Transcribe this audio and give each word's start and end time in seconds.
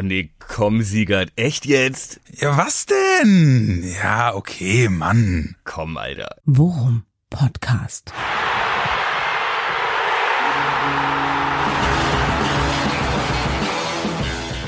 Oh 0.00 0.02
nee, 0.02 0.30
komm, 0.38 0.80
Siegert. 0.80 1.30
Echt 1.36 1.66
jetzt? 1.66 2.20
Ja, 2.30 2.56
was 2.56 2.86
denn? 2.86 3.84
Ja, 4.02 4.34
okay, 4.34 4.88
Mann. 4.88 5.56
Komm, 5.64 5.98
Alter. 5.98 6.36
Worum 6.46 7.02
Podcast. 7.28 8.10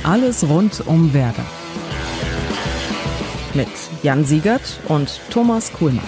Alles 0.02 0.46
rund 0.46 0.86
um 0.86 1.14
Werder. 1.14 1.46
Mit 3.54 3.68
Jan 4.02 4.26
Siegert 4.26 4.80
und 4.88 5.18
Thomas 5.30 5.72
Kuhlmann. 5.72 6.04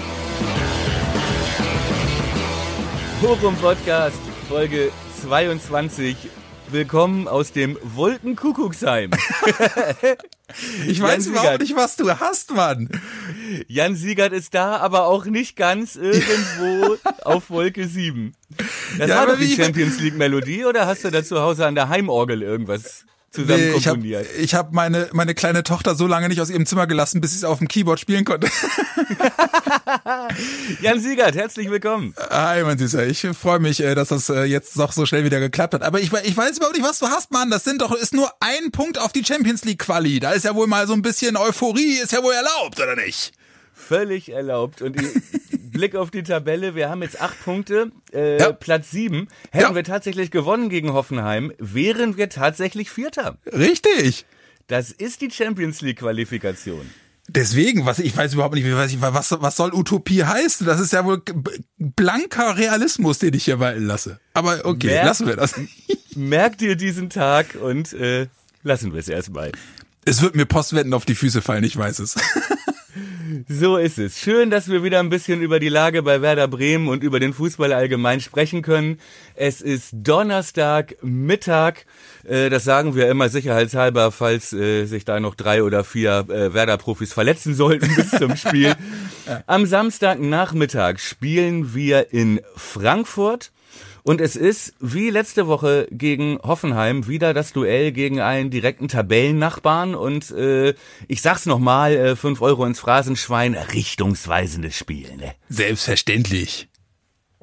Forum 3.22 3.56
Podcast, 3.56 4.20
Folge 4.50 4.90
22. 5.22 6.14
Willkommen 6.68 7.28
aus 7.28 7.52
dem 7.52 7.78
Wolkenkuckucksheim. 7.82 9.10
Ich 10.86 11.00
weiß 11.00 11.28
überhaupt 11.28 11.60
nicht, 11.60 11.74
was 11.74 11.96
du 11.96 12.08
hast, 12.20 12.52
Mann. 12.52 12.88
Jan 13.66 13.96
Siegert 13.96 14.32
ist 14.32 14.54
da, 14.54 14.76
aber 14.76 15.06
auch 15.06 15.24
nicht 15.24 15.56
ganz 15.56 15.96
irgendwo 15.96 16.96
auf 17.24 17.50
Wolke 17.50 17.88
7. 17.88 18.34
Das 18.98 19.08
Ja, 19.08 19.16
war 19.16 19.26
doch 19.28 19.38
die 19.38 19.56
Champions 19.56 19.98
League 20.00 20.14
Melodie 20.16 20.64
oder 20.66 20.86
hast 20.86 21.02
du 21.02 21.10
da 21.10 21.24
zu 21.24 21.40
Hause 21.40 21.66
an 21.66 21.74
der 21.74 21.88
Heimorgel 21.88 22.42
irgendwas 22.42 23.04
zusammen 23.34 23.60
Nee, 23.60 23.72
ich 23.76 23.86
habe 23.86 23.96
komponiert? 23.98 24.26
ich 24.38 24.54
hab 24.54 24.72
meine, 24.72 25.08
meine 25.12 25.34
kleine 25.34 25.62
Tochter 25.62 25.94
so 25.94 26.06
lange 26.06 26.28
nicht 26.28 26.40
aus 26.40 26.50
ihrem 26.50 26.66
Zimmer 26.66 26.86
gelassen, 26.86 27.20
bis 27.20 27.32
sie 27.32 27.38
es 27.38 27.44
auf 27.44 27.58
dem 27.58 27.68
Keyboard 27.68 28.00
spielen 28.00 28.24
konnte. 28.24 28.48
Jan 30.80 31.00
Siegert, 31.00 31.34
herzlich 31.34 31.70
willkommen. 31.70 32.14
Hi, 32.30 32.62
mein 32.62 32.78
Süßer. 32.78 33.06
Ich 33.06 33.26
freue 33.38 33.58
mich, 33.58 33.80
äh, 33.80 33.94
dass 33.94 34.08
das 34.08 34.28
äh, 34.28 34.44
jetzt 34.44 34.78
doch 34.78 34.92
so 34.92 35.06
schnell 35.06 35.24
wieder 35.24 35.40
geklappt 35.40 35.74
hat. 35.74 35.82
Aber 35.82 36.00
ich, 36.00 36.12
ich 36.12 36.36
weiß 36.36 36.56
überhaupt 36.56 36.76
nicht, 36.76 36.86
was 36.86 36.98
du 36.98 37.06
hast, 37.06 37.32
Mann. 37.32 37.50
Das 37.50 37.64
sind 37.64 37.82
doch, 37.82 37.92
ist 37.92 38.14
nur 38.14 38.30
ein 38.40 38.70
Punkt 38.70 38.98
auf 38.98 39.12
die 39.12 39.24
Champions 39.24 39.64
League 39.64 39.80
Quali. 39.80 40.20
Da 40.20 40.32
ist 40.32 40.44
ja 40.44 40.54
wohl 40.54 40.66
mal 40.66 40.86
so 40.86 40.92
ein 40.92 41.02
bisschen 41.02 41.36
Euphorie, 41.36 41.98
ist 42.02 42.12
ja 42.12 42.22
wohl 42.22 42.34
erlaubt, 42.34 42.80
oder 42.80 42.96
nicht? 42.96 43.32
Völlig 43.74 44.30
erlaubt. 44.30 44.82
Und 44.82 44.96
Blick 45.74 45.94
auf 45.94 46.10
die 46.10 46.22
Tabelle, 46.22 46.74
wir 46.74 46.88
haben 46.88 47.02
jetzt 47.02 47.20
acht 47.20 47.42
Punkte, 47.44 47.90
äh, 48.14 48.38
Ja. 48.38 48.52
Platz 48.52 48.90
sieben. 48.90 49.28
Hätten 49.50 49.64
Ja. 49.70 49.74
wir 49.74 49.84
tatsächlich 49.84 50.30
gewonnen 50.30 50.70
gegen 50.70 50.94
Hoffenheim, 50.94 51.52
wären 51.58 52.16
wir 52.16 52.30
tatsächlich 52.30 52.90
Vierter. 52.90 53.36
Richtig. 53.52 54.24
Das 54.68 54.90
ist 54.90 55.20
die 55.20 55.30
Champions 55.30 55.82
League 55.82 55.98
Qualifikation. 55.98 56.88
Deswegen, 57.28 57.86
was 57.86 57.98
ich 58.00 58.14
weiß 58.16 58.34
überhaupt 58.34 58.54
nicht, 58.54 58.66
ich- 58.66 59.00
was, 59.00 59.30
was 59.40 59.56
soll 59.56 59.72
Utopie 59.74 60.24
heißen? 60.24 60.66
Das 60.66 60.78
ist 60.80 60.92
ja 60.92 61.04
wohl 61.04 61.22
blanker 61.78 62.56
Realismus, 62.56 63.18
den 63.18 63.34
ich 63.34 63.44
hier 63.44 63.58
walten 63.60 63.86
lasse. 63.86 64.20
Aber 64.34 64.60
okay, 64.64 64.88
Merk- 64.88 65.06
lassen 65.06 65.26
wir 65.26 65.36
das. 65.36 65.54
Merk 66.16 66.58
dir 66.58 66.76
diesen 66.76 67.10
Tag 67.10 67.54
und 67.60 67.92
äh, 67.94 68.26
lassen 68.62 68.92
wir 68.92 69.00
es 69.00 69.08
erstmal. 69.08 69.52
Es 70.04 70.20
wird 70.20 70.36
mir 70.36 70.44
Postwenden 70.44 70.92
auf 70.92 71.06
die 71.06 71.14
Füße 71.14 71.40
fallen, 71.40 71.64
ich 71.64 71.76
weiß 71.76 71.98
es. 72.00 72.14
So 73.48 73.76
ist 73.76 73.98
es. 73.98 74.18
Schön, 74.18 74.50
dass 74.50 74.68
wir 74.68 74.82
wieder 74.82 75.00
ein 75.00 75.08
bisschen 75.08 75.40
über 75.40 75.58
die 75.58 75.68
Lage 75.68 76.02
bei 76.02 76.20
Werder 76.20 76.48
Bremen 76.48 76.88
und 76.88 77.02
über 77.02 77.20
den 77.20 77.32
Fußball 77.32 77.72
allgemein 77.72 78.20
sprechen 78.20 78.62
können. 78.62 78.98
Es 79.34 79.60
ist 79.60 79.90
Donnerstag 79.92 80.96
Mittag. 81.02 81.86
Äh, 82.24 82.50
das 82.50 82.64
sagen 82.64 82.94
wir 82.94 83.08
immer 83.08 83.28
sicherheitshalber, 83.28 84.12
falls 84.12 84.52
äh, 84.52 84.84
sich 84.86 85.04
da 85.04 85.20
noch 85.20 85.34
drei 85.34 85.62
oder 85.62 85.84
vier 85.84 86.26
äh, 86.28 86.52
Werder-Profis 86.52 87.12
verletzen 87.12 87.54
sollten 87.54 87.94
bis 87.94 88.10
zum 88.10 88.36
Spiel. 88.36 88.74
Am 89.46 89.64
Samstagnachmittag 89.64 90.98
spielen 90.98 91.74
wir 91.74 92.12
in 92.12 92.40
Frankfurt. 92.56 93.52
Und 94.06 94.20
es 94.20 94.36
ist, 94.36 94.74
wie 94.80 95.08
letzte 95.08 95.46
Woche 95.46 95.88
gegen 95.90 96.38
Hoffenheim, 96.42 97.08
wieder 97.08 97.32
das 97.32 97.54
Duell 97.54 97.90
gegen 97.90 98.20
einen 98.20 98.50
direkten 98.50 98.86
Tabellennachbarn. 98.86 99.94
Und 99.94 100.30
äh, 100.30 100.74
ich 101.08 101.22
sag's 101.22 101.46
nochmal, 101.46 101.96
äh, 101.96 102.14
5 102.14 102.42
Euro 102.42 102.66
ins 102.66 102.80
Phrasenschwein, 102.80 103.54
richtungsweisendes 103.54 104.76
Spiel. 104.76 105.16
Ne? 105.16 105.34
Selbstverständlich. 105.48 106.68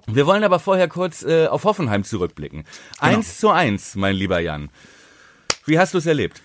Wir 0.06 0.28
wollen 0.28 0.44
aber 0.44 0.60
vorher 0.60 0.88
kurz 0.88 1.24
äh, 1.24 1.48
auf 1.48 1.64
Hoffenheim 1.64 2.04
zurückblicken. 2.04 2.66
Eins 3.00 3.40
zu 3.40 3.50
eins, 3.50 3.96
mein 3.96 4.16
lieber 4.16 4.40
Jan. 4.40 4.70
Wie 5.66 5.80
hast 5.80 5.96
du 5.96 5.98
es 5.98 6.06
erlebt? 6.06 6.44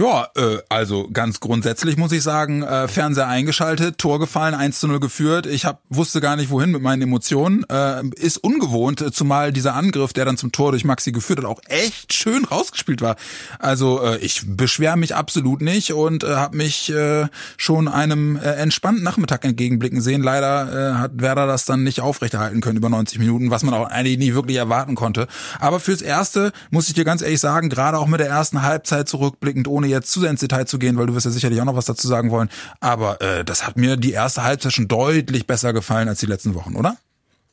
Ja, 0.00 0.28
äh, 0.34 0.56
also 0.70 1.10
ganz 1.12 1.40
grundsätzlich 1.40 1.98
muss 1.98 2.10
ich 2.10 2.22
sagen, 2.22 2.62
äh, 2.62 2.88
Fernseher 2.88 3.28
eingeschaltet, 3.28 3.98
Tor 3.98 4.18
gefallen, 4.18 4.54
1 4.54 4.80
zu 4.80 4.88
0 4.88 4.98
geführt. 4.98 5.44
Ich 5.44 5.66
hab, 5.66 5.82
wusste 5.90 6.22
gar 6.22 6.36
nicht, 6.36 6.48
wohin 6.48 6.70
mit 6.70 6.80
meinen 6.80 7.02
Emotionen. 7.02 7.64
Äh, 7.68 8.04
ist 8.16 8.38
ungewohnt, 8.38 9.02
äh, 9.02 9.12
zumal 9.12 9.52
dieser 9.52 9.74
Angriff, 9.74 10.14
der 10.14 10.24
dann 10.24 10.38
zum 10.38 10.52
Tor 10.52 10.70
durch 10.70 10.86
Maxi 10.86 11.12
geführt 11.12 11.40
hat, 11.40 11.44
auch 11.44 11.60
echt 11.68 12.14
schön 12.14 12.46
rausgespielt 12.46 13.02
war. 13.02 13.16
Also 13.58 14.02
äh, 14.02 14.16
ich 14.20 14.40
beschwere 14.46 14.96
mich 14.96 15.14
absolut 15.14 15.60
nicht 15.60 15.92
und 15.92 16.24
äh, 16.24 16.28
habe 16.28 16.56
mich 16.56 16.90
äh, 16.90 17.26
schon 17.58 17.86
einem 17.86 18.36
äh, 18.36 18.52
entspannten 18.54 19.04
Nachmittag 19.04 19.44
entgegenblicken 19.44 20.00
sehen. 20.00 20.22
Leider 20.22 20.94
äh, 20.94 20.94
hat 20.94 21.20
Werder 21.20 21.46
das 21.46 21.66
dann 21.66 21.84
nicht 21.84 22.00
aufrechterhalten 22.00 22.62
können 22.62 22.78
über 22.78 22.88
90 22.88 23.18
Minuten, 23.18 23.50
was 23.50 23.64
man 23.64 23.74
auch 23.74 23.90
eigentlich 23.90 24.16
nie 24.16 24.32
wirklich 24.32 24.56
erwarten 24.56 24.94
konnte. 24.94 25.26
Aber 25.58 25.78
fürs 25.78 26.00
Erste 26.00 26.52
muss 26.70 26.88
ich 26.88 26.94
dir 26.94 27.04
ganz 27.04 27.20
ehrlich 27.20 27.40
sagen, 27.40 27.68
gerade 27.68 27.98
auch 27.98 28.06
mit 28.06 28.20
der 28.20 28.28
ersten 28.28 28.62
Halbzeit 28.62 29.06
zurückblickend, 29.06 29.68
ohne 29.68 29.89
jetzt 29.90 30.10
zu 30.10 30.20
sehr 30.20 30.30
ins 30.30 30.40
Detail 30.40 30.66
zu 30.66 30.78
gehen, 30.78 30.96
weil 30.96 31.06
du 31.06 31.14
wirst 31.14 31.26
ja 31.26 31.32
sicherlich 31.32 31.60
auch 31.60 31.66
noch 31.66 31.76
was 31.76 31.84
dazu 31.84 32.08
sagen 32.08 32.30
wollen. 32.30 32.48
Aber 32.80 33.20
äh, 33.20 33.44
das 33.44 33.66
hat 33.66 33.76
mir 33.76 33.96
die 33.96 34.12
erste 34.12 34.42
Halbzeit 34.42 34.72
schon 34.72 34.88
deutlich 34.88 35.46
besser 35.46 35.72
gefallen 35.72 36.08
als 36.08 36.20
die 36.20 36.26
letzten 36.26 36.54
Wochen, 36.54 36.76
oder? 36.76 36.96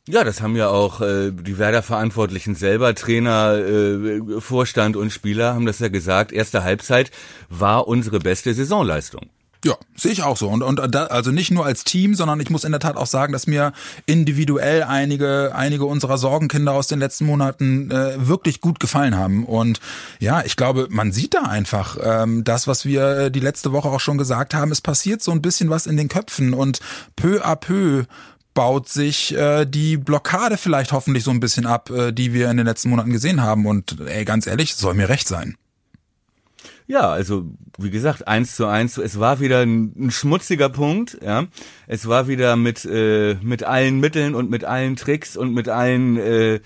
Ja, 0.10 0.24
das 0.24 0.42
haben 0.42 0.56
ja 0.56 0.70
auch 0.70 1.02
äh, 1.02 1.32
die 1.32 1.58
Werder-Verantwortlichen 1.58 2.56
selber, 2.56 2.96
Trainer, 2.96 3.56
äh, 3.58 4.40
Vorstand 4.40 4.96
und 4.96 5.12
Spieler 5.12 5.54
haben 5.54 5.66
das 5.66 5.80
ja 5.80 5.90
gesagt. 5.90 6.32
Erste 6.32 6.64
Halbzeit 6.64 7.12
war 7.50 7.90
unsere 7.90 8.20
beste 8.20 8.54
Saisonleistung. 8.54 9.30
Ja, 9.66 9.76
sehe 9.96 10.12
ich 10.12 10.24
auch 10.24 10.38
so. 10.38 10.50
Und, 10.50 10.62
und 10.62 10.94
da, 10.94 11.06
also 11.06 11.32
nicht 11.32 11.52
nur 11.52 11.66
als 11.66 11.84
Team, 11.84 12.14
sondern 12.14 12.40
ich 12.40 12.50
muss 12.50 12.64
in 12.64 12.72
der 12.72 12.80
Tat 12.80 12.96
auch 12.96 13.08
sagen, 13.08 13.34
dass 13.34 13.48
mir 13.48 13.74
individuell 14.06 14.84
einige, 14.84 15.54
einige 15.56 15.86
unserer 15.86 16.18
Sorgenkinder 16.18 16.74
aus 16.74 16.88
den 16.88 17.00
letzten 17.00 17.26
Monaten 17.26 17.90
äh, 17.90 18.28
wirklich 18.28 18.62
gut 18.62 18.80
gefallen 18.80 19.16
haben. 19.16 19.46
Und 19.46 19.80
ja, 20.20 20.44
ich 20.46 20.56
glaube, 20.56 20.88
man 20.90 21.12
sieht 21.12 21.34
da 21.34 21.44
einfach 21.44 21.98
ähm, 22.02 22.44
das, 22.44 22.68
was 22.68 22.86
wir 22.86 23.18
äh, 23.18 23.32
die 23.32 23.40
letzte 23.40 23.72
Woche 23.72 23.90
auch 23.90 24.00
schon 24.00 24.18
gesagt 24.18 24.54
haben. 24.54 24.72
Es 24.72 24.82
passiert 24.82 25.24
so 25.24 25.32
ein 25.32 25.42
bisschen 25.42 25.70
was 25.70 25.88
in 25.88 25.98
den 25.98 26.08
Köpfen 26.08 26.54
und 26.54 26.80
peu 27.16 27.44
à 27.44 27.56
peu 27.56 28.06
baut 28.54 28.90
sich 28.90 29.36
äh, 29.36 29.66
die 29.66 29.98
Blockade 29.98 30.58
vielleicht 30.58 30.92
hoffentlich 30.92 31.24
so 31.24 31.30
ein 31.30 31.40
bisschen 31.40 31.68
ab, 31.68 31.92
äh, 31.92 32.12
die 32.12 32.34
wir 32.34 32.50
in 32.50 32.58
den 32.58 32.66
letzten 32.66 32.90
Monaten 32.90 33.12
gesehen 33.12 33.42
haben. 33.42 33.68
Und 33.68 33.98
ey, 34.08 34.26
ganz 34.26 34.48
ehrlich, 34.48 34.76
soll 34.76 34.96
mir 34.96 35.10
recht 35.10 35.28
sein. 35.28 35.58
Ja, 36.88 37.12
also 37.12 37.46
wie 37.78 37.90
gesagt, 37.90 38.28
eins 38.28 38.56
zu 38.56 38.66
eins. 38.66 38.98
Es 38.98 39.20
war 39.20 39.42
wieder 39.42 39.60
ein, 39.60 39.94
ein 39.98 40.12
schmutziger 40.12 40.70
Punkt. 40.70 41.18
Ja, 41.22 41.48
es 41.86 42.08
war 42.08 42.30
wieder 42.30 42.56
mit 42.56 42.86
äh, 42.86 43.36
mit 43.42 43.64
allen 43.64 44.00
Mitteln 44.00 44.36
und 44.36 44.50
mit 44.50 44.64
allen 44.64 44.96
Tricks 44.96 45.36
und 45.36 45.54
mit 45.54 45.68
allen 45.68 46.18
äh, 46.18 46.60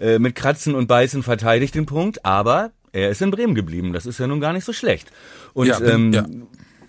äh, 0.00 0.18
mit 0.18 0.34
Kratzen 0.34 0.74
und 0.74 0.88
Beißen 0.88 1.22
verteidigt 1.22 1.76
den 1.76 1.86
Punkt. 1.86 2.24
Aber 2.24 2.72
er 2.92 3.10
ist 3.10 3.22
in 3.22 3.30
Bremen 3.30 3.54
geblieben. 3.54 3.92
Das 3.92 4.06
ist 4.06 4.18
ja 4.18 4.26
nun 4.26 4.40
gar 4.40 4.52
nicht 4.52 4.64
so 4.64 4.72
schlecht. 4.72 5.12
Und 5.52 5.68
Ja, 5.68 5.80
ähm, 5.80 6.12
ja. 6.12 6.26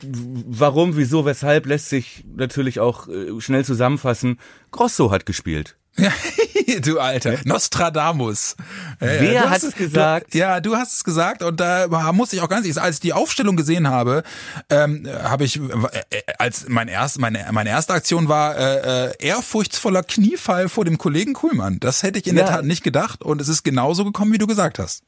warum, 0.02 0.98
wieso, 0.98 1.25
weshalb 1.25 1.68
lässt 1.68 1.90
sich 1.90 2.25
natürlich 2.36 2.80
auch 2.80 3.08
äh, 3.08 3.40
schnell 3.40 3.63
zusammenfassen. 3.63 4.40
Grosso 4.72 5.12
hat 5.12 5.28
gespielt. 5.28 5.78
Ja, 5.97 6.12
du 6.81 7.00
Alter. 7.00 7.38
Nostradamus. 7.44 8.56
Ja, 9.02 9.07
ja, 9.13 9.22
Wer 9.22 9.41
du 9.44 9.50
hat's 9.50 9.63
hast- 9.66 9.75
gesagt? 9.78 10.34
Du, 10.34 10.38
ja, 10.38 10.59
du 10.62 10.75
hast 10.75 10.94
es 10.94 11.03
gesagt 11.03 11.44
und 11.44 11.59
da 11.59 11.88
muss 12.13 12.31
ich 12.34 12.41
auch 12.41 12.50
ganz 12.50 12.66
als 12.78 12.96
ich 12.96 13.02
die 13.02 13.13
Aufstellung 13.13 13.56
gesehen 13.56 13.88
habe, 13.90 14.24
ähm, 14.69 15.07
habe 15.24 15.44
ich, 15.44 15.57
äh, 15.57 15.62
äh, 16.09 16.22
als 16.40 16.66
mein 16.69 16.88
erst, 16.88 17.19
meine, 17.19 17.46
meine 17.51 17.69
erste 17.69 17.94
Aktion 17.94 18.28
war 18.30 18.56
äh, 18.57 19.07
äh, 19.10 19.13
ehrfurchtsvoller 19.19 20.04
Kniefall 20.04 20.69
vor 20.69 20.86
dem 20.86 20.98
Kollegen 20.98 21.33
Kuhlmann. 21.33 21.80
Das 21.80 22.04
hätte 22.04 22.19
ich 22.19 22.27
in 22.27 22.38
Ja. 22.38 22.44
der 22.44 22.51
Tat 22.54 22.65
nicht 22.65 22.83
gedacht 22.83 23.21
und 23.21 23.42
es 23.42 23.48
ist 23.50 23.63
genauso 23.63 24.06
gekommen, 24.06 24.31
wie 24.33 24.38
du 24.38 24.48
gesagt 24.48 24.80
hast. 24.80 25.04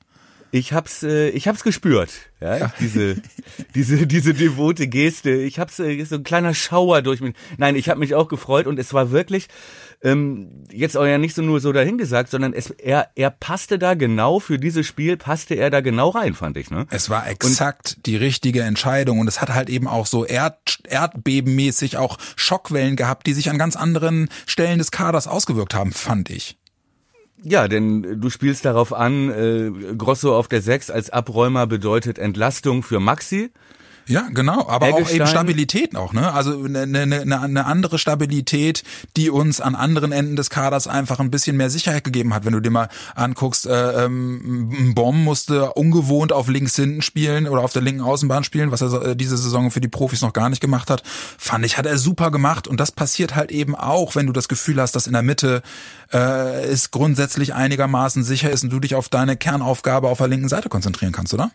Ich 0.53 0.71
hab's, 0.71 1.01
äh, 1.01 1.29
ich 1.29 1.47
hab's 1.47 1.63
gespürt, 1.63 2.11
ja, 2.39 2.71
diese, 2.79 3.15
diese, 3.73 4.05
diese 4.05 4.35
devote 4.35 4.85
Geste. 4.87 5.31
Ich 5.31 5.57
hab's 5.57 5.79
äh, 5.79 6.05
so 6.05 6.17
ein 6.17 6.23
kleiner 6.23 6.53
Schauer 6.53 7.01
durch 7.01 7.21
mich. 7.21 7.33
Nein, 7.57 7.75
ich 7.75 7.89
habe 7.89 7.99
mich 7.99 8.13
auch 8.13 8.27
gefreut 8.27 8.67
und 8.67 8.77
es 8.77 8.93
war 8.93 9.09
wirklich 9.09 9.47
ähm, 10.03 10.65
jetzt 10.71 10.95
auch 10.95 11.07
ja 11.07 11.17
nicht 11.17 11.33
so 11.33 11.41
nur 11.41 11.59
so 11.59 11.71
dahingesagt, 11.71 12.29
sondern 12.29 12.53
es, 12.53 12.69
er, 12.69 13.09
er 13.15 13.31
passte 13.31 13.79
da 13.79 13.95
genau 13.95 14.39
für 14.39 14.59
dieses 14.59 14.85
Spiel, 14.85 15.17
passte 15.17 15.55
er 15.55 15.71
da 15.71 15.81
genau 15.81 16.09
rein, 16.09 16.35
fand 16.35 16.55
ich. 16.57 16.69
Ne? 16.69 16.85
Es 16.91 17.09
war 17.09 17.27
exakt 17.27 18.05
die 18.05 18.15
richtige 18.15 18.61
Entscheidung 18.61 19.21
und 19.21 19.27
es 19.27 19.41
hat 19.41 19.49
halt 19.49 19.71
eben 19.71 19.87
auch 19.87 20.05
so 20.05 20.23
Erd, 20.23 20.81
erdbebenmäßig 20.83 21.97
auch 21.97 22.19
Schockwellen 22.35 22.95
gehabt, 22.95 23.25
die 23.25 23.33
sich 23.33 23.49
an 23.49 23.57
ganz 23.57 23.75
anderen 23.75 24.29
Stellen 24.45 24.77
des 24.77 24.91
Kaders 24.91 25.25
ausgewirkt 25.27 25.73
haben, 25.73 25.93
fand 25.93 26.29
ich. 26.29 26.57
Ja, 27.45 27.67
denn 27.67 28.21
du 28.21 28.29
spielst 28.29 28.63
darauf 28.63 28.93
an, 28.93 29.29
äh, 29.29 29.95
Grosso 29.97 30.33
auf 30.35 30.47
der 30.47 30.61
6 30.61 30.89
als 30.89 31.09
Abräumer 31.09 31.67
bedeutet 31.67 32.17
Entlastung 32.17 32.83
für 32.83 33.01
Maxi. 33.01 33.51
Ja, 34.07 34.27
genau, 34.33 34.67
aber 34.67 34.87
auch 34.93 35.09
eben 35.09 35.27
Stabilität 35.27 35.95
auch, 35.95 36.11
ne? 36.11 36.33
Also 36.33 36.63
eine, 36.63 36.81
eine, 36.81 37.21
eine 37.21 37.41
eine 37.41 37.65
andere 37.65 37.97
Stabilität, 37.97 38.83
die 39.15 39.29
uns 39.29 39.61
an 39.61 39.75
anderen 39.75 40.11
Enden 40.11 40.35
des 40.35 40.49
Kaders 40.49 40.87
einfach 40.87 41.19
ein 41.19 41.31
bisschen 41.31 41.55
mehr 41.55 41.69
Sicherheit 41.69 42.03
gegeben 42.03 42.33
hat. 42.33 42.43
Wenn 42.43 42.53
du 42.53 42.59
dir 42.59 42.69
mal 42.69 42.89
anguckst, 43.15 43.65
äh, 43.65 44.05
ähm, 44.05 44.71
ein 44.71 44.95
Bomb 44.95 45.23
musste 45.23 45.73
ungewohnt 45.73 46.33
auf 46.33 46.49
links 46.49 46.75
hinten 46.75 47.01
spielen 47.01 47.47
oder 47.47 47.61
auf 47.61 47.71
der 47.71 47.81
linken 47.81 48.01
Außenbahn 48.01 48.43
spielen, 48.43 48.71
was 48.71 48.81
er 48.81 48.93
äh, 49.01 49.15
diese 49.15 49.37
Saison 49.37 49.71
für 49.71 49.81
die 49.81 49.87
Profis 49.87 50.21
noch 50.21 50.33
gar 50.33 50.49
nicht 50.49 50.61
gemacht 50.61 50.89
hat. 50.89 51.03
Fand 51.37 51.65
ich, 51.65 51.77
hat 51.77 51.85
er 51.85 51.97
super 51.97 52.31
gemacht 52.31 52.67
und 52.67 52.79
das 52.79 52.91
passiert 52.91 53.35
halt 53.35 53.51
eben 53.51 53.75
auch, 53.75 54.15
wenn 54.15 54.27
du 54.27 54.33
das 54.33 54.47
Gefühl 54.49 54.81
hast, 54.81 54.95
dass 54.95 55.07
in 55.07 55.13
der 55.13 55.23
Mitte 55.23 55.61
äh, 56.11 56.63
es 56.65 56.91
grundsätzlich 56.91 57.53
einigermaßen 57.53 58.23
sicher 58.23 58.51
ist 58.51 58.63
und 58.63 58.69
du 58.71 58.79
dich 58.79 58.95
auf 58.95 59.07
deine 59.07 59.37
Kernaufgabe 59.37 60.09
auf 60.09 60.17
der 60.17 60.27
linken 60.27 60.49
Seite 60.49 60.67
konzentrieren 60.67 61.13
kannst, 61.13 61.33
oder? 61.33 61.51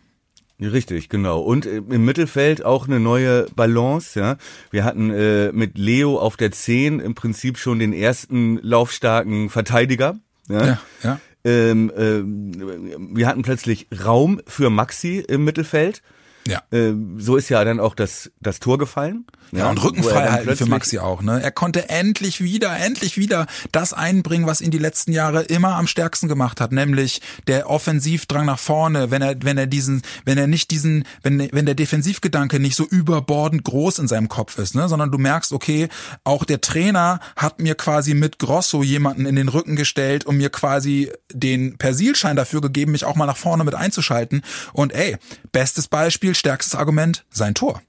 Richtig, 0.60 1.08
genau. 1.08 1.40
Und 1.40 1.66
äh, 1.66 1.76
im 1.76 2.04
Mittelfeld 2.04 2.64
auch 2.64 2.88
eine 2.88 2.98
neue 2.98 3.46
Balance, 3.54 4.18
ja. 4.18 4.36
Wir 4.70 4.84
hatten 4.84 5.10
äh, 5.10 5.52
mit 5.52 5.78
Leo 5.78 6.18
auf 6.18 6.36
der 6.36 6.50
10 6.50 6.98
im 6.98 7.14
Prinzip 7.14 7.58
schon 7.58 7.78
den 7.78 7.92
ersten 7.92 8.58
laufstarken 8.62 9.50
Verteidiger. 9.50 10.18
Ja. 10.48 10.66
Ja, 10.66 10.80
ja. 11.04 11.20
Ähm, 11.44 11.92
ähm, 11.96 13.10
wir 13.14 13.28
hatten 13.28 13.42
plötzlich 13.42 13.86
Raum 14.04 14.40
für 14.46 14.70
Maxi 14.70 15.24
im 15.26 15.44
Mittelfeld. 15.44 16.02
Ja. 16.48 16.62
Ähm, 16.72 17.20
so 17.20 17.36
ist 17.36 17.48
ja 17.48 17.64
dann 17.64 17.80
auch 17.80 17.94
das, 17.94 18.30
das 18.40 18.60
Tor 18.60 18.78
gefallen. 18.78 19.26
Ja, 19.52 19.70
und 19.70 19.82
Rücken 19.82 20.04
wo 20.04 20.08
er 20.08 20.14
frei 20.14 20.24
dann 20.24 20.32
halten 20.32 20.56
für 20.56 20.66
Maxi 20.66 20.98
auch, 20.98 21.22
ne? 21.22 21.42
Er 21.42 21.50
konnte 21.50 21.88
endlich 21.88 22.42
wieder, 22.42 22.76
endlich 22.76 23.16
wieder 23.16 23.46
das 23.72 23.92
einbringen, 23.92 24.46
was 24.46 24.60
ihn 24.60 24.70
die 24.70 24.78
letzten 24.78 25.12
Jahre 25.12 25.42
immer 25.42 25.76
am 25.76 25.86
stärksten 25.86 26.28
gemacht 26.28 26.60
hat, 26.60 26.72
nämlich 26.72 27.22
der 27.46 27.70
Offensivdrang 27.70 28.44
nach 28.44 28.58
vorne, 28.58 29.10
wenn 29.10 29.22
er, 29.22 29.36
wenn 29.42 29.56
er 29.56 29.66
diesen, 29.66 30.02
wenn 30.24 30.36
er 30.36 30.46
nicht 30.46 30.70
diesen, 30.70 31.04
wenn, 31.22 31.48
wenn 31.52 31.66
der 31.66 31.74
Defensivgedanke 31.74 32.60
nicht 32.60 32.76
so 32.76 32.84
überbordend 32.84 33.64
groß 33.64 34.00
in 34.00 34.08
seinem 34.08 34.28
Kopf 34.28 34.58
ist, 34.58 34.74
ne? 34.74 34.88
Sondern 34.88 35.10
du 35.10 35.18
merkst, 35.18 35.52
okay, 35.52 35.88
auch 36.24 36.44
der 36.44 36.60
Trainer 36.60 37.20
hat 37.36 37.60
mir 37.60 37.74
quasi 37.74 38.14
mit 38.14 38.38
Grosso 38.38 38.82
jemanden 38.82 39.24
in 39.24 39.36
den 39.36 39.48
Rücken 39.48 39.76
gestellt 39.76 40.26
und 40.26 40.36
mir 40.36 40.50
quasi 40.50 41.10
den 41.32 41.78
Persilschein 41.78 42.36
dafür 42.36 42.60
gegeben, 42.60 42.92
mich 42.92 43.04
auch 43.04 43.16
mal 43.16 43.26
nach 43.26 43.36
vorne 43.36 43.64
mit 43.64 43.74
einzuschalten. 43.74 44.42
Und 44.72 44.92
ey, 44.92 45.16
bestes 45.52 45.88
Beispiel, 45.88 46.34
stärkstes 46.38 46.74
Argument, 46.74 47.24
sein 47.30 47.54
Tor. 47.54 47.82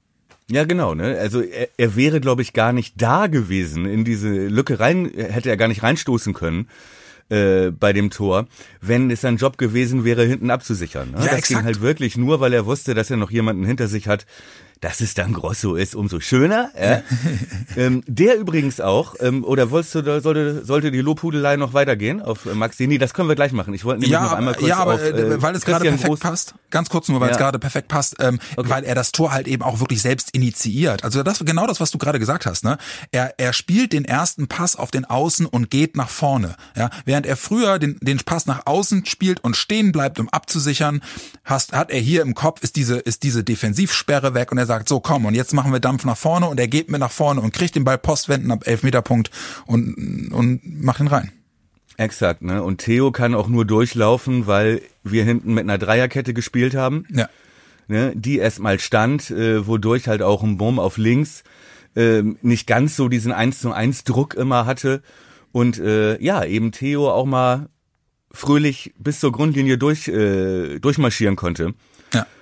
Ja, 0.52 0.64
genau, 0.64 0.96
ne? 0.96 1.18
Also 1.20 1.42
er, 1.42 1.70
er 1.78 1.96
wäre, 1.96 2.20
glaube 2.20 2.42
ich, 2.42 2.54
gar 2.54 2.74
nicht 2.74 2.96
da 3.00 3.28
gewesen 3.28 3.86
in 3.86 4.04
diese 4.04 4.30
Lücke 4.30 4.80
rein, 4.80 5.12
hätte 5.16 5.50
er 5.50 5.58
gar 5.58 5.68
nicht 5.68 5.84
reinstoßen 5.84 6.34
können 6.34 6.68
äh, 7.30 7.70
bei 7.70 7.94
dem 7.94 8.10
Tor, 8.10 8.48
wenn 8.82 9.12
es 9.12 9.22
sein 9.22 9.38
Job 9.38 9.58
gewesen 9.58 10.04
wäre, 10.04 10.26
hinten 10.26 10.50
abzusichern. 10.50 11.12
Ne? 11.12 11.18
Ja, 11.18 11.26
das 11.26 11.34
exakt. 11.34 11.48
ging 11.48 11.64
halt 11.64 11.82
wirklich 11.82 12.18
nur, 12.18 12.40
weil 12.40 12.54
er 12.54 12.66
wusste, 12.66 12.96
dass 12.96 13.12
er 13.12 13.18
noch 13.18 13.32
jemanden 13.32 13.64
hinter 13.64 13.88
sich 13.88 14.08
hat, 14.08 14.26
dass 14.82 15.02
es 15.02 15.14
dann 15.14 15.34
Grosso 15.34 15.76
ist, 15.76 15.96
umso 15.96 16.20
schöner. 16.20 16.72
Ja? 16.80 17.02
ähm, 17.78 18.04
der 18.08 18.38
übrigens 18.38 18.80
auch, 18.80 19.16
ähm, 19.20 19.44
oder 19.44 19.72
wolltest 19.72 19.96
du, 19.96 20.22
sollte, 20.22 20.64
sollte 20.64 20.92
die 20.92 21.02
Lobhudelei 21.02 21.58
noch 21.58 21.74
weitergehen 21.74 22.22
auf 22.22 22.46
äh, 22.46 22.54
Maxi? 22.54 22.88
Nee, 22.88 22.98
das 22.98 23.14
können 23.14 23.28
wir 23.28 23.36
gleich 23.36 23.52
machen. 23.52 23.74
Ich 23.74 23.84
wollte 23.84 24.02
nämlich 24.02 24.12
ja, 24.12 24.24
noch 24.24 24.34
einmal 24.34 24.54
aber, 24.54 24.60
kurz 24.60 24.70
ja, 24.70 24.78
aber 24.78 24.94
auf 24.94 25.02
äh, 25.02 25.42
weil 25.42 25.56
es 25.56 25.66
gerade 25.66 25.84
perfekt 25.84 26.06
Groß 26.06 26.20
passt, 26.20 26.56
ganz 26.70 26.90
kurz 26.90 27.10
nur, 27.10 27.20
weil 27.20 27.30
es 27.30 27.38
Ja. 27.38 27.44
gerade 27.44 27.60
perfekt 27.60 27.90
passt, 27.90 28.16
ähm, 28.20 28.40
weil 28.56 28.84
er 28.86 28.96
das 28.96 29.12
Tor 29.12 29.34
halt 29.34 29.48
eben 29.48 29.64
auch 29.64 29.80
wirklich 29.80 30.02
selbst 30.02 30.32
initiiert. 30.32 31.04
Also 31.04 31.24
das 31.24 31.40
genau 31.40 31.68
das, 31.68 31.80
was 31.80 31.92
du 31.92 31.98
gerade 31.98 32.20
gesagt 32.20 32.46
hast. 32.46 32.64
Ne? 32.64 32.78
Er, 33.12 33.34
er 33.38 33.54
spielt 33.54 33.92
den 33.92 34.06
ersten 34.06 34.48
Pass 34.48 34.76
auf 34.76 34.92
den 34.92 35.06
Außen 35.06 35.46
und 35.46 35.70
geht 35.70 35.98
nach 35.98 36.10
vorne. 36.10 36.56
Ja? 36.78 36.90
Während 37.06 37.26
er 37.26 37.36
früher 37.36 37.80
den, 37.80 37.98
den 38.02 38.20
Pass 38.20 38.46
nach 38.46 38.66
außen 38.66 39.06
spielt 39.06 39.44
und 39.44 39.58
stehen 39.58 39.92
bleibt, 39.92 40.20
um 40.20 40.30
abzusichern, 40.30 41.02
hast, 41.44 41.74
hat 41.74 41.92
er 41.92 42.00
hier 42.00 42.22
im 42.22 42.34
Kopf, 42.34 42.64
ist 42.64 42.76
diese, 42.76 42.98
ist 42.98 43.24
diese 43.24 43.44
Defensivsperre 43.44 44.34
weg 44.34 44.52
und 44.52 44.58
er 44.58 44.66
sagt, 44.70 44.88
so 44.88 45.00
komm, 45.00 45.26
und 45.26 45.36
jetzt 45.36 45.54
machen 45.54 45.72
wir 45.74 45.80
Dampf 45.80 46.06
nach 46.06 46.18
vorne 46.18 46.48
und 46.48 46.60
er 46.60 46.68
geht 46.68 46.90
mit 46.90 47.00
nach 47.00 47.12
vorne 47.12 47.42
und 47.42 47.54
kriegt 47.54 47.76
den 47.76 47.84
Ball 47.84 47.98
postwenden 47.98 48.52
ab 48.52 48.66
Elfmeterpunkt 48.66 49.30
und, 49.66 50.32
und 50.32 50.62
macht 50.64 51.02
ihn 51.02 51.08
rein. 51.08 51.32
Exakt, 51.98 52.42
ne? 52.42 52.64
Und 52.64 52.78
Theo 52.78 53.12
kann 53.12 53.36
auch 53.36 53.50
nur 53.50 53.66
durchlaufen, 53.66 54.48
weil 54.48 54.82
wir 55.04 55.26
hinten 55.26 55.54
mit 55.54 55.64
einer 55.64 55.78
Dreierkette 55.78 56.34
gespielt 56.34 56.74
haben. 56.74 57.06
Ja. 57.10 57.28
ne, 57.90 58.14
die 58.16 58.38
erstmal 58.38 58.80
stand, 58.80 59.30
äh, 59.32 59.68
wodurch 59.68 60.08
halt 60.08 60.22
auch 60.22 60.42
ein 60.42 60.58
Bumm 60.58 60.80
auf 60.80 60.98
links 60.98 61.44
ähm, 61.96 62.38
nicht 62.42 62.68
ganz 62.68 62.96
so 62.96 63.10
diesen 63.10 63.32
1 63.32 63.60
zu 63.60 63.72
1 63.72 64.04
Druck 64.04 64.36
immer 64.36 64.66
hatte 64.66 65.02
und 65.52 65.80
äh, 65.80 66.22
ja, 66.22 66.44
eben 66.46 66.72
Theo 66.72 67.10
auch 67.10 67.26
mal 67.26 67.70
fröhlich 68.32 68.94
bis 68.98 69.20
zur 69.20 69.32
Grundlinie 69.32 69.78
durch, 69.78 70.08
äh, 70.08 70.80
durchmarschieren 70.80 71.36
konnte. 71.36 71.74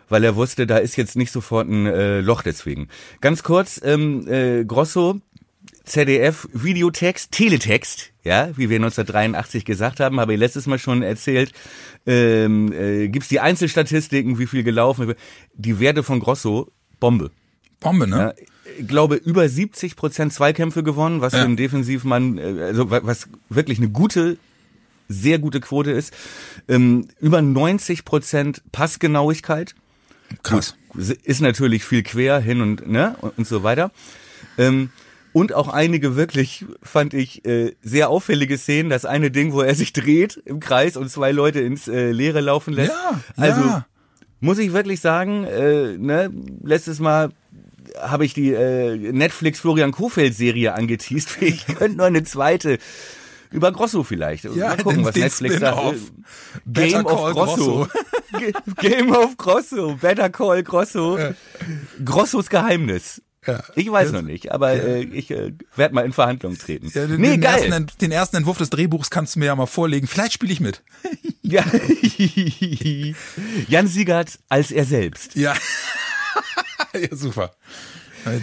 Weil 0.09 0.23
er 0.23 0.35
wusste, 0.35 0.65
da 0.67 0.77
ist 0.77 0.95
jetzt 0.95 1.15
nicht 1.15 1.31
sofort 1.31 1.67
ein 1.67 1.85
äh, 1.85 2.21
Loch 2.21 2.41
deswegen. 2.41 2.87
Ganz 3.21 3.43
kurz, 3.43 3.81
ähm, 3.83 4.25
äh, 4.27 4.63
Grosso, 4.65 5.19
ZDF, 5.83 6.47
Videotext, 6.53 7.31
Teletext, 7.31 8.11
ja, 8.23 8.49
wie 8.57 8.69
wir 8.69 8.77
1983 8.77 9.63
gesagt 9.65 9.99
haben, 9.99 10.19
habe 10.19 10.33
ich 10.33 10.39
letztes 10.39 10.65
Mal 10.67 10.79
schon 10.79 11.01
erzählt, 11.01 11.51
ähm, 12.05 12.71
äh, 12.73 13.07
gibt's 13.09 13.29
die 13.29 13.39
Einzelstatistiken, 13.39 14.37
wie 14.39 14.47
viel 14.47 14.63
gelaufen, 14.63 15.13
die 15.53 15.79
Werte 15.79 16.03
von 16.03 16.19
Grosso, 16.19 16.71
Bombe. 16.99 17.31
Bombe, 17.79 18.07
ne? 18.07 18.17
Ja, 18.17 18.33
ich 18.79 18.87
glaube, 18.87 19.15
über 19.15 19.47
70 19.47 19.95
Prozent 19.95 20.33
Zweikämpfe 20.33 20.83
gewonnen, 20.83 21.21
was 21.21 21.33
Ja. 21.33 21.39
für 21.39 21.45
einen 21.45 21.57
Defensivmann, 21.57 22.37
äh, 22.37 22.63
also 22.63 22.89
wa- 22.89 23.01
was 23.03 23.27
wirklich 23.49 23.77
eine 23.77 23.89
gute, 23.89 24.37
sehr 25.09 25.39
gute 25.39 25.61
Quote 25.61 25.91
ist. 25.91 26.13
Ähm, 26.67 27.07
über 27.21 27.41
90 27.41 28.03
Prozent 28.03 28.61
Passgenauigkeit. 28.73 29.73
Krass. 30.43 30.75
Ist 30.95 31.41
natürlich 31.41 31.83
viel 31.83 32.03
quer 32.03 32.39
hin 32.39 32.61
und, 32.61 32.87
ne, 32.87 33.15
und, 33.21 33.37
und 33.37 33.47
so 33.47 33.63
weiter. 33.63 33.91
Ähm, 34.57 34.89
und 35.33 35.53
auch 35.53 35.67
einige 35.67 36.15
wirklich, 36.15 36.65
fand 36.81 37.13
ich, 37.13 37.45
äh, 37.45 37.75
sehr 37.83 38.09
auffällige 38.09 38.57
Szenen. 38.57 38.89
Das 38.89 39.05
eine 39.05 39.29
Ding, 39.29 39.53
wo 39.53 39.61
er 39.61 39.75
sich 39.75 39.93
dreht 39.93 40.41
im 40.45 40.59
Kreis 40.59 40.97
und 40.97 41.09
zwei 41.11 41.31
Leute 41.31 41.59
ins 41.59 41.87
äh, 41.87 42.11
Leere 42.11 42.41
laufen 42.41 42.73
lässt. 42.73 42.91
Ja, 42.91 43.21
also 43.35 43.61
ja. 43.61 43.85
muss 44.39 44.57
ich 44.57 44.73
wirklich 44.73 44.99
sagen, 44.99 45.43
äh, 45.43 45.95
ne, 45.97 46.31
letztes 46.63 46.99
Mal 46.99 47.29
habe 48.01 48.25
ich 48.25 48.33
die 48.33 48.51
äh, 48.51 48.95
Netflix 49.11 49.59
Florian 49.59 49.91
Kofeld 49.91 50.35
Serie 50.35 50.73
angeteased. 50.73 51.37
Ich 51.41 51.65
könnte 51.67 51.97
noch 51.97 52.05
eine 52.05 52.23
zweite 52.23 52.79
über 53.51 53.71
Grosso 53.71 54.03
vielleicht. 54.03 54.43
Ja, 54.43 54.69
Mal 54.69 54.77
gucken, 54.77 55.05
was 55.05 55.15
Netflix 55.15 55.59
sagt. 55.59 55.95
Better 56.65 56.87
Game 56.87 57.03
Call 57.05 57.31
of 57.31 57.33
Grosso. 57.33 57.85
Ge- 57.85 58.01
Game 58.77 59.11
of 59.11 59.37
Grosso. 59.37 59.95
Better 59.95 60.29
Call 60.29 60.63
Grosso. 60.63 61.17
Grossos 62.03 62.49
Geheimnis. 62.49 63.21
Ja. 63.47 63.63
Ich 63.75 63.89
weiß 63.89 64.11
noch 64.11 64.23
nicht, 64.23 64.51
aber 64.51 64.73
äh, 64.73 65.03
ich 65.03 65.31
äh, 65.31 65.53
werde 65.75 65.95
mal 65.95 66.05
in 66.05 66.11
Verhandlungen 66.11 66.57
treten. 66.57 66.91
Ja, 66.93 67.07
den, 67.07 67.21
nee, 67.21 67.31
den, 67.31 67.41
geil. 67.41 67.63
Ersten, 67.63 67.87
den 68.01 68.11
ersten 68.11 68.35
Entwurf 68.35 68.57
des 68.57 68.69
Drehbuchs 68.69 69.09
kannst 69.09 69.35
du 69.35 69.39
mir 69.39 69.45
ja 69.45 69.55
mal 69.55 69.67
vorlegen. 69.67 70.05
Vielleicht 70.07 70.33
spiele 70.33 70.53
ich 70.53 70.59
mit. 70.59 70.83
Ja. 71.49 71.63
Jan 73.69 73.87
Siegert 73.87 74.37
als 74.49 74.71
er 74.71 74.83
selbst. 74.83 75.35
Ja. 75.35 75.55
ja, 76.93 77.15
super. 77.15 77.53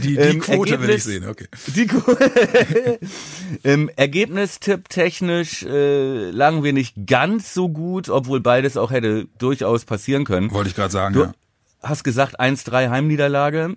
Die, 0.02 0.14
die 0.14 0.16
Ähm, 0.16 0.40
Quote 0.40 0.80
will 0.80 0.90
ich 0.90 0.96
Ergebnis- 0.96 1.04
sehen, 1.04 1.28
okay. 1.28 1.46
Die 1.74 1.86
Ko- 1.86 2.16
ähm, 3.64 3.90
Ergebnistipp 3.96 4.88
technisch 4.88 5.62
äh, 5.62 6.30
lagen 6.30 6.62
wir 6.64 6.72
nicht 6.72 6.94
ganz 7.06 7.54
so 7.54 7.68
gut, 7.68 8.08
obwohl 8.08 8.40
beides 8.40 8.76
auch 8.76 8.90
hätte 8.90 9.26
durchaus 9.38 9.84
passieren 9.84 10.24
können. 10.24 10.50
Wollte 10.52 10.70
ich 10.70 10.76
gerade 10.76 10.92
sagen, 10.92 11.14
Du 11.14 11.20
ja. 11.22 11.32
hast 11.82 12.04
gesagt 12.04 12.40
1-3 12.40 12.90
Heimniederlage. 12.90 13.74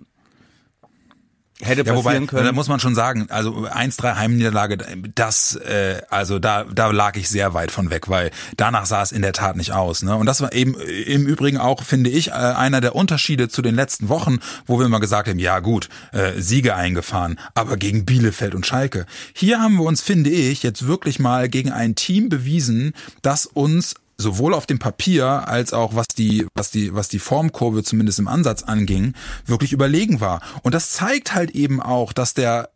Hätte 1.60 1.84
Ja, 1.84 1.96
wobei, 1.96 2.20
können. 2.20 2.44
da 2.44 2.52
muss 2.52 2.68
man 2.68 2.78
schon 2.78 2.94
sagen, 2.94 3.26
also 3.30 3.66
1-3 3.66 4.14
Heimniederlage, 4.14 4.78
das, 5.14 5.56
äh, 5.56 6.00
also 6.08 6.38
da, 6.38 6.64
da 6.64 6.90
lag 6.90 7.16
ich 7.16 7.28
sehr 7.28 7.52
weit 7.52 7.72
von 7.72 7.90
weg, 7.90 8.08
weil 8.08 8.30
danach 8.56 8.86
sah 8.86 9.02
es 9.02 9.10
in 9.10 9.22
der 9.22 9.32
Tat 9.32 9.56
nicht 9.56 9.72
aus. 9.72 10.02
Ne? 10.02 10.14
Und 10.14 10.26
das 10.26 10.40
war 10.40 10.52
eben 10.52 10.78
äh, 10.78 10.84
im 10.84 11.26
Übrigen 11.26 11.58
auch, 11.58 11.82
finde 11.82 12.10
ich, 12.10 12.28
äh, 12.28 12.32
einer 12.32 12.80
der 12.80 12.94
Unterschiede 12.94 13.48
zu 13.48 13.60
den 13.60 13.74
letzten 13.74 14.08
Wochen, 14.08 14.38
wo 14.66 14.78
wir 14.78 14.86
immer 14.86 15.00
gesagt 15.00 15.28
haben, 15.28 15.40
ja 15.40 15.58
gut, 15.58 15.88
äh, 16.12 16.40
Siege 16.40 16.76
eingefahren, 16.76 17.40
aber 17.54 17.76
gegen 17.76 18.04
Bielefeld 18.04 18.54
und 18.54 18.64
Schalke. 18.64 19.06
Hier 19.32 19.60
haben 19.60 19.74
wir 19.76 19.84
uns, 19.84 20.00
finde 20.00 20.30
ich, 20.30 20.62
jetzt 20.62 20.86
wirklich 20.86 21.18
mal 21.18 21.48
gegen 21.48 21.72
ein 21.72 21.96
Team 21.96 22.28
bewiesen, 22.28 22.92
das 23.22 23.46
uns 23.46 23.94
sowohl 24.18 24.52
auf 24.52 24.66
dem 24.66 24.78
Papier 24.78 25.48
als 25.48 25.72
auch 25.72 25.94
was 25.94 26.08
die 26.08 26.46
was 26.54 26.70
die 26.70 26.94
was 26.94 27.08
die 27.08 27.20
Formkurve 27.20 27.82
zumindest 27.84 28.18
im 28.18 28.28
Ansatz 28.28 28.64
anging, 28.64 29.14
wirklich 29.46 29.72
überlegen 29.72 30.20
war. 30.20 30.42
Und 30.62 30.74
das 30.74 30.90
zeigt 30.90 31.34
halt 31.34 31.52
eben 31.52 31.80
auch, 31.80 32.12
dass 32.12 32.34
der 32.34 32.70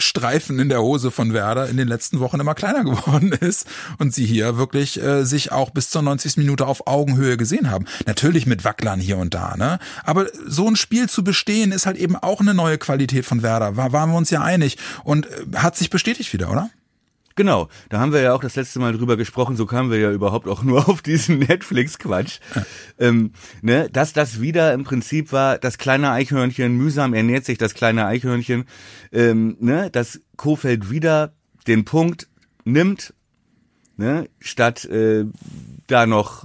Streifen 0.00 0.60
in 0.60 0.68
der 0.68 0.80
Hose 0.80 1.10
von 1.10 1.32
Werder 1.32 1.68
in 1.68 1.76
den 1.76 1.88
letzten 1.88 2.20
Wochen 2.20 2.40
immer 2.40 2.54
kleiner 2.54 2.84
geworden 2.90 3.32
ist 3.32 3.66
und 3.98 4.14
sie 4.14 4.24
hier 4.24 4.56
wirklich 4.56 5.02
äh, 5.02 5.24
sich 5.24 5.52
auch 5.52 5.70
bis 5.70 5.90
zur 5.90 6.02
90. 6.02 6.36
Minute 6.36 6.66
auf 6.66 6.86
Augenhöhe 6.86 7.36
gesehen 7.36 7.70
haben. 7.70 7.84
Natürlich 8.06 8.46
mit 8.46 8.64
Wacklern 8.64 9.00
hier 9.00 9.18
und 9.18 9.34
da, 9.34 9.56
ne? 9.56 9.78
Aber 10.04 10.26
so 10.46 10.68
ein 10.68 10.76
Spiel 10.76 11.08
zu 11.08 11.24
bestehen 11.24 11.72
ist 11.72 11.86
halt 11.86 11.96
eben 11.96 12.16
auch 12.16 12.40
eine 12.40 12.54
neue 12.54 12.78
Qualität 12.78 13.26
von 13.26 13.42
Werder. 13.42 13.76
War, 13.76 13.92
waren 13.92 14.10
wir 14.10 14.16
uns 14.16 14.30
ja 14.30 14.42
einig 14.42 14.78
und 15.04 15.26
äh, 15.26 15.56
hat 15.56 15.76
sich 15.76 15.90
bestätigt 15.90 16.32
wieder, 16.32 16.50
oder? 16.50 16.70
Genau, 17.38 17.68
da 17.88 18.00
haben 18.00 18.12
wir 18.12 18.20
ja 18.20 18.34
auch 18.34 18.40
das 18.40 18.56
letzte 18.56 18.80
Mal 18.80 18.92
drüber 18.92 19.16
gesprochen, 19.16 19.54
so 19.54 19.64
kamen 19.64 19.92
wir 19.92 19.98
ja 20.00 20.10
überhaupt 20.10 20.48
auch 20.48 20.64
nur 20.64 20.88
auf 20.88 21.02
diesen 21.02 21.38
Netflix-Quatsch. 21.38 22.40
ähm, 22.98 23.30
ne, 23.62 23.88
dass 23.88 24.12
das 24.12 24.40
wieder 24.40 24.74
im 24.74 24.82
Prinzip 24.82 25.30
war, 25.30 25.56
das 25.56 25.78
kleine 25.78 26.10
Eichhörnchen, 26.10 26.76
mühsam 26.76 27.14
ernährt 27.14 27.44
sich 27.44 27.56
das 27.56 27.74
kleine 27.74 28.06
Eichhörnchen, 28.06 28.64
ähm, 29.12 29.56
ne, 29.60 29.88
dass 29.88 30.20
Kofeld 30.36 30.90
wieder 30.90 31.32
den 31.68 31.84
Punkt 31.84 32.26
nimmt, 32.64 33.14
ne, 33.96 34.28
statt 34.40 34.84
äh, 34.86 35.24
da 35.86 36.06
noch 36.06 36.44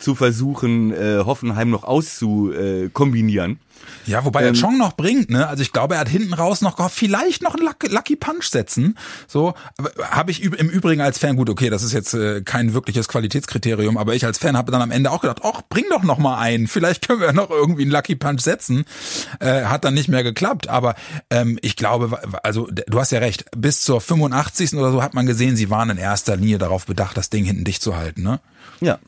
zu 0.00 0.14
versuchen, 0.14 0.92
äh, 0.92 1.18
Hoffenheim 1.24 1.70
noch 1.70 1.84
auszukombinieren. 1.84 3.58
Ja, 4.06 4.24
wobei 4.24 4.42
ähm, 4.42 4.54
er 4.54 4.60
Chong 4.60 4.78
noch 4.78 4.96
bringt, 4.96 5.30
ne? 5.30 5.46
Also 5.46 5.62
ich 5.62 5.72
glaube, 5.72 5.94
er 5.94 6.00
hat 6.00 6.08
hinten 6.08 6.34
raus 6.34 6.60
noch 6.60 6.76
gehofft, 6.76 6.96
vielleicht 6.96 7.42
noch 7.42 7.54
einen 7.54 7.68
Lucky, 7.88 8.16
Punch 8.16 8.44
setzen. 8.44 8.96
So 9.26 9.54
habe 10.02 10.30
ich 10.30 10.42
im 10.42 10.68
Übrigen 10.68 11.00
als 11.00 11.18
Fan 11.18 11.36
gut, 11.36 11.48
okay, 11.50 11.70
das 11.70 11.82
ist 11.82 11.92
jetzt 11.92 12.14
äh, 12.14 12.42
kein 12.42 12.74
wirkliches 12.74 13.08
Qualitätskriterium, 13.08 13.96
aber 13.96 14.14
ich 14.14 14.24
als 14.24 14.38
Fan 14.38 14.56
habe 14.56 14.72
dann 14.72 14.82
am 14.82 14.90
Ende 14.90 15.10
auch 15.10 15.22
gedacht, 15.22 15.40
ach, 15.42 15.62
bring 15.68 15.84
doch 15.90 16.02
noch 16.02 16.18
mal 16.18 16.38
einen, 16.38 16.66
vielleicht 16.68 17.06
können 17.06 17.20
wir 17.20 17.32
noch 17.32 17.50
irgendwie 17.50 17.82
einen 17.82 17.90
Lucky 17.90 18.16
Punch 18.16 18.40
setzen. 18.40 18.84
Äh, 19.38 19.64
hat 19.64 19.84
dann 19.84 19.94
nicht 19.94 20.08
mehr 20.08 20.22
geklappt, 20.22 20.68
aber 20.68 20.94
ähm, 21.30 21.58
ich 21.62 21.76
glaube, 21.76 22.18
also 22.42 22.68
du 22.70 23.00
hast 23.00 23.12
ja 23.12 23.18
recht, 23.18 23.44
bis 23.56 23.82
zur 23.82 24.00
85. 24.00 24.74
oder 24.74 24.92
so 24.92 25.02
hat 25.02 25.14
man 25.14 25.26
gesehen, 25.26 25.56
sie 25.56 25.70
waren 25.70 25.90
in 25.90 25.98
erster 25.98 26.36
Linie 26.36 26.58
darauf 26.58 26.86
bedacht, 26.86 27.16
das 27.16 27.30
Ding 27.30 27.44
hinten 27.44 27.64
dicht 27.64 27.82
zu 27.82 27.96
halten, 27.96 28.22
ne? 28.22 28.40
Ja. 28.80 28.98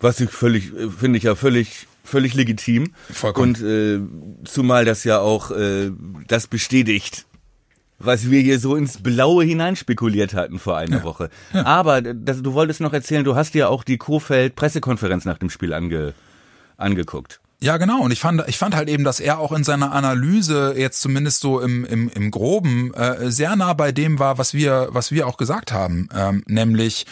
Was 0.00 0.20
ich 0.20 0.30
völlig, 0.30 0.72
äh, 0.74 0.90
finde 0.90 1.18
ich 1.18 1.24
ja 1.24 1.34
völlig 1.34 1.86
völlig 2.08 2.34
legitim. 2.34 2.92
Vollkommen. 3.12 3.54
Und 3.54 3.62
äh, 3.62 4.00
zumal 4.44 4.84
das 4.84 5.04
ja 5.04 5.20
auch 5.20 5.50
äh, 5.50 5.90
das 6.26 6.46
bestätigt, 6.46 7.26
was 7.98 8.30
wir 8.30 8.40
hier 8.40 8.58
so 8.58 8.76
ins 8.76 9.02
Blaue 9.02 9.44
hineinspekuliert 9.44 10.34
hatten 10.34 10.58
vor 10.58 10.76
einer 10.76 10.98
ja. 10.98 11.04
Woche. 11.04 11.30
Ja. 11.52 11.66
Aber 11.66 12.00
das, 12.00 12.42
du 12.42 12.54
wolltest 12.54 12.80
noch 12.80 12.92
erzählen, 12.92 13.24
du 13.24 13.36
hast 13.36 13.54
dir 13.54 13.68
auch 13.68 13.84
die 13.84 13.98
Kofeld 13.98 14.56
Pressekonferenz 14.56 15.24
nach 15.24 15.38
dem 15.38 15.50
Spiel 15.50 15.72
ange, 15.72 16.14
angeguckt. 16.76 17.40
Ja, 17.60 17.76
genau. 17.76 18.02
Und 18.02 18.12
ich 18.12 18.20
fand, 18.20 18.44
ich 18.46 18.56
fand 18.56 18.76
halt 18.76 18.88
eben, 18.88 19.02
dass 19.02 19.18
er 19.18 19.40
auch 19.40 19.50
in 19.50 19.64
seiner 19.64 19.90
Analyse 19.90 20.74
jetzt 20.76 21.00
zumindest 21.00 21.40
so 21.40 21.60
im, 21.60 21.84
im, 21.84 22.08
im 22.08 22.30
Groben 22.30 22.94
äh, 22.94 23.32
sehr 23.32 23.56
nah 23.56 23.72
bei 23.72 23.90
dem 23.90 24.20
war, 24.20 24.38
was 24.38 24.54
wir, 24.54 24.88
was 24.92 25.10
wir 25.10 25.26
auch 25.26 25.36
gesagt 25.36 25.72
haben. 25.72 26.08
Ähm, 26.14 26.44
nämlich, 26.46 27.04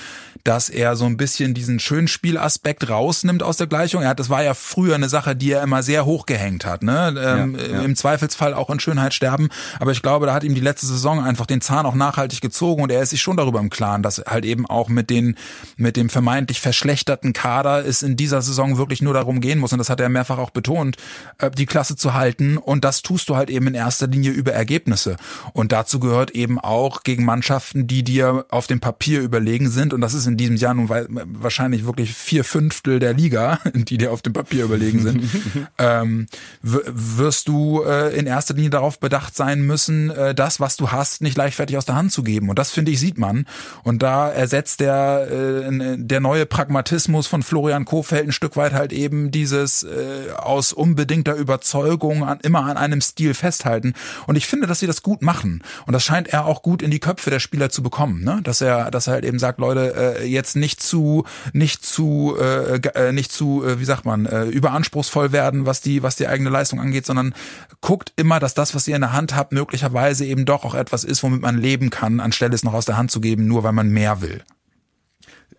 dass 0.46 0.68
er 0.68 0.94
so 0.96 1.06
ein 1.06 1.16
bisschen 1.16 1.54
diesen 1.54 1.80
schönen 1.80 2.08
Spielaspekt 2.08 2.88
rausnimmt 2.88 3.42
aus 3.42 3.56
der 3.56 3.66
Gleichung. 3.66 4.02
Er 4.02 4.10
hat, 4.10 4.20
das 4.20 4.30
war 4.30 4.42
ja 4.42 4.54
früher 4.54 4.94
eine 4.94 5.08
Sache, 5.08 5.34
die 5.34 5.50
er 5.50 5.62
immer 5.62 5.82
sehr 5.82 6.06
hoch 6.06 6.26
gehängt 6.26 6.64
hat, 6.64 6.82
ne? 6.82 7.14
Ähm, 7.18 7.56
ja, 7.58 7.78
ja. 7.78 7.82
Im 7.82 7.96
Zweifelsfall 7.96 8.54
auch 8.54 8.70
in 8.70 8.78
Schönheit 8.78 9.12
sterben. 9.12 9.48
Aber 9.80 9.90
ich 9.90 10.02
glaube, 10.02 10.26
da 10.26 10.34
hat 10.34 10.44
ihm 10.44 10.54
die 10.54 10.60
letzte 10.60 10.86
Saison 10.86 11.22
einfach 11.22 11.46
den 11.46 11.60
Zahn 11.60 11.84
auch 11.84 11.94
nachhaltig 11.94 12.40
gezogen 12.40 12.82
und 12.82 12.92
er 12.92 13.02
ist 13.02 13.10
sich 13.10 13.22
schon 13.22 13.36
darüber 13.36 13.58
im 13.58 13.70
Klaren, 13.70 14.02
dass 14.02 14.22
halt 14.26 14.44
eben 14.44 14.66
auch 14.66 14.88
mit 14.88 15.10
den, 15.10 15.36
mit 15.76 15.96
dem 15.96 16.08
vermeintlich 16.08 16.60
verschlechterten 16.60 17.32
Kader 17.32 17.84
es 17.84 18.02
in 18.02 18.16
dieser 18.16 18.40
Saison 18.40 18.78
wirklich 18.78 19.02
nur 19.02 19.14
darum 19.14 19.40
gehen 19.40 19.58
muss. 19.58 19.72
Und 19.72 19.78
das 19.78 19.90
hat 19.90 20.00
er 20.00 20.08
mehrfach 20.08 20.38
auch 20.38 20.50
betont, 20.50 20.96
äh, 21.38 21.50
die 21.50 21.66
Klasse 21.66 21.96
zu 21.96 22.14
halten. 22.14 22.56
Und 22.56 22.84
das 22.84 23.02
tust 23.02 23.28
du 23.28 23.36
halt 23.36 23.50
eben 23.50 23.66
in 23.66 23.74
erster 23.74 24.06
Linie 24.06 24.30
über 24.30 24.52
Ergebnisse. 24.52 25.16
Und 25.52 25.72
dazu 25.72 25.98
gehört 25.98 26.30
eben 26.30 26.60
auch 26.60 27.02
gegen 27.02 27.24
Mannschaften, 27.24 27.88
die 27.88 28.04
dir 28.04 28.46
auf 28.50 28.68
dem 28.68 28.78
Papier 28.78 29.20
überlegen 29.20 29.70
sind. 29.70 29.92
Und 29.92 30.00
das 30.00 30.14
ist 30.14 30.26
in 30.26 30.35
in 30.36 30.38
diesem 30.38 30.56
Jahr 30.56 30.74
nun 30.74 30.90
wahrscheinlich 30.90 31.86
wirklich 31.86 32.12
vier 32.12 32.44
Fünftel 32.44 32.98
der 32.98 33.14
Liga, 33.14 33.58
die 33.74 33.96
dir 33.96 34.12
auf 34.12 34.20
dem 34.20 34.34
Papier 34.34 34.64
überlegen 34.64 35.00
sind, 35.00 35.24
ähm, 35.78 36.26
wirst 36.62 37.48
du 37.48 37.82
äh, 37.82 38.14
in 38.14 38.26
erster 38.26 38.52
Linie 38.52 38.70
darauf 38.70 39.00
bedacht 39.00 39.34
sein 39.34 39.62
müssen, 39.62 40.10
äh, 40.10 40.34
das, 40.34 40.60
was 40.60 40.76
du 40.76 40.92
hast, 40.92 41.22
nicht 41.22 41.38
leichtfertig 41.38 41.78
aus 41.78 41.86
der 41.86 41.94
Hand 41.94 42.12
zu 42.12 42.22
geben. 42.22 42.50
Und 42.50 42.58
das 42.58 42.70
finde 42.70 42.92
ich 42.92 43.00
sieht 43.00 43.16
man. 43.16 43.46
Und 43.82 44.02
da 44.02 44.30
ersetzt 44.30 44.80
der 44.80 45.26
äh, 45.30 45.96
der 45.96 46.20
neue 46.20 46.44
Pragmatismus 46.44 47.26
von 47.26 47.42
Florian 47.42 47.86
Kofeld 47.86 48.28
ein 48.28 48.32
Stück 48.32 48.56
weit 48.56 48.74
halt 48.74 48.92
eben 48.92 49.30
dieses 49.30 49.84
äh, 49.84 50.32
aus 50.36 50.72
unbedingter 50.72 51.34
Überzeugung 51.34 52.24
an, 52.24 52.40
immer 52.42 52.64
an 52.64 52.76
einem 52.76 53.00
Stil 53.00 53.32
festhalten. 53.32 53.94
Und 54.26 54.36
ich 54.36 54.46
finde, 54.46 54.66
dass 54.66 54.80
sie 54.80 54.86
das 54.86 55.02
gut 55.02 55.22
machen. 55.22 55.62
Und 55.86 55.94
das 55.94 56.04
scheint 56.04 56.28
er 56.28 56.44
auch 56.44 56.62
gut 56.62 56.82
in 56.82 56.90
die 56.90 57.00
Köpfe 57.00 57.30
der 57.30 57.40
Spieler 57.40 57.70
zu 57.70 57.82
bekommen, 57.82 58.22
ne? 58.22 58.40
Dass 58.42 58.60
er, 58.60 58.90
dass 58.90 59.06
er 59.06 59.14
halt 59.14 59.24
eben 59.24 59.38
sagt, 59.38 59.58
Leute, 59.58 59.94
äh, 59.94 60.15
jetzt 60.24 60.56
nicht 60.56 60.82
zu 60.82 61.24
nicht 61.52 61.84
zu 61.84 62.36
äh, 62.40 62.76
äh, 62.76 63.12
nicht 63.12 63.32
zu 63.32 63.64
äh, 63.64 63.80
wie 63.80 63.84
sagt 63.84 64.04
man 64.04 64.26
äh, 64.26 64.44
überanspruchsvoll 64.44 65.32
werden, 65.32 65.66
was 65.66 65.80
die 65.80 66.02
was 66.02 66.16
die 66.16 66.28
eigene 66.28 66.50
Leistung 66.50 66.80
angeht, 66.80 67.06
sondern 67.06 67.34
guckt 67.80 68.12
immer, 68.16 68.40
dass 68.40 68.54
das, 68.54 68.74
was 68.74 68.88
ihr 68.88 68.94
in 68.94 69.02
der 69.02 69.12
Hand 69.12 69.34
habt, 69.34 69.52
möglicherweise 69.52 70.24
eben 70.24 70.44
doch 70.44 70.64
auch 70.64 70.74
etwas 70.74 71.04
ist, 71.04 71.22
womit 71.22 71.42
man 71.42 71.58
leben 71.58 71.90
kann, 71.90 72.20
anstelle 72.20 72.54
es 72.54 72.64
noch 72.64 72.74
aus 72.74 72.84
der 72.84 72.96
Hand 72.96 73.10
zu 73.10 73.20
geben, 73.20 73.46
nur 73.46 73.64
weil 73.64 73.72
man 73.72 73.90
mehr 73.90 74.20
will. 74.20 74.42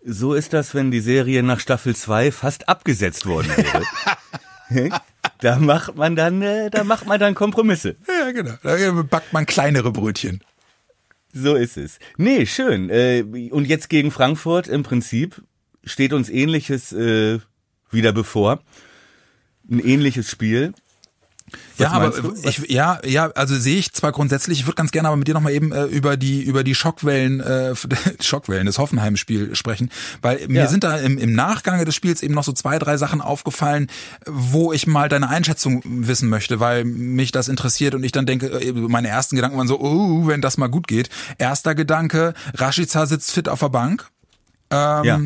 So 0.04 0.34
ist 0.34 0.52
das, 0.52 0.74
wenn 0.74 0.90
die 0.90 1.00
Serie 1.00 1.42
nach 1.42 1.60
Staffel 1.60 1.94
2 1.94 2.32
fast 2.32 2.68
abgesetzt 2.68 3.26
worden 3.26 3.50
wäre. 4.68 4.92
da 5.40 5.58
macht 5.58 5.96
man 5.96 6.16
dann, 6.16 6.42
äh, 6.42 6.70
da 6.70 6.84
macht 6.84 7.06
man 7.06 7.18
dann 7.18 7.34
Kompromisse. 7.34 7.96
Ja, 8.06 8.30
genau. 8.30 8.54
Da 8.62 9.02
backt 9.02 9.32
man 9.32 9.46
kleinere 9.46 9.92
Brötchen. 9.92 10.40
So 11.40 11.54
ist 11.54 11.76
es. 11.76 12.00
Nee, 12.16 12.46
schön. 12.46 12.90
Äh, 12.90 13.22
und 13.52 13.66
jetzt 13.68 13.88
gegen 13.88 14.10
Frankfurt 14.10 14.66
im 14.66 14.82
Prinzip 14.82 15.40
steht 15.84 16.12
uns 16.12 16.28
ähnliches 16.28 16.92
äh, 16.92 17.38
wieder 17.90 18.12
bevor. 18.12 18.60
Ein 19.70 19.78
ähnliches 19.78 20.28
Spiel. 20.30 20.72
Was 21.76 21.86
ja, 21.86 21.90
aber 21.92 22.12
ich, 22.42 22.58
ja, 22.68 23.00
ja, 23.04 23.30
also 23.34 23.56
sehe 23.56 23.78
ich 23.78 23.92
zwar 23.92 24.12
grundsätzlich, 24.12 24.60
ich 24.60 24.66
würde 24.66 24.76
ganz 24.76 24.90
gerne 24.90 25.08
aber 25.08 25.16
mit 25.16 25.28
dir 25.28 25.34
nochmal 25.34 25.52
eben 25.52 25.72
äh, 25.72 25.84
über 25.84 26.16
die 26.16 26.42
über 26.42 26.64
die 26.64 26.74
Schockwellen, 26.74 27.40
äh, 27.40 27.74
Schockwellen 28.20 28.66
des 28.66 28.78
Hoffenheim-Spiel 28.78 29.54
sprechen, 29.54 29.90
weil 30.22 30.40
ja. 30.40 30.48
mir 30.48 30.68
sind 30.68 30.84
da 30.84 30.96
im, 30.96 31.18
im 31.18 31.34
Nachgang 31.34 31.84
des 31.84 31.94
Spiels 31.94 32.22
eben 32.22 32.34
noch 32.34 32.44
so 32.44 32.52
zwei, 32.52 32.78
drei 32.78 32.96
Sachen 32.96 33.20
aufgefallen, 33.20 33.88
wo 34.26 34.72
ich 34.72 34.86
mal 34.86 35.08
deine 35.08 35.28
Einschätzung 35.28 35.82
wissen 35.84 36.28
möchte, 36.28 36.60
weil 36.60 36.84
mich 36.84 37.32
das 37.32 37.48
interessiert 37.48 37.94
und 37.94 38.04
ich 38.04 38.12
dann 38.12 38.26
denke, 38.26 38.46
äh, 38.46 38.72
meine 38.72 39.08
ersten 39.08 39.36
Gedanken 39.36 39.58
waren 39.58 39.68
so, 39.68 39.80
oh, 39.80 40.26
wenn 40.26 40.40
das 40.40 40.58
mal 40.58 40.68
gut 40.68 40.88
geht. 40.88 41.10
Erster 41.38 41.74
Gedanke, 41.74 42.34
Rashica 42.54 43.06
sitzt 43.06 43.32
fit 43.32 43.48
auf 43.48 43.60
der 43.60 43.68
Bank. 43.68 44.08
Ähm, 44.70 45.04
ja 45.04 45.20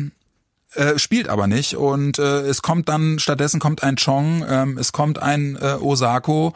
äh, 0.75 0.97
spielt 0.97 1.29
aber 1.29 1.47
nicht 1.47 1.75
und 1.75 2.19
äh, 2.19 2.41
es 2.41 2.61
kommt 2.61 2.89
dann 2.89 3.19
stattdessen 3.19 3.59
kommt 3.59 3.83
ein 3.83 3.95
Chong, 3.95 4.45
ähm, 4.47 4.77
es 4.77 4.91
kommt 4.91 5.19
ein 5.19 5.55
äh, 5.55 5.75
Osako 5.79 6.53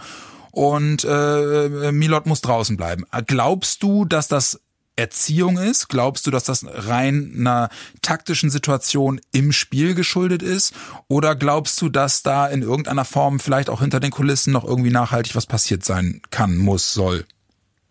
und 0.51 1.03
äh, 1.03 1.91
Milot 1.91 2.25
muss 2.25 2.41
draußen 2.41 2.77
bleiben. 2.77 3.05
Glaubst 3.27 3.83
du, 3.83 4.05
dass 4.05 4.27
das 4.27 4.59
Erziehung 4.97 5.57
ist? 5.57 5.88
Glaubst 5.88 6.25
du, 6.27 6.31
dass 6.31 6.43
das 6.43 6.65
rein 6.67 7.33
einer 7.38 7.69
taktischen 8.01 8.50
Situation 8.50 9.21
im 9.31 9.51
Spiel 9.51 9.93
geschuldet 9.93 10.41
ist? 10.41 10.74
Oder 11.07 11.36
glaubst 11.36 11.79
du, 11.81 11.89
dass 11.89 12.24
da 12.24 12.47
in 12.47 12.63
irgendeiner 12.63 13.05
Form 13.05 13.39
vielleicht 13.39 13.69
auch 13.69 13.81
hinter 13.81 14.00
den 14.00 14.12
Kulissen 14.12 14.51
noch 14.51 14.65
irgendwie 14.65 14.89
nachhaltig 14.89 15.36
was 15.36 15.45
passiert 15.45 15.86
sein 15.86 16.21
kann, 16.31 16.57
muss, 16.57 16.93
soll? 16.93 17.25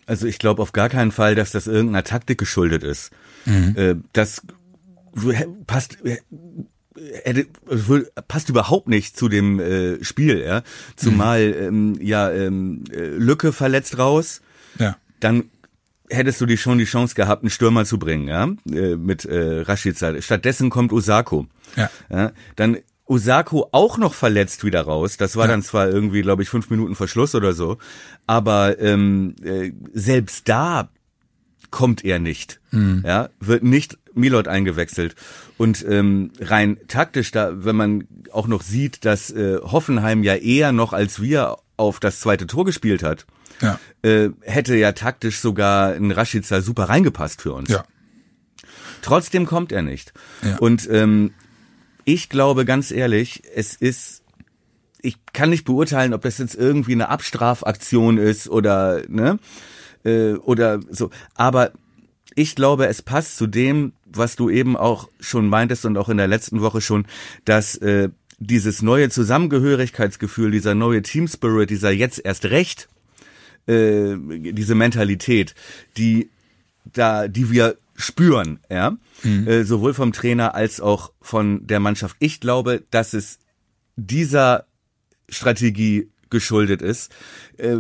Also 0.06 0.26
ich 0.26 0.38
glaube 0.38 0.62
auf 0.62 0.73
gar 0.73 0.88
keinen 0.88 1.12
Fall, 1.12 1.35
dass 1.35 1.52
das 1.52 1.66
irgendeiner 1.66 2.04
Taktik 2.04 2.38
geschuldet 2.38 2.83
ist. 2.83 3.11
Mhm. 3.45 3.76
Äh, 3.76 3.95
das 4.12 4.42
passt 5.66 5.99
er 7.25 7.44
passt 8.28 8.49
überhaupt 8.49 8.88
nicht 8.88 9.16
zu 9.16 9.28
dem 9.28 9.61
äh, 9.61 10.02
Spiel, 10.02 10.40
ja. 10.40 10.62
Zumal 10.96 11.49
mhm. 11.49 11.94
ähm, 11.94 11.99
ja 12.00 12.30
ähm, 12.30 12.85
äh, 12.90 13.08
Lücke 13.08 13.52
verletzt 13.52 13.99
raus. 13.99 14.40
Ja. 14.78 14.96
Dann 15.20 15.50
hättest 16.08 16.40
du 16.40 16.46
die 16.46 16.56
schon 16.56 16.78
die 16.78 16.85
Chance 16.85 17.14
gehabt, 17.14 17.42
einen 17.42 17.50
Stürmer 17.50 17.85
zu 17.85 17.99
bringen, 17.99 18.28
ja, 18.28 18.44
äh, 18.70 18.96
mit 18.96 19.25
äh, 19.25 19.61
Rashica. 19.61 20.20
Stattdessen 20.20 20.70
kommt 20.70 20.92
Osako. 20.92 21.46
Ja. 21.76 21.90
ja. 22.11 22.32
Dann 22.56 22.78
Osako 23.06 23.68
auch 23.73 23.99
noch 23.99 24.14
verletzt 24.14 24.64
wieder 24.64 24.82
raus. 24.82 25.16
Das 25.16 25.37
war 25.37 25.44
ja. 25.44 25.52
dann 25.52 25.62
zwar 25.62 25.88
irgendwie, 25.88 26.23
glaube 26.23 26.42
ich, 26.42 26.49
fünf 26.49 26.70
Minuten 26.70 26.94
Verschluss 26.94 27.35
oder 27.35 27.52
so, 27.52 27.78
aber 28.26 28.78
ähm, 28.80 29.37
äh, 29.42 29.73
selbst 29.92 30.49
da 30.49 30.88
kommt 31.70 32.04
er 32.04 32.18
nicht. 32.18 32.61
Mhm. 32.70 33.02
Ja, 33.06 33.28
wird 33.40 33.62
nicht 33.62 33.99
Milot 34.14 34.49
eingewechselt. 34.49 35.14
Und 35.58 35.85
ähm, 35.88 36.32
rein 36.40 36.78
taktisch, 36.88 37.30
da, 37.30 37.64
wenn 37.64 37.76
man 37.76 38.08
auch 38.32 38.46
noch 38.46 38.62
sieht, 38.62 39.04
dass 39.04 39.30
äh, 39.30 39.58
Hoffenheim 39.61 40.23
ja 40.23 40.35
eher 40.35 40.73
noch 40.73 40.92
als 40.92 41.20
wir 41.20 41.56
auf 41.76 42.00
das 42.00 42.20
zweite 42.20 42.46
Tor 42.46 42.64
gespielt 42.64 43.02
hat, 43.02 43.26
ja. 43.61 43.78
äh, 44.02 44.30
hätte 44.42 44.76
ja 44.76 44.92
taktisch 44.92 45.38
sogar 45.38 45.92
ein 45.92 46.11
Rashica 46.11 46.61
super 46.61 46.85
reingepasst 46.85 47.42
für 47.42 47.52
uns. 47.52 47.68
Ja. 47.68 47.85
Trotzdem 49.02 49.46
kommt 49.46 49.73
er 49.73 49.82
nicht. 49.82 50.12
Ja. 50.42 50.56
Und 50.58 50.88
ähm, 50.90 51.32
ich 52.04 52.28
glaube 52.28 52.64
ganz 52.64 52.90
ehrlich, 52.90 53.42
es 53.54 53.75
ist 53.75 54.23
ich 55.02 55.18
kann 55.32 55.50
nicht 55.50 55.64
beurteilen, 55.64 56.14
ob 56.14 56.23
das 56.23 56.38
jetzt 56.38 56.56
irgendwie 56.56 56.92
eine 56.92 57.11
Abstrafaktion 57.11 58.18
ist 58.18 58.49
oder 58.49 59.02
ne 59.08 59.38
äh, 60.06 60.34
oder 60.34 60.80
so. 60.90 61.10
Aber 61.34 61.72
ich 62.34 62.54
glaube, 62.54 62.86
es 62.86 63.02
passt 63.02 63.36
zu 63.36 63.46
dem, 63.46 63.92
was 64.06 64.36
du 64.36 64.48
eben 64.48 64.76
auch 64.76 65.08
schon 65.20 65.48
meintest 65.48 65.84
und 65.84 65.96
auch 65.96 66.08
in 66.08 66.16
der 66.16 66.28
letzten 66.28 66.60
Woche 66.60 66.80
schon, 66.80 67.06
dass 67.44 67.76
äh, 67.76 68.10
dieses 68.38 68.82
neue 68.82 69.10
Zusammengehörigkeitsgefühl, 69.10 70.50
dieser 70.50 70.75
neue 70.75 71.02
Team 71.02 71.26
Spirit, 71.26 71.70
dieser 71.70 71.90
jetzt 71.90 72.20
erst 72.25 72.46
recht, 72.46 72.88
äh, 73.66 74.16
diese 74.16 74.75
Mentalität, 74.75 75.54
die 75.96 76.30
da, 76.84 77.26
die 77.26 77.50
wir 77.50 77.76
spüren, 77.96 78.60
ja, 78.70 78.96
mhm. 79.22 79.48
äh, 79.48 79.64
sowohl 79.64 79.94
vom 79.94 80.12
Trainer 80.12 80.54
als 80.54 80.80
auch 80.80 81.12
von 81.20 81.66
der 81.66 81.80
Mannschaft. 81.80 82.16
Ich 82.20 82.40
glaube, 82.40 82.84
dass 82.90 83.14
es 83.14 83.38
dieser 83.96 84.66
Strategie 85.28 86.10
geschuldet 86.30 86.82
ist 86.82 87.12
äh, 87.56 87.76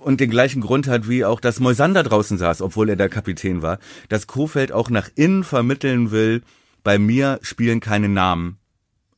und 0.00 0.20
den 0.20 0.30
gleichen 0.30 0.60
Grund 0.60 0.88
hat, 0.88 1.08
wie 1.08 1.24
auch, 1.24 1.40
dass 1.40 1.60
Moisander 1.60 2.02
draußen 2.02 2.36
saß, 2.38 2.60
obwohl 2.62 2.88
er 2.90 2.96
der 2.96 3.08
Kapitän 3.08 3.62
war, 3.62 3.78
dass 4.08 4.26
Kofeld 4.26 4.72
auch 4.72 4.90
nach 4.90 5.08
innen 5.14 5.44
vermitteln 5.44 6.10
will, 6.10 6.42
bei 6.82 6.98
mir 6.98 7.38
spielen 7.42 7.78
keine 7.80 8.08
Namen 8.08 8.58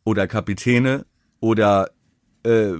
oder 0.04 0.26
Kapitäne 0.26 1.06
oder 1.40 1.90
äh, 2.44 2.72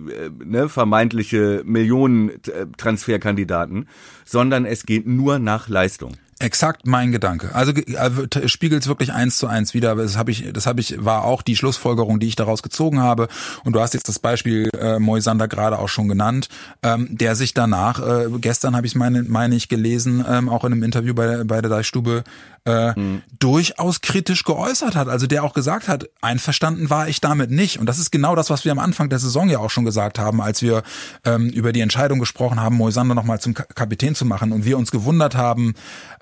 ne, 0.45 0.69
vermeintliche 0.69 1.63
Millionen-Transferkandidaten, 1.65 3.89
sondern 4.25 4.65
es 4.65 4.87
geht 4.87 5.07
nur 5.07 5.39
nach 5.39 5.69
Leistung. 5.69 6.15
Exakt 6.41 6.87
mein 6.87 7.13
Gedanke. 7.13 7.55
Also 7.55 7.73
äh, 7.73 8.49
spiegelt 8.49 8.81
es 8.81 8.89
wirklich 8.89 9.13
eins 9.13 9.37
zu 9.37 9.47
eins 9.47 9.75
wieder. 9.75 9.95
Das 9.95 10.17
habe 10.17 10.31
ich, 10.31 10.51
das 10.55 10.67
habe 10.67 10.81
ich, 10.81 11.05
war 11.05 11.25
auch 11.25 11.43
die 11.43 11.55
Schlussfolgerung, 11.55 12.19
die 12.19 12.29
ich 12.29 12.35
daraus 12.35 12.63
gezogen 12.63 13.01
habe. 13.01 13.29
Und 13.63 13.75
du 13.75 13.81
hast 13.81 13.93
jetzt 13.93 14.09
das 14.09 14.19
Beispiel 14.19 14.71
äh, 14.79 14.99
Moisander 14.99 15.49
gerade 15.49 15.79
auch 15.79 15.91
schon 15.91 16.09
genannt, 16.09 16.49
ähm, 16.83 17.09
der 17.11 17.37
sich 17.37 17.53
danach, 17.53 18.01
äh, 18.01 18.31
gestern 18.41 18.75
habe 18.75 18.87
ich 18.87 18.93
es 18.93 18.97
meine, 18.97 19.23
meine 19.25 19.55
ich 19.55 19.69
gelesen, 19.69 20.25
ähm, 20.27 20.49
auch 20.49 20.65
in 20.65 20.73
einem 20.73 20.83
Interview 20.83 21.13
bei, 21.13 21.45
bei 21.45 21.61
der 21.61 21.69
Deichstube, 21.69 22.25
äh, 22.67 22.99
mhm. 22.99 23.23
durchaus 23.39 24.01
kritisch 24.01 24.45
geäußert 24.45 24.95
hat. 24.95 25.09
Also 25.09 25.27
der 25.27 25.45
auch 25.45 25.55
gesagt 25.55 25.89
hat, 25.89 26.09
einverstanden 26.21 26.91
war 26.91 27.09
ich 27.09 27.21
damit 27.21 27.51
nicht. 27.51 27.79
Und 27.79 27.87
das 27.87 27.99
ist 27.99 28.11
genau 28.11 28.35
das, 28.35 28.51
was 28.51 28.65
wir 28.65 28.73
am 28.73 28.79
Anfang 28.79 29.09
der 29.09 29.19
Saison 29.19 29.49
ja 29.49 29.59
auch 29.59 29.71
schon 29.71 29.85
gesagt 29.85 30.19
haben, 30.19 30.41
als 30.41 30.63
wir 30.63 30.83
ähm, 31.25 31.49
über 31.49 31.73
die 31.73 31.81
Entscheidung 31.81 32.19
gesprochen 32.19 32.61
haben, 32.61 32.77
Moisander 32.77 33.15
nochmal 33.15 33.41
zum 33.41 33.55
Kapitän 33.55 34.15
zu 34.15 34.25
machen 34.25 34.53
und 34.53 34.65
wir 34.65 34.79
uns 34.79 34.91
gewundert 34.91 35.35
haben, 35.35 35.75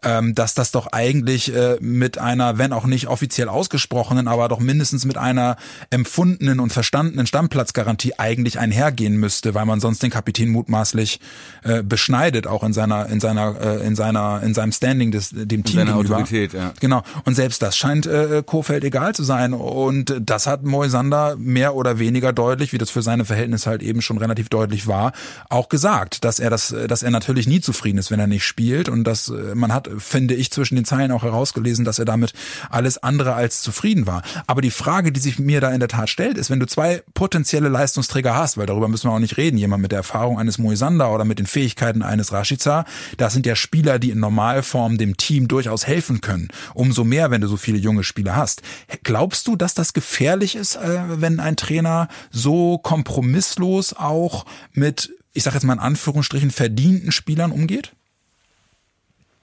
ähm, 0.02 0.34
dass 0.34 0.54
das 0.54 0.70
doch 0.70 0.88
eigentlich 0.92 1.54
äh, 1.54 1.76
mit 1.80 2.18
einer, 2.18 2.58
wenn 2.58 2.72
auch 2.72 2.86
nicht 2.86 3.08
offiziell 3.08 3.48
ausgesprochenen, 3.48 4.28
aber 4.28 4.48
doch 4.48 4.60
mindestens 4.60 5.04
mit 5.04 5.18
einer 5.18 5.56
empfundenen 5.90 6.60
und 6.60 6.72
verstandenen 6.72 7.26
Stammplatzgarantie 7.26 8.18
eigentlich 8.18 8.58
einhergehen 8.58 9.16
müsste, 9.16 9.54
weil 9.54 9.66
man 9.66 9.80
sonst 9.80 10.02
den 10.02 10.10
Kapitän 10.10 10.50
mutmaßlich 10.50 11.20
äh, 11.64 11.82
beschneidet, 11.82 12.46
auch 12.46 12.62
in 12.62 12.72
seiner, 12.72 13.06
in 13.06 13.20
seiner, 13.20 13.60
äh, 13.60 13.86
in 13.86 13.96
seiner, 13.96 14.42
in 14.42 14.54
seinem 14.54 14.72
Standing 14.72 15.10
des 15.10 15.30
dem 15.30 15.64
Team 15.64 15.84
gegenüber. 15.84 16.27
Ja. 16.30 16.72
Genau. 16.80 17.02
Und 17.24 17.34
selbst 17.34 17.62
das 17.62 17.76
scheint 17.76 18.06
äh, 18.06 18.42
Kofeld 18.44 18.84
egal 18.84 19.14
zu 19.14 19.24
sein. 19.24 19.52
Und 19.52 20.14
das 20.20 20.46
hat 20.46 20.64
Moisander 20.64 21.36
mehr 21.36 21.74
oder 21.74 21.98
weniger 21.98 22.32
deutlich, 22.32 22.72
wie 22.72 22.78
das 22.78 22.90
für 22.90 23.02
seine 23.02 23.24
Verhältnisse 23.24 23.70
halt 23.70 23.82
eben 23.82 24.02
schon 24.02 24.18
relativ 24.18 24.48
deutlich 24.48 24.86
war, 24.86 25.12
auch 25.48 25.68
gesagt, 25.68 26.24
dass 26.24 26.38
er 26.38 26.50
das, 26.50 26.74
dass 26.88 27.02
er 27.02 27.10
natürlich 27.10 27.46
nie 27.46 27.60
zufrieden 27.60 27.98
ist, 27.98 28.10
wenn 28.10 28.20
er 28.20 28.26
nicht 28.26 28.44
spielt 28.44 28.88
und 28.88 29.04
dass 29.04 29.28
äh, 29.28 29.54
man 29.54 29.72
hat 29.72 29.88
finde 29.98 30.34
ich, 30.34 30.50
zwischen 30.50 30.76
den 30.76 30.84
Zeilen 30.84 31.12
auch 31.12 31.22
herausgelesen, 31.22 31.84
dass 31.84 31.98
er 31.98 32.04
damit 32.04 32.32
alles 32.70 32.98
andere 32.98 33.34
als 33.34 33.62
zufrieden 33.62 34.06
war. 34.06 34.22
Aber 34.46 34.60
die 34.60 34.70
Frage, 34.70 35.12
die 35.12 35.20
sich 35.20 35.38
mir 35.38 35.60
da 35.60 35.70
in 35.70 35.80
der 35.80 35.88
Tat 35.88 36.08
stellt, 36.08 36.38
ist, 36.38 36.50
wenn 36.50 36.60
du 36.60 36.66
zwei 36.66 37.02
potenzielle 37.14 37.68
Leistungsträger 37.68 38.34
hast, 38.34 38.56
weil 38.56 38.66
darüber 38.66 38.88
müssen 38.88 39.08
wir 39.08 39.14
auch 39.14 39.18
nicht 39.18 39.36
reden, 39.36 39.58
jemand 39.58 39.82
mit 39.82 39.92
der 39.92 39.98
Erfahrung 39.98 40.38
eines 40.38 40.58
Moisander 40.58 41.12
oder 41.12 41.24
mit 41.24 41.38
den 41.38 41.46
Fähigkeiten 41.46 42.02
eines 42.02 42.32
Rashica, 42.32 42.84
das 43.16 43.32
sind 43.32 43.46
ja 43.46 43.56
Spieler, 43.56 43.98
die 43.98 44.10
in 44.10 44.20
Normalform 44.20 44.98
dem 44.98 45.16
Team 45.16 45.48
durchaus 45.48 45.86
helfen 45.86 46.17
können. 46.20 46.48
Umso 46.74 47.04
mehr, 47.04 47.30
wenn 47.30 47.40
du 47.40 47.48
so 47.48 47.56
viele 47.56 47.78
junge 47.78 48.04
Spieler 48.04 48.36
hast. 48.36 48.62
Glaubst 49.02 49.46
du, 49.46 49.56
dass 49.56 49.74
das 49.74 49.92
gefährlich 49.92 50.56
ist, 50.56 50.76
äh, 50.76 51.00
wenn 51.08 51.40
ein 51.40 51.56
Trainer 51.56 52.08
so 52.30 52.78
kompromisslos 52.78 53.92
auch 53.92 54.46
mit 54.72 55.12
ich 55.38 55.44
sage 55.44 55.54
jetzt 55.54 55.64
mal 55.64 55.74
in 55.74 55.78
Anführungsstrichen, 55.78 56.50
verdienten 56.50 57.12
Spielern 57.12 57.52
umgeht? 57.52 57.92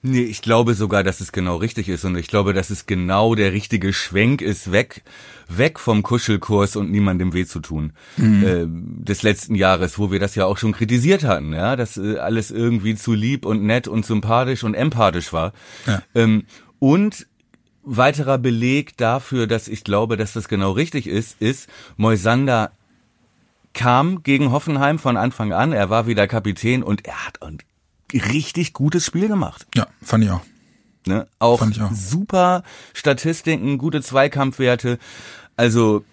Nee, 0.02 0.22
ich 0.22 0.42
glaube 0.42 0.74
sogar, 0.74 1.02
dass 1.02 1.20
es 1.20 1.32
genau 1.32 1.56
richtig 1.56 1.88
ist 1.88 2.04
und 2.04 2.16
ich 2.16 2.28
glaube, 2.28 2.52
dass 2.52 2.70
es 2.70 2.86
genau 2.86 3.34
der 3.34 3.52
richtige 3.52 3.92
Schwenk 3.92 4.42
ist, 4.42 4.70
weg, 4.70 5.02
weg 5.48 5.80
vom 5.80 6.02
Kuschelkurs 6.02 6.76
und 6.76 6.92
niemandem 6.92 7.32
weh 7.32 7.46
zu 7.46 7.60
tun 7.60 7.92
mhm. 8.18 8.46
äh, 8.46 8.66
des 9.04 9.22
letzten 9.22 9.54
Jahres, 9.54 9.98
wo 9.98 10.12
wir 10.12 10.20
das 10.20 10.34
ja 10.34 10.44
auch 10.44 10.58
schon 10.58 10.72
kritisiert 10.72 11.24
hatten, 11.24 11.52
ja, 11.54 11.76
dass 11.76 11.96
äh, 11.96 12.18
alles 12.18 12.50
irgendwie 12.50 12.94
zu 12.94 13.14
lieb 13.14 13.46
und 13.46 13.64
nett 13.64 13.88
und 13.88 14.04
sympathisch 14.04 14.64
und 14.64 14.74
empathisch 14.74 15.32
war. 15.32 15.54
Ja. 15.86 16.02
Ähm, 16.14 16.44
und 16.78 17.26
weiterer 17.82 18.38
Beleg 18.38 18.96
dafür, 18.96 19.46
dass 19.46 19.68
ich 19.68 19.84
glaube, 19.84 20.16
dass 20.16 20.32
das 20.32 20.48
genau 20.48 20.72
richtig 20.72 21.06
ist, 21.06 21.40
ist, 21.40 21.68
Moisander 21.96 22.72
kam 23.72 24.22
gegen 24.22 24.50
Hoffenheim 24.50 24.98
von 24.98 25.16
Anfang 25.16 25.52
an, 25.52 25.72
er 25.72 25.90
war 25.90 26.06
wieder 26.06 26.26
Kapitän 26.26 26.82
und 26.82 27.06
er 27.06 27.26
hat 27.26 27.40
und 27.42 27.64
richtig 28.12 28.72
gutes 28.72 29.04
Spiel 29.06 29.28
gemacht. 29.28 29.66
Ja, 29.74 29.86
fand 30.02 30.24
ich 30.24 30.30
auch. 30.30 30.42
Ne? 31.06 31.28
Auch, 31.38 31.60
fand 31.60 31.76
ich 31.76 31.82
auch 31.82 31.92
super 31.92 32.64
Statistiken, 32.92 33.78
gute 33.78 34.02
Zweikampfwerte. 34.02 34.98
Also 35.56 36.04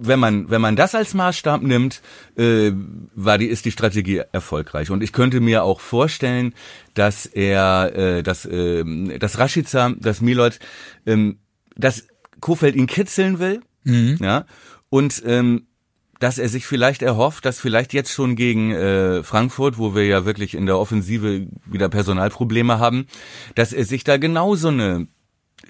wenn 0.00 0.18
man 0.18 0.50
wenn 0.50 0.60
man 0.60 0.76
das 0.76 0.94
als 0.94 1.14
Maßstab 1.14 1.62
nimmt, 1.62 2.00
äh, 2.36 2.72
war 3.14 3.38
die 3.38 3.46
ist 3.46 3.64
die 3.64 3.70
Strategie 3.70 4.22
erfolgreich 4.32 4.90
und 4.90 5.02
ich 5.02 5.12
könnte 5.12 5.40
mir 5.40 5.62
auch 5.62 5.80
vorstellen, 5.80 6.54
dass 6.94 7.26
er 7.26 7.92
äh, 7.94 8.22
dass 8.22 8.46
äh, 8.46 9.18
dass 9.18 9.38
Rashica, 9.38 9.94
dass 9.98 10.20
Milot, 10.20 10.58
ähm, 11.06 11.38
dass 11.76 12.06
Kofeld 12.40 12.76
ihn 12.76 12.86
kitzeln 12.86 13.38
will, 13.38 13.60
mhm. 13.84 14.16
ja 14.20 14.46
und 14.88 15.22
ähm, 15.26 15.66
dass 16.18 16.38
er 16.38 16.50
sich 16.50 16.66
vielleicht 16.66 17.00
erhofft, 17.00 17.46
dass 17.46 17.60
vielleicht 17.60 17.94
jetzt 17.94 18.12
schon 18.12 18.36
gegen 18.36 18.72
äh, 18.72 19.22
Frankfurt, 19.22 19.78
wo 19.78 19.94
wir 19.94 20.04
ja 20.06 20.26
wirklich 20.26 20.54
in 20.54 20.66
der 20.66 20.78
Offensive 20.78 21.46
wieder 21.64 21.88
Personalprobleme 21.88 22.78
haben, 22.78 23.06
dass 23.54 23.72
er 23.72 23.86
sich 23.86 24.04
da 24.04 24.18
genauso 24.18 24.68
eine 24.68 25.08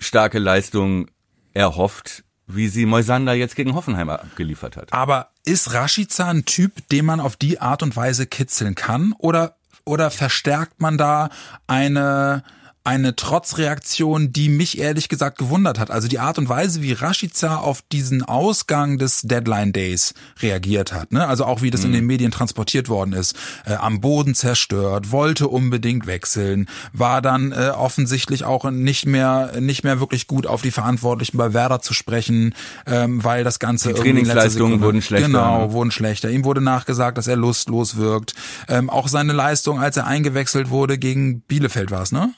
starke 0.01 0.41
Leistung 0.41 1.07
erhofft, 1.55 2.25
wie 2.55 2.69
sie 2.69 2.87
Moisander 2.87 3.35
jetzt 3.35 3.57
gegen 3.57 3.75
Hoffenheim 3.75 4.11
geliefert 4.37 4.77
hat. 4.77 4.93
Aber 4.93 5.31
ist 5.45 5.73
Rashica 5.73 6.29
ein 6.29 6.45
Typ, 6.45 6.89
den 6.89 7.05
man 7.05 7.21
auf 7.21 7.37
die 7.37 7.61
Art 7.61 7.83
und 7.83 7.97
Weise 7.97 8.27
kitzeln 8.27 8.75
kann? 8.75 9.15
Oder, 9.19 9.57
oder 9.85 10.11
verstärkt 10.11 10.81
man 10.81 10.99
da 10.99 11.31
eine 11.67 12.43
eine 12.83 13.15
Trotzreaktion, 13.15 14.33
die 14.33 14.49
mich 14.49 14.79
ehrlich 14.79 15.11
gesagt 15.11 15.37
gewundert 15.37 15.79
hat. 15.79 15.91
Also 15.91 16.09
die 16.09 16.19
Art 16.19 16.39
und 16.39 16.49
Weise, 16.49 16.81
wie 16.81 16.93
Rashica 16.93 17.59
auf 17.59 17.83
diesen 17.93 18.23
Ausgang 18.23 18.97
des 18.97 19.21
Deadline 19.21 19.73
Days 19.73 20.15
reagiert 20.41 20.93
hat. 20.93 21.13
Ne? 21.13 21.27
Also 21.27 21.45
auch 21.45 21.61
wie 21.61 21.71
das 21.71 21.83
mhm. 21.83 21.87
in 21.89 21.93
den 21.93 22.07
Medien 22.07 22.31
transportiert 22.31 22.89
worden 22.89 23.13
ist. 23.13 23.37
Äh, 23.67 23.75
am 23.75 24.01
Boden 24.01 24.35
zerstört, 24.35 25.13
wollte 25.13 25.49
unbedingt 25.49 26.07
wechseln, 26.07 26.69
war 26.95 27.21
dann 27.21 27.53
äh, 27.53 27.71
offensichtlich 27.77 28.45
auch 28.45 28.71
nicht 28.71 29.07
mehr 29.07 29.61
nicht 29.61 29.85
mehr 29.85 30.01
wirklich 30.01 30.27
gut 30.27 30.47
auf 30.47 30.63
die 30.63 30.71
Verantwortlichen 30.71 31.37
bei 31.37 31.53
Werder 31.53 31.81
zu 31.81 31.93
sprechen, 31.93 32.55
ähm, 32.87 33.23
weil 33.23 33.45
das 33.45 33.59
Ganze 33.59 33.93
die 33.93 34.01
Trainingsleistungen 34.01 34.81
wurden 34.81 35.03
schlechter. 35.03 35.27
Genau, 35.27 35.67
ne? 35.67 35.73
wurden 35.73 35.91
schlechter. 35.91 36.31
Ihm 36.31 36.45
wurde 36.45 36.63
nachgesagt, 36.63 37.19
dass 37.19 37.27
er 37.27 37.37
lustlos 37.37 37.97
wirkt. 37.97 38.35
Ähm, 38.69 38.89
auch 38.89 39.09
seine 39.09 39.35
Leistung, 39.35 39.81
als 39.81 39.99
er 39.99 40.07
eingewechselt 40.07 40.71
wurde 40.71 40.97
gegen 40.97 41.43
Bielefeld 41.43 41.91
war 41.91 42.03
es, 42.03 42.13
ne? 42.13 42.33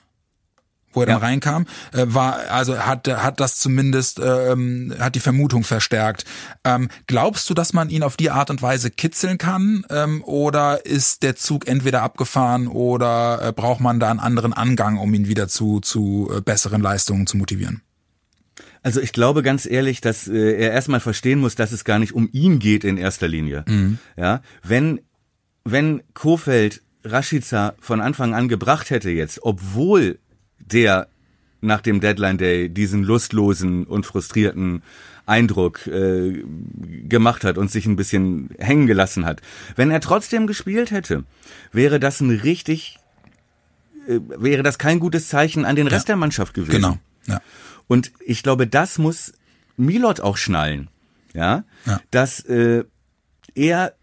Wo 0.92 1.02
er 1.02 1.08
ja. 1.08 1.14
dann 1.14 1.22
reinkam, 1.22 1.66
äh, 1.92 2.04
war 2.06 2.38
also 2.50 2.78
hat 2.78 3.08
hat 3.08 3.40
das 3.40 3.56
zumindest 3.58 4.20
ähm, 4.20 4.94
hat 4.98 5.14
die 5.14 5.20
Vermutung 5.20 5.64
verstärkt. 5.64 6.24
Ähm, 6.64 6.88
glaubst 7.06 7.48
du, 7.50 7.54
dass 7.54 7.72
man 7.72 7.90
ihn 7.90 8.02
auf 8.02 8.16
die 8.16 8.30
Art 8.30 8.50
und 8.50 8.62
Weise 8.62 8.90
kitzeln 8.90 9.38
kann 9.38 9.84
ähm, 9.90 10.22
oder 10.24 10.86
ist 10.86 11.22
der 11.22 11.36
Zug 11.36 11.66
entweder 11.66 12.02
abgefahren 12.02 12.68
oder 12.68 13.40
äh, 13.42 13.52
braucht 13.52 13.80
man 13.80 14.00
da 14.00 14.10
einen 14.10 14.20
anderen 14.20 14.52
Angang, 14.52 14.98
um 14.98 15.12
ihn 15.14 15.28
wieder 15.28 15.48
zu 15.48 15.80
zu 15.80 16.30
äh, 16.34 16.40
besseren 16.40 16.82
Leistungen 16.82 17.26
zu 17.26 17.36
motivieren? 17.36 17.82
Also 18.82 19.00
ich 19.00 19.12
glaube 19.12 19.42
ganz 19.42 19.64
ehrlich, 19.64 20.00
dass 20.00 20.26
äh, 20.26 20.56
er 20.56 20.72
erstmal 20.72 21.00
verstehen 21.00 21.38
muss, 21.38 21.54
dass 21.54 21.72
es 21.72 21.84
gar 21.84 21.98
nicht 21.98 22.14
um 22.14 22.28
ihn 22.32 22.58
geht 22.58 22.84
in 22.84 22.96
erster 22.96 23.28
Linie. 23.28 23.64
Mhm. 23.68 23.98
Ja, 24.16 24.42
wenn 24.62 25.00
wenn 25.64 26.02
Kofeld 26.14 26.82
Rashica 27.04 27.74
von 27.80 28.00
Anfang 28.00 28.34
an 28.34 28.48
gebracht 28.48 28.90
hätte 28.90 29.10
jetzt, 29.10 29.40
obwohl 29.42 30.18
der 30.66 31.08
nach 31.60 31.80
dem 31.80 32.00
Deadline 32.00 32.38
Day 32.38 32.68
diesen 32.68 33.04
lustlosen 33.04 33.84
und 33.84 34.04
frustrierten 34.04 34.82
Eindruck 35.26 35.86
äh, 35.86 36.42
gemacht 37.08 37.44
hat 37.44 37.56
und 37.56 37.70
sich 37.70 37.86
ein 37.86 37.96
bisschen 37.96 38.50
hängen 38.58 38.86
gelassen 38.86 39.24
hat. 39.24 39.40
Wenn 39.76 39.90
er 39.90 40.00
trotzdem 40.00 40.46
gespielt 40.46 40.90
hätte, 40.90 41.24
wäre 41.70 42.00
das 42.00 42.20
ein 42.20 42.30
richtig, 42.30 42.98
äh, 44.08 44.18
wäre 44.36 44.64
das 44.64 44.78
kein 44.78 44.98
gutes 44.98 45.28
Zeichen 45.28 45.64
an 45.64 45.76
den 45.76 45.86
Rest 45.86 46.08
ja, 46.08 46.14
der 46.14 46.16
Mannschaft 46.16 46.54
gewesen. 46.54 46.72
Genau. 46.72 46.98
Ja. 47.26 47.40
Und 47.86 48.12
ich 48.24 48.42
glaube, 48.42 48.66
das 48.66 48.98
muss 48.98 49.32
Milot 49.76 50.20
auch 50.20 50.36
schnallen, 50.36 50.88
ja, 51.34 51.64
ja. 51.86 52.00
dass 52.10 52.40
äh, 52.40 52.84
er 53.54 53.94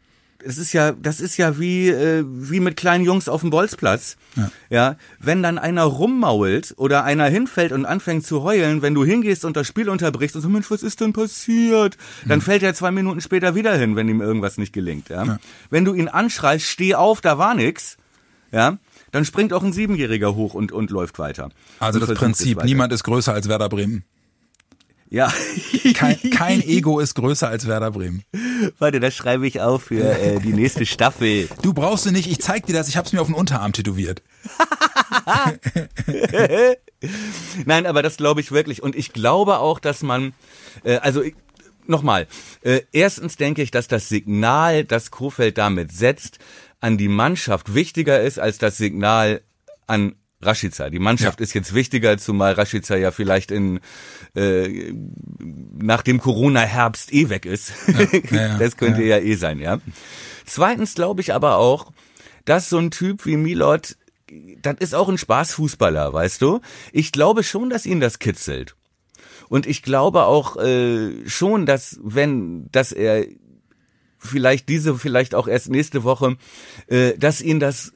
es 0.44 0.58
ist 0.58 0.74
ja, 0.74 0.94
das 0.94 1.20
ist 1.20 1.38
ja 1.38 1.60
wie, 1.60 1.90
äh, 1.90 2.24
wie 2.26 2.60
mit 2.60 2.78
kleinen 2.78 3.04
Jungs 3.04 3.28
auf 3.28 3.42
dem 3.42 3.50
Bolzplatz. 3.50 4.18
Ja. 4.36 4.52
ja. 4.70 4.96
Wenn 5.20 5.44
dann 5.44 5.58
einer 5.58 5.84
rummault 5.84 6.74
oder 6.78 7.04
einer 7.04 7.26
hinfällt 7.26 7.72
und 7.72 7.86
anfängt 7.86 8.26
zu 8.26 8.44
heulen, 8.44 8.82
wenn 8.82 8.94
du 8.94 9.04
hingehst 9.04 9.46
und 9.46 9.58
das 9.58 9.68
Spiel 9.68 9.90
unterbrichst 9.90 10.36
und 10.36 10.42
so, 10.42 10.50
Mensch, 10.50 10.72
was 10.72 10.84
ist 10.84 11.02
denn 11.02 11.14
passiert? 11.14 11.98
Dann 12.26 12.40
mhm. 12.40 12.44
fällt 12.44 12.64
er 12.64 12.74
zwei 12.74 12.92
Minuten 12.92 13.22
später 13.22 13.56
wieder 13.56 13.76
hin, 13.76 13.96
wenn 13.96 14.08
ihm 14.08 14.22
irgendwas 14.22 14.58
nicht 14.58 14.74
gelingt, 14.74 15.10
ja. 15.10 15.24
ja. 15.24 15.40
Wenn 15.70 15.86
du 15.86 15.94
ihn 15.94 16.08
anschreist, 16.08 16.66
steh 16.66 16.96
auf, 16.96 17.22
da 17.22 17.38
war 17.38 17.54
nix, 17.56 17.98
ja, 18.52 18.78
dann 19.12 19.26
springt 19.26 19.54
auch 19.54 19.64
ein 19.64 19.74
Siebenjähriger 19.74 20.36
hoch 20.36 20.54
und, 20.54 20.72
und 20.72 20.92
läuft 20.92 21.20
weiter. 21.20 21.50
Also 21.80 22.00
und 22.00 22.10
das 22.10 22.18
Prinzip, 22.18 22.64
niemand 22.64 22.94
ist 22.94 23.04
größer 23.04 23.34
als 23.34 23.50
Werder 23.50 23.70
Bremen. 23.70 24.04
Ja. 25.10 25.34
Kein, 25.96 26.18
kein 26.32 26.62
Ego 26.68 27.00
ist 27.00 27.16
größer 27.16 27.48
als 27.48 27.68
Werder 27.68 27.92
Bremen. 27.92 28.24
Warte, 28.78 29.00
das 29.00 29.16
schreibe 29.16 29.48
ich 29.48 29.60
auf 29.60 29.84
für 29.84 30.04
äh, 30.04 30.40
die 30.40 30.54
nächste 30.54 30.86
Staffel. 30.86 31.50
Du 31.62 31.74
brauchst 31.74 32.06
du 32.06 32.12
nicht, 32.12 32.30
ich 32.30 32.40
zeig 32.40 32.66
dir 32.66 32.74
das, 32.74 32.88
ich 32.88 32.98
hab's 32.98 33.12
mir 33.12 33.22
auf 33.22 33.28
den 33.28 33.36
Unterarm 33.36 33.74
tätowiert. 33.74 34.22
Nein, 37.66 37.86
aber 37.86 38.02
das 38.02 38.18
glaube 38.18 38.42
ich 38.42 38.52
wirklich. 38.52 38.82
Und 38.82 38.96
ich 38.96 39.14
glaube 39.14 39.60
auch, 39.60 39.80
dass 39.80 40.02
man, 40.04 40.34
äh, 40.84 40.98
also 40.98 41.24
nochmal, 41.86 42.28
äh, 42.62 42.82
erstens 42.92 43.36
denke 43.36 43.62
ich, 43.62 43.72
dass 43.72 43.88
das 43.88 44.10
Signal, 44.10 44.84
das 44.84 45.12
Kofeld 45.12 45.58
damit 45.58 45.92
setzt, 45.92 46.40
an 46.80 46.98
die 46.98 47.10
Mannschaft 47.10 47.74
wichtiger 47.74 48.22
ist 48.22 48.40
als 48.40 48.58
das 48.58 48.78
Signal 48.78 49.42
an 49.86 50.16
Rashica. 50.42 50.90
Die 50.90 51.00
Mannschaft 51.00 51.40
ja. 51.40 51.44
ist 51.44 51.54
jetzt 51.54 51.74
wichtiger, 51.74 52.18
zumal 52.18 52.54
Rashica 52.54 52.96
ja 52.96 53.12
vielleicht 53.12 53.52
in 53.52 53.80
äh, 54.36 54.94
nach 55.78 56.02
dem 56.02 56.20
Corona-Herbst 56.20 57.14
eh 57.14 57.30
weg 57.30 57.46
ist. 57.46 57.74
Ja, 58.32 58.58
das 58.60 58.78
könnte 58.78 59.04
ja. 59.04 59.18
eh 59.18 59.36
sein, 59.36 59.60
ja. 59.60 59.80
Zweitens 60.46 60.96
glaube 60.96 61.22
ich 61.22 61.34
aber 61.34 61.58
auch, 61.58 61.92
dass 62.46 62.70
so 62.70 62.78
ein 62.78 62.92
Typ 62.92 63.26
wie 63.26 63.38
Milot, 63.38 63.98
das 64.62 64.76
ist 64.80 64.96
auch 64.96 65.10
ein 65.10 65.18
Spaßfußballer, 65.18 66.14
weißt 66.14 66.42
du? 66.42 66.62
Ich 66.92 67.12
glaube 67.12 67.44
schon, 67.44 67.70
dass 67.70 67.86
ihn 67.86 68.00
das 68.00 68.20
kitzelt. 68.20 68.76
Und 69.50 69.66
ich 69.66 69.82
glaube 69.84 70.24
auch 70.24 70.58
äh, 70.58 71.28
schon, 71.28 71.66
dass 71.66 72.00
wenn, 72.04 72.72
dass 72.72 72.92
er 72.92 73.26
vielleicht 74.20 74.70
diese, 74.70 74.96
vielleicht 74.96 75.34
auch 75.34 75.48
erst 75.48 75.70
nächste 75.70 76.04
Woche, 76.04 76.38
äh, 76.88 77.18
dass 77.18 77.42
ihn 77.42 77.60
das 77.60 77.94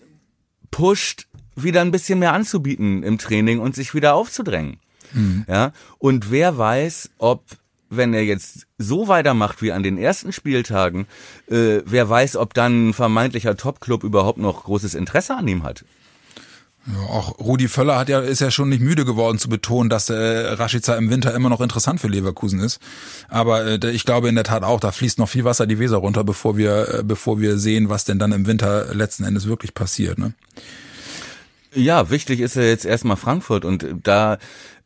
pusht, 0.71 1.27
wieder 1.55 1.81
ein 1.81 1.91
bisschen 1.91 2.19
mehr 2.19 2.33
anzubieten 2.33 3.03
im 3.03 3.17
Training 3.17 3.59
und 3.59 3.75
sich 3.75 3.93
wieder 3.93 4.15
aufzudrängen. 4.15 4.77
Mhm. 5.13 5.45
Ja, 5.47 5.71
und 5.99 6.31
wer 6.31 6.57
weiß, 6.57 7.11
ob 7.17 7.43
wenn 7.89 8.13
er 8.13 8.23
jetzt 8.23 8.65
so 8.77 9.07
weitermacht 9.07 9.61
wie 9.61 9.71
an 9.71 9.83
den 9.83 9.97
ersten 9.97 10.33
Spieltagen, 10.33 11.05
äh, 11.47 11.81
wer 11.85 12.09
weiß, 12.09 12.37
ob 12.37 12.53
dann 12.53 12.89
ein 12.89 12.93
vermeintlicher 12.93 13.55
Topclub 13.55 14.03
überhaupt 14.03 14.39
noch 14.39 14.63
großes 14.63 14.95
Interesse 14.95 15.35
an 15.35 15.47
ihm 15.47 15.63
hat. 15.63 15.85
Ja, 16.85 16.99
auch 16.99 17.39
Rudi 17.39 17.69
Völler 17.69 17.97
hat 17.97 18.09
ja, 18.09 18.19
ist 18.19 18.41
ja 18.41 18.51
schon 18.51 18.67
nicht 18.67 18.81
müde 18.81 19.05
geworden 19.05 19.37
zu 19.37 19.47
betonen, 19.47 19.89
dass 19.89 20.09
äh, 20.09 20.15
Rashica 20.15 20.95
im 20.95 21.09
Winter 21.09 21.33
immer 21.33 21.47
noch 21.47 21.61
interessant 21.61 22.01
für 22.01 22.09
Leverkusen 22.09 22.59
ist. 22.59 22.79
Aber 23.29 23.65
äh, 23.65 23.91
ich 23.91 24.03
glaube 24.03 24.27
in 24.27 24.35
der 24.35 24.43
Tat 24.43 24.63
auch, 24.63 24.81
da 24.81 24.91
fließt 24.91 25.17
noch 25.17 25.29
viel 25.29 25.45
Wasser 25.45 25.65
die 25.65 25.79
Weser 25.79 25.97
runter, 25.97 26.25
bevor 26.25 26.57
wir, 26.57 26.99
äh, 26.99 27.03
bevor 27.03 27.39
wir 27.39 27.57
sehen, 27.57 27.87
was 27.87 28.03
denn 28.03 28.19
dann 28.19 28.33
im 28.33 28.47
Winter 28.47 28.93
letzten 28.93 29.23
Endes 29.23 29.47
wirklich 29.47 29.73
passiert. 29.73 30.17
Ne? 30.17 30.33
Ja, 31.75 32.09
wichtig 32.09 32.39
ist 32.39 32.55
ja 32.55 32.63
jetzt 32.63 32.85
erstmal 32.85 33.17
Frankfurt 33.17 33.65
und 33.65 33.85
da 34.03 34.37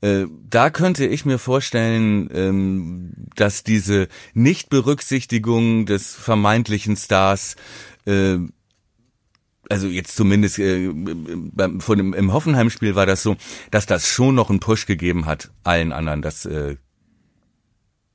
äh, 0.02 0.26
da 0.50 0.70
könnte 0.70 1.06
ich 1.06 1.26
mir 1.26 1.40
vorstellen, 1.40 2.30
ähm, 2.34 3.14
dass 3.36 3.64
diese 3.64 4.08
Nichtberücksichtigung 4.34 5.86
des 5.86 6.16
vermeintlichen 6.16 6.96
Stars 6.96 7.56
äh, 8.06 8.38
also 9.70 9.88
jetzt 9.88 10.16
zumindest 10.16 10.60
äh, 10.60 10.90
von 11.80 11.98
dem, 11.98 12.14
im 12.14 12.32
Hoffenheim-Spiel 12.32 12.96
war 12.96 13.06
das 13.06 13.22
so, 13.22 13.36
dass 13.70 13.86
das 13.86 14.08
schon 14.08 14.36
noch 14.36 14.50
einen 14.50 14.62
Push 14.62 14.86
gegeben 14.86 15.26
hat 15.26 15.52
allen 15.64 15.92
anderen. 15.92 16.22
Das 16.22 16.46
äh, 16.46 16.78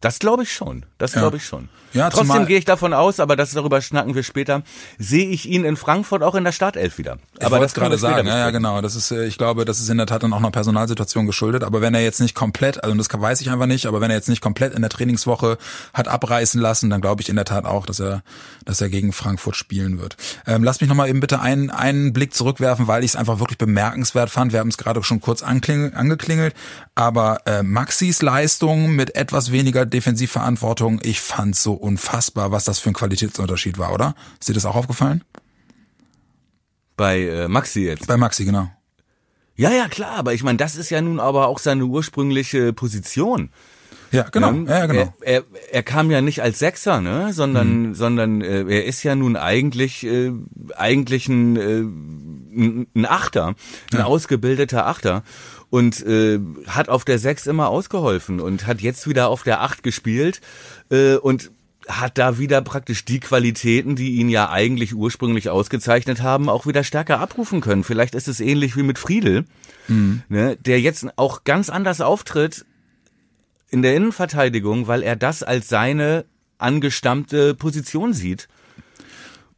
das 0.03 0.19
glaube 0.19 0.43
ich 0.43 0.53
schon. 0.53 0.85
Das 0.99 1.15
ja. 1.15 1.21
glaube 1.21 1.39
ich 1.39 1.45
schon. 1.47 1.69
Ja, 1.93 2.11
Trotzdem 2.11 2.47
gehe 2.47 2.59
ich 2.59 2.65
davon 2.65 2.95
aus, 2.95 3.21
aber 3.21 3.37
das 3.37 3.53
darüber 3.53 3.81
schnacken 3.83 4.15
wir 4.15 4.23
später, 4.23 4.63
sehe 4.99 5.29
ich 5.29 5.49
ihn 5.49 5.65
in 5.65 5.77
Frankfurt 5.77 6.23
auch 6.23 6.35
in 6.35 6.43
der 6.43 6.53
Startelf 6.53 6.97
wieder. 6.99 7.19
Ich 7.39 7.45
aber 7.45 7.59
das 7.59 7.75
gerade 7.75 7.99
sagen, 7.99 8.27
ja, 8.27 8.39
ja, 8.39 8.51
genau. 8.51 8.81
Das 8.81 8.97
ist, 8.97 9.11
äh, 9.11 9.27
ich 9.27 9.37
glaube, 9.37 9.65
das 9.65 9.79
ist 9.79 9.91
in 9.91 9.99
der 9.99 10.07
Tat 10.07 10.23
dann 10.23 10.33
auch 10.33 10.39
einer 10.39 10.51
Personalsituation 10.51 11.27
geschuldet. 11.27 11.65
Aber 11.65 11.81
wenn 11.81 11.95
er 11.95 12.03
jetzt 12.03 12.21
nicht 12.21 12.35
komplett, 12.35 12.83
also 12.83 12.97
das 12.97 13.09
weiß 13.13 13.43
ich 13.43 13.51
einfach 13.51 13.67
nicht, 13.67 13.87
aber 13.87 14.01
wenn 14.01 14.11
er 14.11 14.17
jetzt 14.17 14.29
nicht 14.29 14.41
komplett 14.41 14.75
in 14.75 14.81
der 14.81 14.91
Trainingswoche 14.91 15.59
hat 15.93 16.09
abreißen 16.09 16.61
lassen, 16.61 16.89
dann 16.89 17.01
glaube 17.01 17.23
ich 17.23 17.29
in 17.29 17.37
der 17.37 17.45
Tat 17.45 17.67
auch, 17.67 17.85
dass 17.85 18.01
er, 18.01 18.23
dass 18.65 18.81
er 18.81 18.89
gegen 18.89 19.13
Frankfurt 19.13 19.57
spielen 19.57 20.01
wird. 20.01 20.17
Ähm, 20.47 20.65
lass 20.65 20.81
mich 20.81 20.89
nochmal 20.89 21.11
eben 21.11 21.21
bitte 21.21 21.41
einen, 21.41 21.71
einen 21.71 22.13
Blick 22.13 22.33
zurückwerfen, 22.35 22.87
weil 22.87 23.05
ich 23.05 23.13
es 23.13 23.17
einfach 23.17 23.39
wirklich 23.39 23.59
bemerkenswert 23.59 24.31
fand. 24.31 24.53
Wir 24.53 24.61
haben 24.61 24.69
es 24.69 24.79
gerade 24.79 25.03
schon 25.03 25.21
kurz 25.21 25.43
angeklingelt, 25.43 26.55
aber 26.95 27.41
äh, 27.45 27.63
Maxis 27.63 28.23
Leistung 28.23 28.93
mit 28.97 29.15
etwas 29.15 29.53
weniger 29.53 29.85
Defensivverantwortung, 29.93 31.01
ich 31.03 31.21
fand 31.21 31.57
so 31.57 31.75
unfassbar, 31.75 32.51
was 32.51 32.65
das 32.65 32.79
für 32.79 32.91
ein 32.91 32.95
Qualitätsunterschied 32.95 33.79
war, 33.79 33.93
oder? 33.93 34.15
Ist 34.41 34.49
dir 34.49 34.55
das 34.55 34.67
auch 34.67 34.77
aufgefallen? 34.77 35.25
Bei 36.97 37.21
äh, 37.21 37.49
Maxi 37.49 37.81
jetzt. 37.81 38.07
Bei 38.07 38.17
Maxi, 38.17 38.45
genau. 38.45 38.69
Ja, 39.55 39.71
ja, 39.71 39.89
klar, 39.89 40.17
aber 40.17 40.35
ich 40.35 40.43
meine, 40.43 40.59
das 40.59 40.77
ist 40.77 40.91
ja 40.91 41.01
nun 41.01 41.21
aber 41.21 41.47
auch 41.47 41.59
seine 41.59 41.85
ursprüngliche 41.85 42.73
Position. 42.73 43.51
Ja, 44.11 44.27
genau. 44.31 44.53
Ja, 44.53 44.79
ja 44.81 44.87
genau. 44.87 45.15
Er, 45.21 45.35
er, 45.35 45.45
er, 45.71 45.83
kam 45.83 46.11
ja 46.11 46.21
nicht 46.21 46.43
als 46.43 46.59
Sechser, 46.59 47.01
ne, 47.01 47.33
sondern 47.33 47.89
mhm. 47.89 47.95
sondern 47.95 48.41
äh, 48.43 48.61
er 48.63 48.85
ist 48.85 49.03
ja 49.03 49.15
nun 49.15 49.37
eigentlich 49.37 50.05
äh, 50.05 50.33
eigentlich 50.77 51.29
ein, 51.29 51.57
äh, 51.57 52.89
ein 52.95 53.07
Achter, 53.07 53.55
ein 53.93 53.99
ja. 53.99 54.05
ausgebildeter 54.05 54.87
Achter 54.87 55.23
und 55.73 56.05
äh, 56.05 56.39
hat 56.67 56.91
auf 56.91 57.07
der 57.07 57.19
Sechs 57.19 57.47
immer 57.47 57.71
ausgeholfen 57.71 58.41
und 58.41 58.67
hat 58.67 58.83
jetzt 58.83 59.09
wieder 59.09 59.31
auf 59.31 59.43
der 59.43 59.63
Acht 59.63 59.83
gespielt 59.83 60.43
äh, 60.91 61.15
und 61.15 61.51
hat 61.89 62.19
da 62.19 62.37
wieder 62.37 62.61
praktisch 62.61 63.07
die 63.07 63.21
Qualitäten, 63.21 63.97
die 63.97 64.17
ihn 64.17 64.29
ja 64.29 64.51
eigentlich 64.51 64.95
ursprünglich 64.95 65.49
ausgezeichnet 65.49 66.21
haben, 66.21 66.51
auch 66.51 66.67
wieder 66.67 66.85
stärker 66.85 67.21
abrufen 67.21 67.63
können. 67.63 67.85
Vielleicht 67.85 68.15
ist 68.15 68.29
es 68.29 68.39
ähnlich 68.39 68.77
wie 68.77 68.83
mit 68.83 68.99
Friedel, 68.99 69.47
mhm. 69.89 70.23
ne, 70.29 70.57
der 70.57 70.79
jetzt 70.79 71.07
auch 71.17 71.43
ganz 71.45 71.71
anders 71.71 72.03
auftritt 72.03 72.67
in 73.71 73.81
der 73.81 73.97
Innenverteidigung, 73.97 74.89
weil 74.89 75.03
er 75.03 75.17
das 75.17 75.43
als 75.43 75.71
seine 75.71 76.27
angestammte 76.59 77.55
Position 77.55 78.13
sieht 78.13 78.47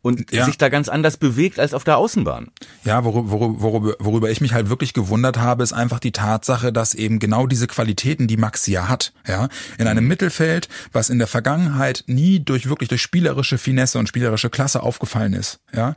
und 0.04 0.30
ja. 0.32 0.44
sich 0.44 0.58
da 0.58 0.68
ganz 0.68 0.90
anders 0.90 1.16
bewegt 1.16 1.58
als 1.58 1.72
auf 1.72 1.82
der 1.82 1.96
Außenbahn. 1.96 2.48
Ja, 2.84 3.04
worüber, 3.04 3.62
worüber, 3.62 3.96
worüber 3.98 4.30
ich 4.30 4.42
mich 4.42 4.52
halt 4.52 4.68
wirklich 4.68 4.92
gewundert 4.92 5.38
habe, 5.38 5.62
ist 5.62 5.72
einfach 5.72 5.98
die 5.98 6.12
Tatsache, 6.12 6.74
dass 6.74 6.92
eben 6.94 7.18
genau 7.18 7.46
diese 7.46 7.66
Qualitäten, 7.66 8.26
die 8.26 8.36
Maxi 8.36 8.72
ja 8.72 8.88
hat, 8.88 9.14
ja, 9.26 9.48
in 9.78 9.86
einem 9.86 10.04
mhm. 10.04 10.08
Mittelfeld, 10.08 10.68
was 10.92 11.08
in 11.08 11.18
der 11.18 11.26
Vergangenheit 11.26 12.04
nie 12.06 12.38
durch 12.38 12.68
wirklich 12.68 12.90
durch 12.90 13.00
spielerische 13.00 13.56
Finesse 13.56 13.98
und 13.98 14.06
spielerische 14.06 14.50
Klasse 14.50 14.82
aufgefallen 14.82 15.32
ist, 15.32 15.60
ja, 15.74 15.96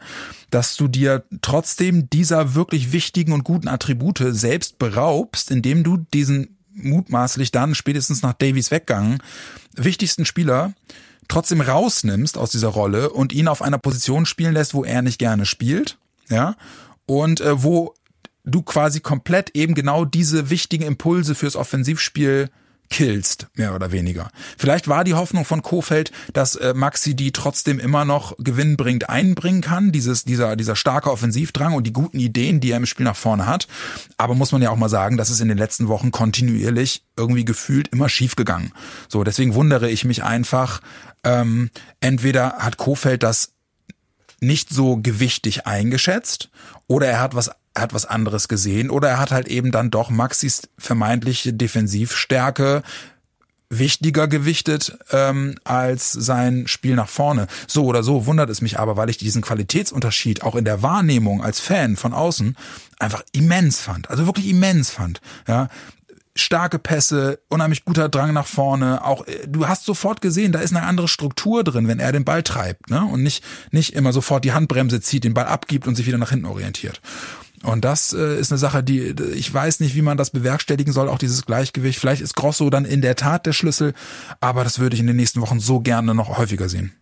dass 0.52 0.78
du 0.78 0.88
dir 0.88 1.26
trotzdem 1.42 2.10
dieser 2.10 2.56
wirklich 2.56 2.94
wichtigen 2.94 3.34
und 3.34 3.44
guten 3.44 3.68
Attribute 3.68 4.24
selbst 4.30 4.80
beraubst, 4.80 5.52
indem 5.52 5.84
du 5.84 5.98
diesen 5.98 6.58
mutmaßlich 6.72 7.52
dann 7.52 7.76
spätestens 7.76 8.22
nach 8.22 8.34
Davies 8.34 8.72
Weggang 8.72 9.22
wichtigsten 9.76 10.24
Spieler 10.24 10.74
trotzdem 11.28 11.62
rausnimmst 11.62 12.38
aus 12.38 12.52
dieser 12.52 12.70
Rolle 12.70 13.10
und 13.10 13.34
ihn 13.34 13.48
auf 13.48 13.62
einer 13.62 13.78
Position 13.78 14.26
spielen 14.26 14.54
lässt, 14.54 14.74
wo 14.74 14.84
er 14.84 15.02
nicht 15.02 15.20
gerne 15.20 15.46
spielt, 15.46 15.98
ja, 16.30 16.56
und 17.06 17.42
äh, 17.42 17.64
wo 17.64 17.94
du 18.44 18.62
quasi 18.62 19.02
komplett 19.02 19.52
eben 19.56 19.76
genau 19.76 20.06
diese 20.06 20.50
wichtigen 20.50 20.84
Impulse 20.84 21.36
fürs 21.36 21.56
Offensivspiel 21.56 22.50
killst, 22.90 23.48
mehr 23.56 23.76
oder 23.76 23.92
weniger. 23.92 24.30
Vielleicht 24.58 24.88
war 24.88 25.04
die 25.04 25.14
Hoffnung 25.14 25.46
von 25.46 25.62
Kofeld, 25.62 26.12
dass 26.34 26.56
äh, 26.56 26.74
Maxi 26.74 27.16
die 27.16 27.32
trotzdem 27.32 27.80
immer 27.80 28.06
noch 28.06 28.36
gewinnbringend 28.38 29.10
einbringen 29.10 29.62
kann, 29.62 29.92
dieses, 29.92 30.24
dieser, 30.24 30.56
dieser 30.56 30.76
starke 30.76 31.12
Offensivdrang 31.12 31.74
und 31.74 31.86
die 31.86 31.94
guten 31.94 32.20
Ideen, 32.20 32.60
die 32.60 32.72
er 32.72 32.78
im 32.78 32.86
Spiel 32.86 33.06
nach 33.06 33.16
vorne 33.16 33.46
hat. 33.46 33.68
Aber 34.18 34.36
muss 34.36 34.52
man 34.52 34.62
ja 34.62 34.70
auch 34.70 34.78
mal 34.78 34.90
sagen, 34.90 35.18
das 35.18 35.30
ist 35.30 35.42
in 35.42 35.50
den 35.50 35.58
letzten 35.58 35.88
Wochen 35.88 36.12
kontinuierlich 36.12 37.04
irgendwie 37.18 37.46
gefühlt 37.46 37.90
immer 37.90 38.10
schief 38.10 38.36
gegangen. 38.36 38.72
So, 39.10 39.24
deswegen 39.24 39.54
wundere 39.54 39.90
ich 39.90 40.06
mich 40.06 40.24
einfach, 40.24 40.82
ähm, 41.24 41.70
entweder 42.00 42.58
hat 42.60 42.78
Kofeld 42.78 43.24
das 43.24 43.54
nicht 44.40 44.70
so 44.70 44.98
gewichtig 44.98 45.66
eingeschätzt 45.66 46.50
oder 46.88 47.08
er 47.08 47.20
hat 47.20 47.36
was 47.36 47.52
er 47.78 47.82
hat 47.82 47.94
was 47.94 48.06
anderes 48.06 48.48
gesehen 48.48 48.90
oder 48.90 49.08
er 49.08 49.20
hat 49.20 49.32
halt 49.32 49.48
eben 49.48 49.72
dann 49.72 49.92
doch 49.92 50.10
Maxis 50.10 50.64
vermeintliche 50.78 51.54
Defensivstärke 51.54 52.82
wichtiger 53.70 54.28
gewichtet 54.28 54.98
ähm, 55.12 55.56
als 55.64 56.12
sein 56.12 56.68
Spiel 56.68 56.96
nach 56.96 57.10
vorne. 57.10 57.48
So 57.68 57.86
oder 57.86 58.02
so 58.02 58.26
wundert 58.26 58.50
es 58.50 58.62
mich 58.62 58.80
aber, 58.80 58.98
weil 58.98 59.10
ich 59.10 59.18
diesen 59.18 59.42
Qualitätsunterschied 59.42 60.42
auch 60.42 60.56
in 60.56 60.66
der 60.66 60.82
Wahrnehmung 60.82 61.44
als 61.44 61.60
Fan 61.60 61.98
von 61.98 62.14
außen 62.14 62.56
einfach 62.98 63.24
immens 63.34 63.80
fand. 63.80 64.10
Also 64.10 64.26
wirklich 64.26 64.48
immens 64.48 64.90
fand. 64.90 65.22
Ja, 65.48 65.68
starke 66.34 66.80
Pässe, 66.80 67.40
unheimlich 67.50 67.86
guter 67.86 68.10
Drang 68.10 68.34
nach 68.34 68.48
vorne. 68.48 69.04
Auch 69.06 69.28
äh, 69.28 69.48
du 69.48 69.68
hast 69.68 69.86
sofort 69.86 70.22
gesehen, 70.22 70.52
da 70.52 70.60
ist 70.60 70.76
eine 70.76 70.86
andere 70.86 71.08
Struktur 71.08 71.64
drin, 71.64 71.88
wenn 71.88 72.00
er 72.00 72.12
den 72.12 72.26
Ball 72.26 72.44
treibt, 72.44 72.90
ne? 72.90 73.04
Und 73.04 73.22
nicht 73.22 73.44
nicht 73.72 73.94
immer 73.94 74.14
sofort 74.14 74.46
die 74.46 74.54
Handbremse 74.54 75.02
zieht, 75.02 75.26
den 75.26 75.34
Ball 75.34 75.46
abgibt 75.46 75.88
und 75.88 75.96
sich 75.96 76.08
wieder 76.08 76.18
nach 76.18 76.30
hinten 76.30 76.46
orientiert. 76.46 77.02
Und 77.64 77.86
das 77.86 78.14
äh, 78.14 78.40
ist 78.40 78.52
eine 78.52 78.60
Sache, 78.60 78.84
die 78.84 79.16
ich 79.34 79.52
weiß 79.52 79.80
nicht, 79.80 79.96
wie 79.96 80.02
man 80.02 80.18
das 80.18 80.30
bewerkstelligen 80.30 80.94
soll, 80.94 81.10
auch 81.10 81.18
dieses 81.18 81.46
Gleichgewicht. 81.46 82.00
Vielleicht 82.00 82.22
ist 82.22 82.36
Grosso 82.36 82.70
dann 82.70 82.86
in 82.86 83.02
der 83.02 83.16
Tat 83.16 83.46
der 83.46 83.54
Schlüssel, 83.54 83.94
aber 84.40 84.64
das 84.64 84.80
würde 84.80 84.96
ich 84.96 85.00
in 85.00 85.08
den 85.08 85.16
nächsten 85.16 85.42
Wochen 85.42 85.60
so 85.60 85.80
gerne 85.80 86.14
noch 86.14 86.38
häufiger 86.38 86.70
sehen. 86.70 86.94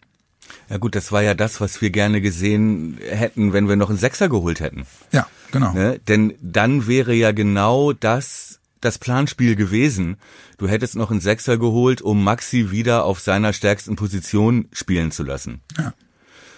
Ja 0.70 0.78
gut, 0.78 0.96
das 0.96 1.12
war 1.12 1.22
ja 1.22 1.34
das, 1.34 1.62
was 1.62 1.82
wir 1.82 1.90
gerne 1.90 2.22
gesehen 2.22 2.98
hätten, 3.02 3.54
wenn 3.54 3.68
wir 3.68 3.76
noch 3.76 3.90
einen 3.90 4.00
Sechser 4.00 4.30
geholt 4.30 4.60
hätten. 4.60 4.86
Ja, 5.12 5.28
genau. 5.52 5.74
Ne? 5.74 6.00
Denn 6.08 6.34
dann 6.42 6.88
wäre 6.88 7.14
ja 7.14 7.32
genau 7.32 7.94
das 7.94 8.60
das 8.82 9.00
Planspiel 9.00 9.56
gewesen. 9.56 10.18
Du 10.58 10.68
hättest 10.68 10.96
noch 10.96 11.12
einen 11.12 11.20
Sechser 11.20 11.58
geholt, 11.58 12.02
um 12.02 12.24
Maxi 12.24 12.72
wieder 12.72 13.04
auf 13.04 13.20
seiner 13.20 13.52
stärksten 13.52 13.96
Position 13.96 14.68
spielen 14.72 15.12
zu 15.12 15.24
lassen. 15.24 15.62
Ja. 15.78 15.94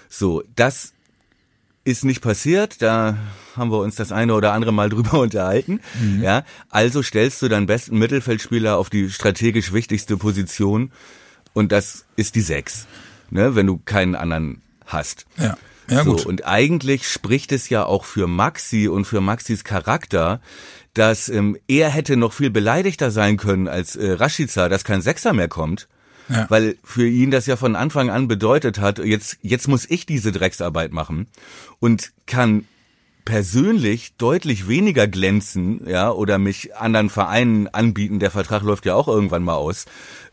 So, 0.09 0.43
das 0.55 0.93
ist 1.87 2.03
nicht 2.03 2.21
passiert. 2.21 2.81
Da 2.81 3.17
haben 3.55 3.71
wir 3.71 3.79
uns 3.79 3.95
das 3.95 4.11
eine 4.11 4.33
oder 4.35 4.53
andere 4.53 4.73
Mal 4.73 4.89
drüber 4.91 5.19
unterhalten. 5.19 5.79
Mhm. 5.99 6.21
Ja, 6.21 6.43
also 6.69 7.01
stellst 7.01 7.41
du 7.41 7.47
deinen 7.47 7.65
besten 7.65 7.97
Mittelfeldspieler 7.97 8.77
auf 8.77 8.89
die 8.89 9.09
strategisch 9.09 9.73
wichtigste 9.73 10.17
Position 10.17 10.91
und 11.53 11.71
das 11.71 12.05
ist 12.15 12.35
die 12.35 12.41
Sechs. 12.41 12.85
Ne, 13.29 13.55
wenn 13.55 13.67
du 13.67 13.77
keinen 13.77 14.15
anderen 14.15 14.61
hast. 14.85 15.25
Ja. 15.37 15.57
Ja, 15.89 16.03
so, 16.03 16.11
gut. 16.15 16.25
und 16.25 16.45
eigentlich 16.45 17.07
spricht 17.07 17.53
es 17.53 17.69
ja 17.69 17.85
auch 17.85 18.03
für 18.03 18.27
Maxi 18.27 18.89
und 18.89 19.05
für 19.05 19.21
Maxis 19.21 19.63
Charakter, 19.63 20.41
dass 20.93 21.29
ähm, 21.29 21.57
er 21.67 21.89
hätte 21.89 22.17
noch 22.17 22.33
viel 22.33 22.49
beleidigter 22.49 23.09
sein 23.09 23.37
können 23.37 23.69
als 23.69 23.95
äh, 23.95 24.11
Rashica, 24.11 24.67
dass 24.67 24.83
kein 24.83 25.01
Sechser 25.01 25.31
mehr 25.31 25.47
kommt. 25.47 25.87
Ja. 26.29 26.45
Weil 26.49 26.77
für 26.83 27.07
ihn 27.07 27.31
das 27.31 27.45
ja 27.45 27.55
von 27.55 27.75
Anfang 27.75 28.09
an 28.09 28.27
bedeutet 28.27 28.79
hat, 28.79 28.99
jetzt, 28.99 29.37
jetzt 29.41 29.67
muss 29.67 29.89
ich 29.89 30.05
diese 30.05 30.31
Drecksarbeit 30.31 30.91
machen 30.91 31.27
und 31.79 32.11
kann 32.25 32.65
persönlich 33.27 34.15
deutlich 34.17 34.69
weniger 34.69 35.05
glänzen, 35.05 35.81
ja, 35.85 36.11
oder 36.11 36.37
mich 36.37 36.77
anderen 36.77 37.09
Vereinen 37.09 37.67
anbieten. 37.67 38.19
Der 38.19 38.31
Vertrag 38.31 38.63
läuft 38.63 38.85
ja 38.85 38.95
auch 38.95 39.09
irgendwann 39.09 39.43
mal 39.43 39.55
aus, 39.55 39.85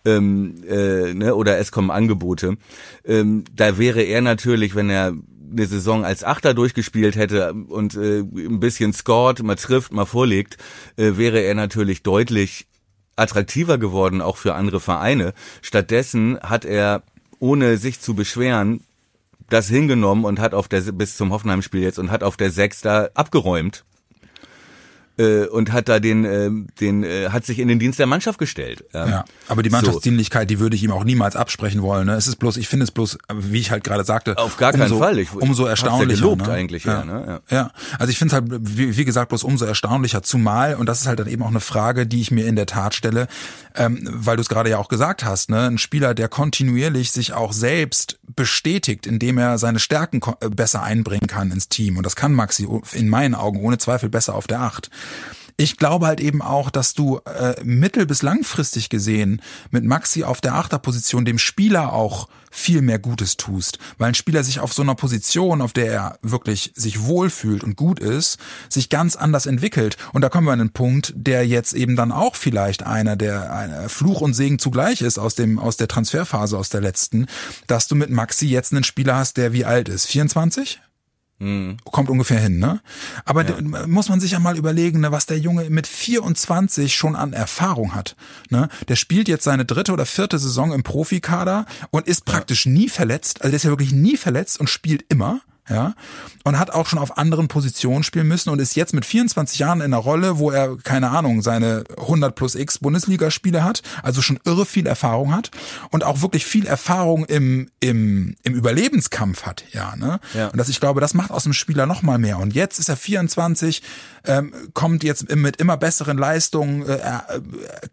ähm, 0.04 0.62
äh, 0.68 1.12
ne, 1.12 1.34
oder 1.34 1.58
es 1.58 1.72
kommen 1.72 1.90
Angebote. 1.90 2.56
Ähm, 3.04 3.42
da 3.52 3.78
wäre 3.78 4.02
er 4.02 4.20
natürlich, 4.20 4.76
wenn 4.76 4.90
er 4.90 5.12
eine 5.50 5.66
Saison 5.66 6.04
als 6.04 6.22
Achter 6.22 6.54
durchgespielt 6.54 7.16
hätte 7.16 7.52
und 7.52 7.96
äh, 7.96 8.20
ein 8.20 8.60
bisschen 8.60 8.92
scored, 8.92 9.42
mal 9.42 9.56
trifft, 9.56 9.92
mal 9.92 10.04
vorlegt, 10.04 10.56
äh, 10.96 11.16
wäre 11.16 11.40
er 11.40 11.54
natürlich 11.56 12.04
deutlich 12.04 12.68
attraktiver 13.16 13.78
geworden, 13.78 14.20
auch 14.20 14.36
für 14.36 14.54
andere 14.54 14.80
Vereine. 14.80 15.34
Stattdessen 15.62 16.38
hat 16.40 16.64
er, 16.64 17.02
ohne 17.38 17.76
sich 17.76 18.00
zu 18.00 18.14
beschweren, 18.14 18.82
das 19.48 19.68
hingenommen 19.68 20.24
und 20.24 20.40
hat 20.40 20.54
auf 20.54 20.68
der 20.68 20.80
bis 20.92 21.16
zum 21.16 21.32
Hoffenheim-Spiel 21.32 21.82
jetzt 21.82 21.98
und 21.98 22.10
hat 22.10 22.22
auf 22.22 22.36
der 22.36 22.50
Sechs 22.50 22.80
da 22.80 23.08
abgeräumt 23.14 23.84
äh, 25.16 25.46
und 25.46 25.72
hat 25.72 25.88
da 25.88 26.00
den, 26.00 26.24
äh, 26.24 26.50
den 26.80 27.04
äh, 27.04 27.30
hat 27.30 27.44
sich 27.44 27.58
in 27.58 27.68
den 27.68 27.78
Dienst 27.78 27.98
der 27.98 28.06
Mannschaft 28.06 28.38
gestellt. 28.38 28.84
Ja, 28.92 29.24
aber 29.48 29.62
die 29.62 29.70
Mannschaftsdienlichkeit, 29.70 30.50
die 30.50 30.58
würde 30.58 30.76
ich 30.76 30.82
ihm 30.82 30.90
auch 30.90 31.04
niemals 31.04 31.36
absprechen 31.36 31.82
wollen. 31.82 32.06
Ne? 32.06 32.14
Es 32.14 32.26
ist 32.26 32.36
bloß, 32.36 32.56
ich 32.56 32.68
finde 32.68 32.84
es 32.84 32.90
bloß, 32.90 33.18
wie 33.34 33.58
ich 33.58 33.70
halt 33.70 33.84
gerade 33.84 34.04
sagte, 34.04 34.38
Auf 34.38 34.56
gar 34.56 34.72
keinen 34.72 34.82
umso, 34.82 34.98
Fall. 34.98 35.18
Ich, 35.18 35.32
umso 35.32 35.66
erstaunlicher. 35.66 36.10
Ja 36.10 36.24
gelobt 36.24 36.46
ne? 36.46 36.52
eigentlich, 36.52 36.84
ja. 36.84 36.98
ja. 37.00 37.04
ne? 37.04 37.40
ja. 37.50 37.56
ja. 37.56 37.70
also 37.98 38.10
ich 38.10 38.18
finde 38.18 38.36
es 38.36 38.40
halt, 38.40 38.60
wie, 38.60 38.96
wie 38.96 39.04
gesagt, 39.04 39.28
bloß 39.28 39.44
umso 39.44 39.64
erstaunlicher, 39.64 40.22
zumal, 40.22 40.74
und 40.74 40.86
das 40.88 41.00
ist 41.00 41.06
halt 41.06 41.18
dann 41.18 41.28
eben 41.28 41.42
auch 41.42 41.48
eine 41.48 41.60
Frage, 41.60 42.06
die 42.06 42.20
ich 42.20 42.30
mir 42.30 42.46
in 42.46 42.56
der 42.56 42.66
Tat 42.66 42.94
stelle, 42.94 43.26
ähm, 43.74 44.00
weil 44.10 44.36
du 44.36 44.42
es 44.42 44.48
gerade 44.48 44.70
ja 44.70 44.78
auch 44.78 44.88
gesagt 44.88 45.24
hast, 45.24 45.50
ne? 45.50 45.66
ein 45.66 45.78
Spieler, 45.78 46.14
der 46.14 46.28
kontinuierlich 46.28 47.10
sich 47.12 47.32
auch 47.32 47.52
selbst 47.52 48.18
bestätigt, 48.36 49.06
indem 49.06 49.38
er 49.38 49.58
seine 49.58 49.78
Stärken 49.78 50.20
äh, 50.40 50.48
besser 50.48 50.82
einbringen 50.82 51.26
kann 51.26 51.50
ins 51.50 51.68
Team. 51.68 51.96
Und 51.96 52.04
das 52.04 52.16
kann 52.16 52.32
Maxi 52.32 52.68
in 52.92 53.08
meinen 53.08 53.34
Augen 53.34 53.60
ohne 53.60 53.78
Zweifel 53.78 54.08
besser 54.08 54.34
auf 54.34 54.46
der 54.46 54.60
Acht. 54.60 54.90
Ich 55.56 55.76
glaube 55.76 56.06
halt 56.06 56.20
eben 56.20 56.42
auch, 56.42 56.68
dass 56.68 56.94
du 56.94 57.20
äh, 57.26 57.54
mittel- 57.62 58.06
bis 58.06 58.22
langfristig 58.22 58.88
gesehen 58.88 59.40
mit 59.70 59.84
Maxi 59.84 60.24
auf 60.24 60.40
der 60.40 60.56
Achterposition 60.56 61.24
dem 61.24 61.38
Spieler 61.38 61.92
auch 61.92 62.28
viel 62.50 62.82
mehr 62.82 62.98
Gutes 62.98 63.36
tust, 63.36 63.78
weil 63.98 64.08
ein 64.08 64.14
Spieler 64.14 64.42
sich 64.42 64.58
auf 64.58 64.72
so 64.72 64.82
einer 64.82 64.96
Position, 64.96 65.60
auf 65.60 65.72
der 65.72 65.92
er 65.92 66.18
wirklich 66.22 66.72
sich 66.74 67.02
wohlfühlt 67.02 67.62
und 67.62 67.76
gut 67.76 68.00
ist, 68.00 68.38
sich 68.68 68.88
ganz 68.88 69.14
anders 69.14 69.46
entwickelt. 69.46 69.96
Und 70.12 70.22
da 70.22 70.28
kommen 70.28 70.46
wir 70.46 70.52
an 70.52 70.60
einen 70.60 70.72
Punkt, 70.72 71.12
der 71.16 71.46
jetzt 71.46 71.72
eben 71.72 71.94
dann 71.94 72.10
auch 72.10 72.34
vielleicht 72.34 72.84
einer 72.84 73.16
der 73.16 73.52
einer 73.52 73.88
Fluch 73.88 74.20
und 74.20 74.34
Segen 74.34 74.58
zugleich 74.58 75.02
ist 75.02 75.18
aus 75.18 75.36
dem 75.36 75.60
aus 75.60 75.76
der 75.76 75.88
Transferphase 75.88 76.58
aus 76.58 76.68
der 76.68 76.80
letzten, 76.80 77.26
dass 77.68 77.86
du 77.86 77.94
mit 77.94 78.10
Maxi 78.10 78.46
jetzt 78.46 78.72
einen 78.72 78.84
Spieler 78.84 79.16
hast, 79.16 79.36
der 79.36 79.52
wie 79.52 79.64
alt 79.64 79.88
ist? 79.88 80.06
24? 80.06 80.80
Mhm. 81.38 81.78
Kommt 81.84 82.10
ungefähr 82.10 82.38
hin, 82.38 82.58
ne? 82.58 82.80
Aber 83.24 83.44
ja. 83.44 83.86
muss 83.86 84.08
man 84.08 84.20
sich 84.20 84.32
ja 84.32 84.38
mal 84.38 84.56
überlegen, 84.56 85.00
ne, 85.00 85.10
was 85.10 85.26
der 85.26 85.38
Junge 85.38 85.68
mit 85.68 85.86
24 85.86 86.94
schon 86.94 87.16
an 87.16 87.32
Erfahrung 87.32 87.94
hat. 87.94 88.16
Ne? 88.50 88.68
Der 88.88 88.96
spielt 88.96 89.28
jetzt 89.28 89.44
seine 89.44 89.64
dritte 89.64 89.92
oder 89.92 90.06
vierte 90.06 90.38
Saison 90.38 90.72
im 90.72 90.82
Profikader 90.82 91.66
und 91.90 92.06
ist 92.06 92.24
praktisch 92.24 92.66
ja. 92.66 92.72
nie 92.72 92.88
verletzt. 92.88 93.42
Also 93.42 93.50
der 93.50 93.56
ist 93.56 93.64
ja 93.64 93.70
wirklich 93.70 93.92
nie 93.92 94.16
verletzt 94.16 94.60
und 94.60 94.70
spielt 94.70 95.04
immer 95.08 95.40
ja, 95.68 95.94
und 96.44 96.58
hat 96.58 96.70
auch 96.70 96.86
schon 96.86 96.98
auf 96.98 97.16
anderen 97.16 97.48
Positionen 97.48 98.02
spielen 98.02 98.28
müssen 98.28 98.50
und 98.50 98.58
ist 98.58 98.76
jetzt 98.76 98.92
mit 98.92 99.06
24 99.06 99.58
Jahren 99.58 99.80
in 99.80 99.94
einer 99.94 99.96
Rolle, 99.96 100.38
wo 100.38 100.50
er, 100.50 100.76
keine 100.76 101.10
Ahnung, 101.10 101.40
seine 101.40 101.84
100 101.96 102.34
plus 102.34 102.54
X 102.54 102.78
Bundesligaspiele 102.80 103.64
hat, 103.64 103.82
also 104.02 104.20
schon 104.20 104.38
irre 104.44 104.66
viel 104.66 104.86
Erfahrung 104.86 105.34
hat 105.34 105.50
und 105.90 106.04
auch 106.04 106.20
wirklich 106.20 106.44
viel 106.44 106.66
Erfahrung 106.66 107.24
im, 107.24 107.70
im, 107.80 108.36
im 108.42 108.54
Überlebenskampf 108.54 109.46
hat, 109.46 109.64
ja, 109.72 109.96
ne? 109.96 110.20
Ja. 110.34 110.48
Und 110.48 110.58
das, 110.58 110.68
ich 110.68 110.80
glaube, 110.80 111.00
das 111.00 111.14
macht 111.14 111.30
aus 111.30 111.44
dem 111.44 111.54
Spieler 111.54 111.86
noch 111.86 112.02
mal 112.02 112.18
mehr. 112.18 112.38
Und 112.38 112.54
jetzt 112.54 112.78
ist 112.78 112.90
er 112.90 112.96
24, 112.96 113.82
ähm, 114.26 114.52
kommt 114.74 115.02
jetzt 115.02 115.34
mit 115.34 115.56
immer 115.56 115.78
besseren 115.78 116.18
Leistungen, 116.18 116.86
äh, 116.86 116.96
äh, 116.96 117.20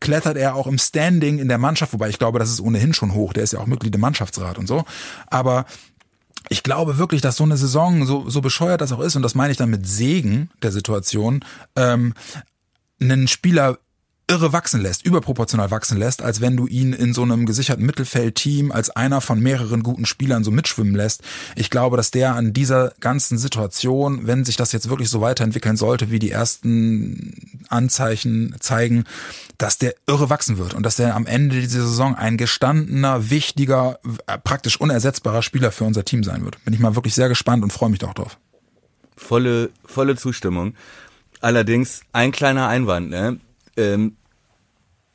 klettert 0.01 0.36
er 0.36 0.55
auch 0.55 0.67
im 0.67 0.77
Standing 0.77 1.39
in 1.39 1.47
der 1.47 1.57
Mannschaft, 1.57 1.93
wobei 1.93 2.10
ich 2.10 2.19
glaube, 2.19 2.39
das 2.39 2.49
ist 2.49 2.60
ohnehin 2.60 2.93
schon 2.93 3.13
hoch, 3.13 3.31
der 3.31 3.43
ist 3.43 3.53
ja 3.53 3.60
auch 3.60 3.65
Mitglied 3.65 3.95
im 3.95 4.01
Mannschaftsrat 4.01 4.57
und 4.57 4.67
so, 4.67 4.84
aber 5.27 5.65
ich 6.49 6.63
glaube 6.63 6.97
wirklich, 6.97 7.21
dass 7.21 7.38
so 7.38 7.43
eine 7.43 7.58
Saison, 7.58 8.06
so, 8.06 8.30
so 8.30 8.41
bescheuert 8.41 8.82
das 8.82 8.91
auch 8.91 8.99
ist, 8.99 9.15
und 9.15 9.21
das 9.21 9.36
meine 9.36 9.51
ich 9.51 9.58
dann 9.58 9.69
mit 9.69 9.88
Segen 9.88 10.49
der 10.62 10.71
Situation, 10.71 11.43
ähm, 11.75 12.13
einen 12.99 13.27
Spieler 13.27 13.80
irre 14.31 14.53
wachsen 14.53 14.79
lässt, 14.81 15.05
überproportional 15.05 15.71
wachsen 15.71 15.97
lässt, 15.97 16.21
als 16.21 16.39
wenn 16.39 16.55
du 16.55 16.65
ihn 16.65 16.93
in 16.93 17.13
so 17.13 17.21
einem 17.21 17.45
gesicherten 17.45 17.85
Mittelfeldteam 17.85 18.71
als 18.71 18.89
einer 18.89 19.19
von 19.19 19.41
mehreren 19.41 19.83
guten 19.83 20.05
Spielern 20.05 20.45
so 20.45 20.51
mitschwimmen 20.51 20.95
lässt. 20.95 21.21
Ich 21.57 21.69
glaube, 21.69 21.97
dass 21.97 22.11
der 22.11 22.35
an 22.35 22.53
dieser 22.53 22.93
ganzen 23.01 23.37
Situation, 23.37 24.25
wenn 24.27 24.45
sich 24.45 24.55
das 24.55 24.71
jetzt 24.71 24.87
wirklich 24.87 25.09
so 25.09 25.19
weiterentwickeln 25.19 25.75
sollte, 25.75 26.11
wie 26.11 26.19
die 26.19 26.31
ersten 26.31 27.65
Anzeichen 27.67 28.55
zeigen, 28.61 29.03
dass 29.57 29.77
der 29.77 29.95
irre 30.07 30.29
wachsen 30.29 30.57
wird 30.57 30.73
und 30.75 30.83
dass 30.85 30.95
der 30.95 31.13
am 31.15 31.25
Ende 31.25 31.59
dieser 31.59 31.81
Saison 31.81 32.15
ein 32.15 32.37
gestandener, 32.37 33.29
wichtiger, 33.29 33.99
praktisch 34.45 34.79
unersetzbarer 34.79 35.41
Spieler 35.41 35.73
für 35.73 35.83
unser 35.83 36.05
Team 36.05 36.23
sein 36.23 36.45
wird. 36.45 36.63
Bin 36.63 36.73
ich 36.73 36.79
mal 36.79 36.95
wirklich 36.95 37.15
sehr 37.15 37.27
gespannt 37.27 37.63
und 37.63 37.73
freue 37.73 37.89
mich 37.89 38.01
auch 38.05 38.13
drauf. 38.13 38.37
Volle, 39.17 39.71
volle 39.85 40.15
Zustimmung. 40.15 40.73
Allerdings 41.41 42.03
ein 42.13 42.31
kleiner 42.31 42.69
Einwand, 42.69 43.09
ne? 43.09 43.39
Ähm, 43.75 44.15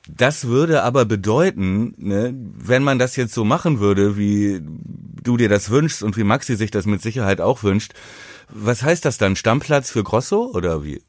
das 0.08 0.46
würde 0.46 0.82
aber 0.82 1.04
bedeuten, 1.04 1.94
ne, 1.96 2.34
wenn 2.34 2.82
man 2.82 2.98
das 2.98 3.16
jetzt 3.16 3.34
so 3.34 3.44
machen 3.44 3.80
würde, 3.80 4.16
wie 4.16 4.60
du 4.62 5.36
dir 5.36 5.48
das 5.48 5.70
wünschst 5.70 6.02
und 6.02 6.16
wie 6.16 6.24
Maxi 6.24 6.56
sich 6.56 6.70
das 6.70 6.86
mit 6.86 7.02
Sicherheit 7.02 7.40
auch 7.40 7.62
wünscht, 7.62 7.92
was 8.48 8.82
heißt 8.82 9.04
das 9.04 9.18
dann? 9.18 9.36
Stammplatz 9.36 9.90
für 9.90 10.04
Grosso 10.04 10.50
oder 10.54 10.84
wie? 10.84 11.02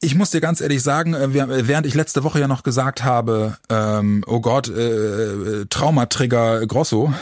Ich 0.00 0.14
muss 0.14 0.30
dir 0.30 0.40
ganz 0.40 0.60
ehrlich 0.60 0.82
sagen, 0.82 1.14
äh, 1.14 1.66
während 1.66 1.84
ich 1.84 1.94
letzte 1.94 2.22
Woche 2.22 2.38
ja 2.38 2.46
noch 2.46 2.62
gesagt 2.62 3.02
habe, 3.02 3.56
ähm, 3.68 4.22
oh 4.28 4.40
Gott, 4.40 4.68
äh, 4.68 5.66
Traumatrigger 5.68 6.64
Grosso, 6.66 7.12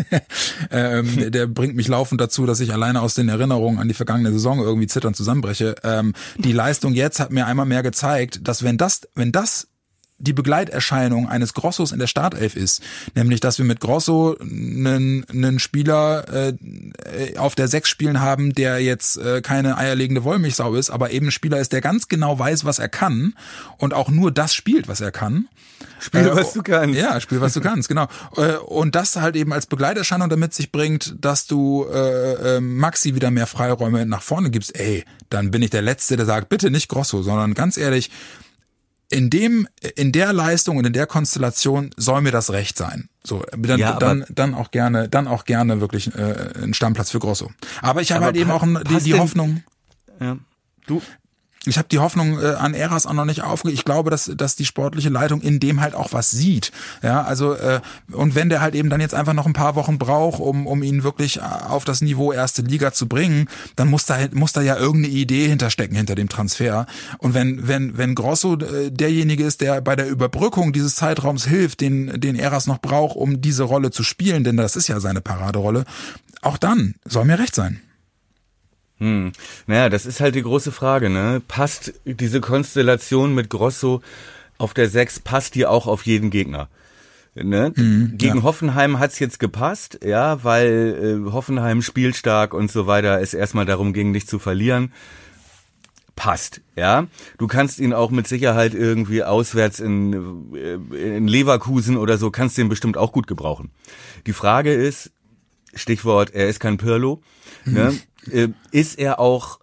ähm, 0.70 1.30
der 1.32 1.46
bringt 1.46 1.76
mich 1.76 1.88
laufend 1.88 2.20
dazu, 2.20 2.44
dass 2.44 2.60
ich 2.60 2.74
alleine 2.74 3.00
aus 3.00 3.14
den 3.14 3.30
Erinnerungen 3.30 3.78
an 3.78 3.88
die 3.88 3.94
vergangene 3.94 4.32
Saison 4.32 4.58
irgendwie 4.58 4.86
zitternd 4.86 5.16
zusammenbreche. 5.16 5.76
Ähm, 5.82 6.12
die 6.36 6.52
Leistung 6.52 6.92
jetzt 6.92 7.20
hat 7.20 7.32
mir 7.32 7.46
einmal 7.46 7.66
mehr 7.66 7.82
gezeigt, 7.82 8.46
dass 8.46 8.62
wenn 8.62 8.76
das, 8.76 9.08
wenn 9.14 9.32
das 9.32 9.68
die 10.24 10.32
Begleiterscheinung 10.32 11.28
eines 11.28 11.54
Grossos 11.54 11.92
in 11.92 11.98
der 11.98 12.06
Startelf 12.06 12.56
ist, 12.56 12.82
nämlich 13.14 13.40
dass 13.40 13.58
wir 13.58 13.64
mit 13.64 13.80
Grosso 13.80 14.36
einen, 14.40 15.24
einen 15.28 15.58
Spieler 15.58 16.24
äh, 16.32 17.36
auf 17.36 17.54
der 17.54 17.68
Sechs 17.68 17.88
spielen 17.88 18.20
haben, 18.20 18.54
der 18.54 18.80
jetzt 18.80 19.16
äh, 19.18 19.40
keine 19.42 19.78
eierlegende 19.78 20.24
Wollmilchsau 20.24 20.74
ist, 20.74 20.90
aber 20.90 21.10
eben 21.10 21.28
ein 21.28 21.32
Spieler 21.32 21.60
ist, 21.60 21.72
der 21.72 21.80
ganz 21.80 22.08
genau 22.08 22.38
weiß, 22.38 22.64
was 22.64 22.78
er 22.78 22.88
kann 22.88 23.34
und 23.78 23.94
auch 23.94 24.08
nur 24.08 24.32
das 24.32 24.54
spielt, 24.54 24.88
was 24.88 25.00
er 25.00 25.12
kann. 25.12 25.48
Spiel, 26.00 26.20
äh, 26.20 26.36
was 26.36 26.52
du 26.52 26.62
kannst. 26.62 26.98
Ja, 26.98 27.20
spiel, 27.20 27.40
was 27.40 27.54
du 27.54 27.60
kannst, 27.62 27.88
genau. 27.88 28.06
Äh, 28.36 28.56
und 28.56 28.94
das 28.94 29.16
halt 29.16 29.36
eben 29.36 29.52
als 29.52 29.66
Begleiterscheinung 29.66 30.28
damit 30.28 30.54
sich 30.54 30.72
bringt, 30.72 31.16
dass 31.20 31.46
du 31.46 31.86
äh, 31.90 32.56
äh, 32.56 32.60
Maxi 32.60 33.14
wieder 33.14 33.30
mehr 33.30 33.46
Freiräume 33.46 34.06
nach 34.06 34.22
vorne 34.22 34.50
gibst. 34.50 34.78
Ey, 34.78 35.04
dann 35.30 35.50
bin 35.50 35.62
ich 35.62 35.70
der 35.70 35.82
Letzte, 35.82 36.16
der 36.16 36.26
sagt, 36.26 36.48
bitte 36.48 36.70
nicht 36.70 36.88
Grosso, 36.88 37.22
sondern 37.22 37.54
ganz 37.54 37.76
ehrlich, 37.76 38.10
in 39.14 39.30
dem, 39.30 39.68
in 39.96 40.10
der 40.12 40.32
Leistung 40.32 40.76
und 40.76 40.84
in 40.86 40.92
der 40.92 41.06
Konstellation 41.06 41.90
soll 41.96 42.20
mir 42.20 42.32
das 42.32 42.50
recht 42.50 42.76
sein. 42.76 43.08
So, 43.22 43.44
dann, 43.56 43.78
Ja, 43.78 43.94
dann, 43.98 44.24
dann 44.28 44.54
auch 44.54 44.70
gerne, 44.70 45.08
dann 45.08 45.28
auch 45.28 45.44
gerne 45.44 45.80
wirklich 45.80 46.14
äh, 46.14 46.50
einen 46.62 46.74
Stammplatz 46.74 47.10
für 47.10 47.20
Grosso. 47.20 47.50
Aber 47.80 48.02
ich 48.02 48.12
habe 48.12 48.24
halt 48.24 48.36
eben 48.36 48.50
auch 48.50 48.62
die, 48.64 48.72
passt 48.74 49.06
die 49.06 49.12
denn- 49.12 49.20
Hoffnung. 49.20 49.62
Ja. 50.20 50.36
Du, 50.86 51.00
ich 51.66 51.78
habe 51.78 51.88
die 51.90 51.98
Hoffnung 51.98 52.40
äh, 52.40 52.54
an 52.54 52.74
Eras 52.74 53.06
auch 53.06 53.12
noch 53.12 53.24
nicht 53.24 53.42
aufgegeben. 53.42 53.78
Ich 53.78 53.84
glaube, 53.84 54.10
dass, 54.10 54.30
dass 54.36 54.56
die 54.56 54.64
sportliche 54.64 55.08
Leitung 55.08 55.40
in 55.40 55.60
dem 55.60 55.80
halt 55.80 55.94
auch 55.94 56.12
was 56.12 56.30
sieht. 56.30 56.72
Ja, 57.02 57.22
also 57.22 57.54
äh, 57.54 57.80
und 58.12 58.34
wenn 58.34 58.48
der 58.48 58.60
halt 58.60 58.74
eben 58.74 58.90
dann 58.90 59.00
jetzt 59.00 59.14
einfach 59.14 59.32
noch 59.32 59.46
ein 59.46 59.52
paar 59.52 59.74
Wochen 59.74 59.98
braucht, 59.98 60.40
um, 60.40 60.66
um 60.66 60.82
ihn 60.82 61.02
wirklich 61.02 61.42
auf 61.42 61.84
das 61.84 62.00
Niveau 62.00 62.32
erste 62.32 62.62
Liga 62.62 62.92
zu 62.92 63.08
bringen, 63.08 63.48
dann 63.76 63.88
muss 63.88 64.06
da 64.06 64.18
muss 64.32 64.52
da 64.52 64.60
ja 64.60 64.76
irgendeine 64.76 65.14
Idee 65.14 65.48
hinterstecken 65.48 65.96
hinter 65.96 66.14
dem 66.14 66.28
Transfer. 66.28 66.86
Und 67.18 67.34
wenn 67.34 67.66
wenn 67.66 67.96
wenn 67.96 68.14
Grosso 68.14 68.54
äh, 68.54 68.90
derjenige 68.90 69.44
ist, 69.44 69.60
der 69.60 69.80
bei 69.80 69.96
der 69.96 70.08
Überbrückung 70.08 70.72
dieses 70.72 70.96
Zeitraums 70.96 71.46
hilft, 71.46 71.80
den 71.80 72.20
den 72.20 72.36
Eras 72.36 72.66
noch 72.66 72.78
braucht, 72.78 73.16
um 73.16 73.40
diese 73.40 73.64
Rolle 73.64 73.90
zu 73.90 74.02
spielen, 74.02 74.44
denn 74.44 74.56
das 74.56 74.76
ist 74.76 74.88
ja 74.88 75.00
seine 75.00 75.20
Paraderolle, 75.20 75.84
auch 76.42 76.58
dann 76.58 76.94
soll 77.04 77.24
mir 77.24 77.38
recht 77.38 77.54
sein. 77.54 77.80
Hm. 79.04 79.32
Naja, 79.66 79.90
das 79.90 80.06
ist 80.06 80.20
halt 80.20 80.34
die 80.34 80.40
große 80.40 80.72
Frage, 80.72 81.10
ne? 81.10 81.42
Passt 81.46 81.92
diese 82.06 82.40
Konstellation 82.40 83.34
mit 83.34 83.50
Grosso 83.50 84.00
auf 84.56 84.72
der 84.72 84.88
6, 84.88 85.20
passt 85.20 85.56
die 85.56 85.66
auch 85.66 85.86
auf 85.86 86.06
jeden 86.06 86.30
Gegner? 86.30 86.70
Ne? 87.34 87.72
Mhm, 87.76 88.16
Gegen 88.16 88.38
ja. 88.38 88.42
Hoffenheim 88.44 88.98
hat's 88.98 89.18
jetzt 89.18 89.40
gepasst, 89.40 89.98
ja, 90.02 90.42
weil 90.42 91.20
äh, 91.26 91.32
Hoffenheim 91.32 91.82
spielstark 91.82 92.54
und 92.54 92.72
so 92.72 92.86
weiter 92.86 93.20
es 93.20 93.34
erstmal 93.34 93.66
darum 93.66 93.92
ging, 93.92 94.10
nicht 94.10 94.30
zu 94.30 94.38
verlieren. 94.38 94.90
Passt, 96.16 96.62
ja. 96.74 97.08
Du 97.36 97.46
kannst 97.46 97.80
ihn 97.80 97.92
auch 97.92 98.10
mit 98.10 98.26
Sicherheit 98.26 98.72
irgendwie 98.72 99.22
auswärts 99.22 99.80
in, 99.80 100.54
äh, 100.54 101.16
in 101.16 101.28
Leverkusen 101.28 101.98
oder 101.98 102.16
so, 102.16 102.30
kannst 102.30 102.56
den 102.56 102.70
bestimmt 102.70 102.96
auch 102.96 103.12
gut 103.12 103.26
gebrauchen. 103.26 103.70
Die 104.26 104.32
Frage 104.32 104.72
ist, 104.72 105.10
Stichwort, 105.74 106.32
er 106.32 106.48
ist 106.48 106.60
kein 106.60 106.78
Pirlo, 106.78 107.20
mhm. 107.66 107.74
ne? 107.74 107.98
Ist 108.70 108.98
er 108.98 109.18
auch 109.18 109.60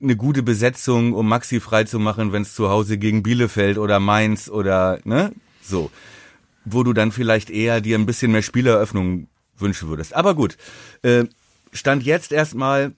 eine 0.00 0.16
gute 0.16 0.42
Besetzung, 0.42 1.14
um 1.14 1.28
Maxi 1.28 1.60
frei 1.60 1.84
zu 1.84 1.98
machen, 1.98 2.32
wenn 2.32 2.42
es 2.42 2.54
zu 2.54 2.68
Hause 2.68 2.98
gegen 2.98 3.22
Bielefeld 3.22 3.78
oder 3.78 3.98
Mainz 4.00 4.48
oder 4.48 5.00
ne 5.04 5.32
so, 5.62 5.90
wo 6.64 6.82
du 6.82 6.92
dann 6.92 7.12
vielleicht 7.12 7.50
eher 7.50 7.80
dir 7.80 7.98
ein 7.98 8.06
bisschen 8.06 8.32
mehr 8.32 8.42
Spieleröffnung 8.42 9.28
wünschen 9.56 9.88
würdest. 9.88 10.14
Aber 10.14 10.34
gut, 10.34 10.56
äh, 11.02 11.24
stand 11.72 12.04
jetzt 12.04 12.32
erstmal 12.32 12.94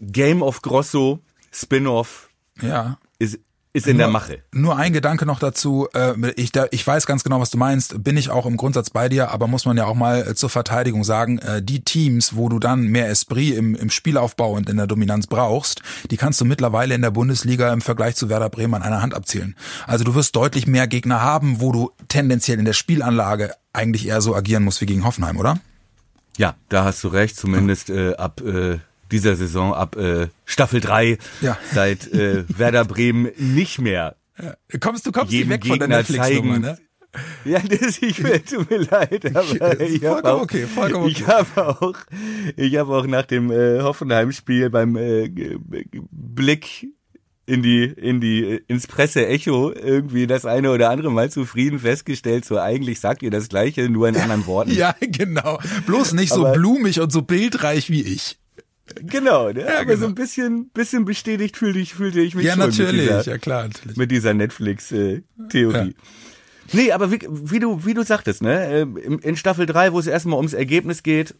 Game 0.00 0.42
of 0.42 0.62
Grosso 0.62 1.20
Spin-off. 1.50 2.30
Ja. 2.60 2.98
Ist 3.18 3.38
ist 3.72 3.86
in 3.86 3.96
nur, 3.96 4.06
der 4.06 4.12
Mache. 4.12 4.38
Nur 4.52 4.76
ein 4.76 4.92
Gedanke 4.92 5.24
noch 5.24 5.38
dazu. 5.38 5.88
Äh, 5.94 6.32
ich, 6.36 6.52
ich 6.70 6.86
weiß 6.86 7.06
ganz 7.06 7.24
genau, 7.24 7.40
was 7.40 7.50
du 7.50 7.58
meinst. 7.58 8.04
Bin 8.04 8.16
ich 8.16 8.30
auch 8.30 8.44
im 8.44 8.56
Grundsatz 8.56 8.90
bei 8.90 9.08
dir, 9.08 9.30
aber 9.30 9.46
muss 9.46 9.64
man 9.64 9.76
ja 9.76 9.86
auch 9.86 9.94
mal 9.94 10.28
äh, 10.28 10.34
zur 10.34 10.50
Verteidigung 10.50 11.04
sagen, 11.04 11.38
äh, 11.38 11.62
die 11.62 11.82
Teams, 11.82 12.36
wo 12.36 12.48
du 12.48 12.58
dann 12.58 12.86
mehr 12.88 13.08
Esprit 13.08 13.56
im, 13.56 13.74
im 13.74 13.90
Spielaufbau 13.90 14.52
und 14.52 14.68
in 14.68 14.76
der 14.76 14.86
Dominanz 14.86 15.26
brauchst, 15.26 15.82
die 16.10 16.16
kannst 16.16 16.40
du 16.40 16.44
mittlerweile 16.44 16.94
in 16.94 17.02
der 17.02 17.10
Bundesliga 17.10 17.72
im 17.72 17.80
Vergleich 17.80 18.16
zu 18.16 18.28
Werder 18.28 18.50
Bremen 18.50 18.74
an 18.74 18.82
einer 18.82 19.00
Hand 19.00 19.14
abzählen. 19.14 19.56
Also 19.86 20.04
du 20.04 20.14
wirst 20.14 20.36
deutlich 20.36 20.66
mehr 20.66 20.86
Gegner 20.86 21.22
haben, 21.22 21.60
wo 21.60 21.72
du 21.72 21.90
tendenziell 22.08 22.58
in 22.58 22.66
der 22.66 22.74
Spielanlage 22.74 23.52
eigentlich 23.72 24.06
eher 24.06 24.20
so 24.20 24.34
agieren 24.34 24.64
musst 24.64 24.82
wie 24.82 24.86
gegen 24.86 25.04
Hoffenheim, 25.04 25.38
oder? 25.38 25.58
Ja, 26.36 26.56
da 26.68 26.84
hast 26.84 27.02
du 27.04 27.08
recht, 27.08 27.36
zumindest 27.36 27.90
äh, 27.90 28.14
ab 28.14 28.40
äh, 28.40 28.78
dieser 29.12 29.36
Saison 29.36 29.74
ab 29.74 29.96
äh, 29.96 30.28
Staffel 30.44 30.80
3 30.80 31.18
ja. 31.40 31.56
seit 31.72 32.12
äh, 32.12 32.44
Werder 32.48 32.84
Bremen 32.84 33.30
nicht 33.36 33.80
mehr. 33.80 34.16
Ja. 34.42 34.54
Kommst 34.80 35.06
du 35.06 35.12
kommst 35.12 35.32
nicht 35.32 35.48
weg 35.48 35.60
Gegner 35.60 35.78
von 35.78 35.78
der 35.78 35.98
Netflix-Nummer, 35.98 36.58
ne? 36.58 36.78
Ja, 37.44 37.58
das 37.58 38.00
ich 38.00 38.18
mir 38.20 38.42
tut 38.42 38.70
mir 38.70 38.78
leid, 38.78 39.36
aber 39.36 39.80
ich 39.80 40.02
habe 40.02 40.32
auch, 40.32 40.40
okay, 40.40 40.66
okay. 40.74 41.08
ich 41.08 41.26
habe 41.26 41.68
auch, 41.68 41.94
ich 42.56 42.76
habe 42.76 42.96
auch 42.96 43.06
nach 43.06 43.26
dem 43.26 43.50
äh, 43.50 43.80
Hoffenheim-Spiel 43.82 44.70
beim 44.70 44.96
äh, 44.96 45.28
Blick 46.10 46.86
in 47.44 47.62
die 47.62 47.84
in 47.84 48.20
die 48.22 48.44
äh, 48.44 48.60
ins 48.66 48.86
Presse 48.86 49.26
Echo 49.26 49.72
irgendwie 49.72 50.26
das 50.26 50.46
eine 50.46 50.70
oder 50.70 50.88
andere 50.88 51.10
Mal 51.10 51.30
zufrieden 51.30 51.80
festgestellt, 51.80 52.46
so 52.46 52.58
eigentlich 52.58 53.00
sagt 53.00 53.22
ihr 53.22 53.30
das 53.30 53.48
gleiche, 53.48 53.90
nur 53.90 54.08
in 54.08 54.16
anderen 54.22 54.46
Worten. 54.46 54.72
ja, 54.72 54.94
genau. 55.00 55.58
Bloß 55.86 56.14
nicht 56.14 56.32
so 56.32 56.50
blumig 56.52 57.00
und 57.00 57.12
so 57.12 57.20
bildreich 57.20 57.90
wie 57.90 58.02
ich. 58.02 58.38
Genau, 59.00 59.50
ne? 59.50 59.60
ja, 59.60 59.76
aber 59.76 59.84
genau. 59.84 60.00
so 60.00 60.06
ein 60.06 60.14
bisschen, 60.14 60.68
bisschen 60.70 61.04
bestätigt 61.04 61.56
fühlte 61.56 61.78
ich, 61.78 61.94
fühlte 61.94 62.20
ich 62.20 62.34
mich 62.34 62.44
ja, 62.44 62.52
schon. 62.52 62.60
Natürlich, 62.60 63.02
dieser, 63.02 63.22
ja 63.24 63.38
klar, 63.38 63.68
natürlich. 63.68 63.96
Mit 63.96 64.10
dieser 64.10 64.34
Netflix-Theorie. 64.34 65.24
Ja. 65.88 66.72
Nee, 66.72 66.92
aber 66.92 67.10
wie, 67.10 67.20
wie, 67.28 67.58
du, 67.58 67.84
wie 67.84 67.94
du 67.94 68.02
sagtest, 68.02 68.42
ne? 68.42 68.66
Äh, 68.66 68.86
in 69.22 69.36
Staffel 69.36 69.66
3, 69.66 69.92
wo 69.92 69.98
es 69.98 70.06
erstmal 70.06 70.36
ums 70.36 70.52
Ergebnis 70.52 71.02
geht, 71.02 71.34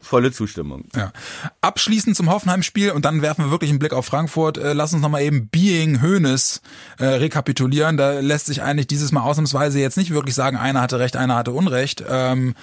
volle 0.00 0.30
Zustimmung. 0.32 0.88
Ja. 0.94 1.12
Abschließend 1.60 2.16
zum 2.16 2.30
Hoffenheim-Spiel 2.30 2.90
und 2.92 3.04
dann 3.04 3.22
werfen 3.22 3.46
wir 3.46 3.50
wirklich 3.50 3.70
einen 3.70 3.78
Blick 3.78 3.92
auf 3.92 4.06
Frankfurt. 4.06 4.58
Äh, 4.58 4.72
lass 4.72 4.92
uns 4.92 5.02
nochmal 5.02 5.22
eben 5.22 5.48
Being 5.48 6.00
Hönes 6.00 6.60
äh, 6.98 7.06
rekapitulieren. 7.06 7.96
Da 7.96 8.20
lässt 8.20 8.46
sich 8.46 8.62
eigentlich 8.62 8.86
dieses 8.86 9.12
Mal 9.12 9.22
ausnahmsweise 9.22 9.80
jetzt 9.80 9.96
nicht 9.96 10.12
wirklich 10.12 10.34
sagen, 10.34 10.56
einer 10.56 10.80
hatte 10.80 10.98
Recht, 10.98 11.16
einer 11.16 11.36
hatte 11.36 11.52
Unrecht. 11.52 12.04
Ähm, 12.08 12.54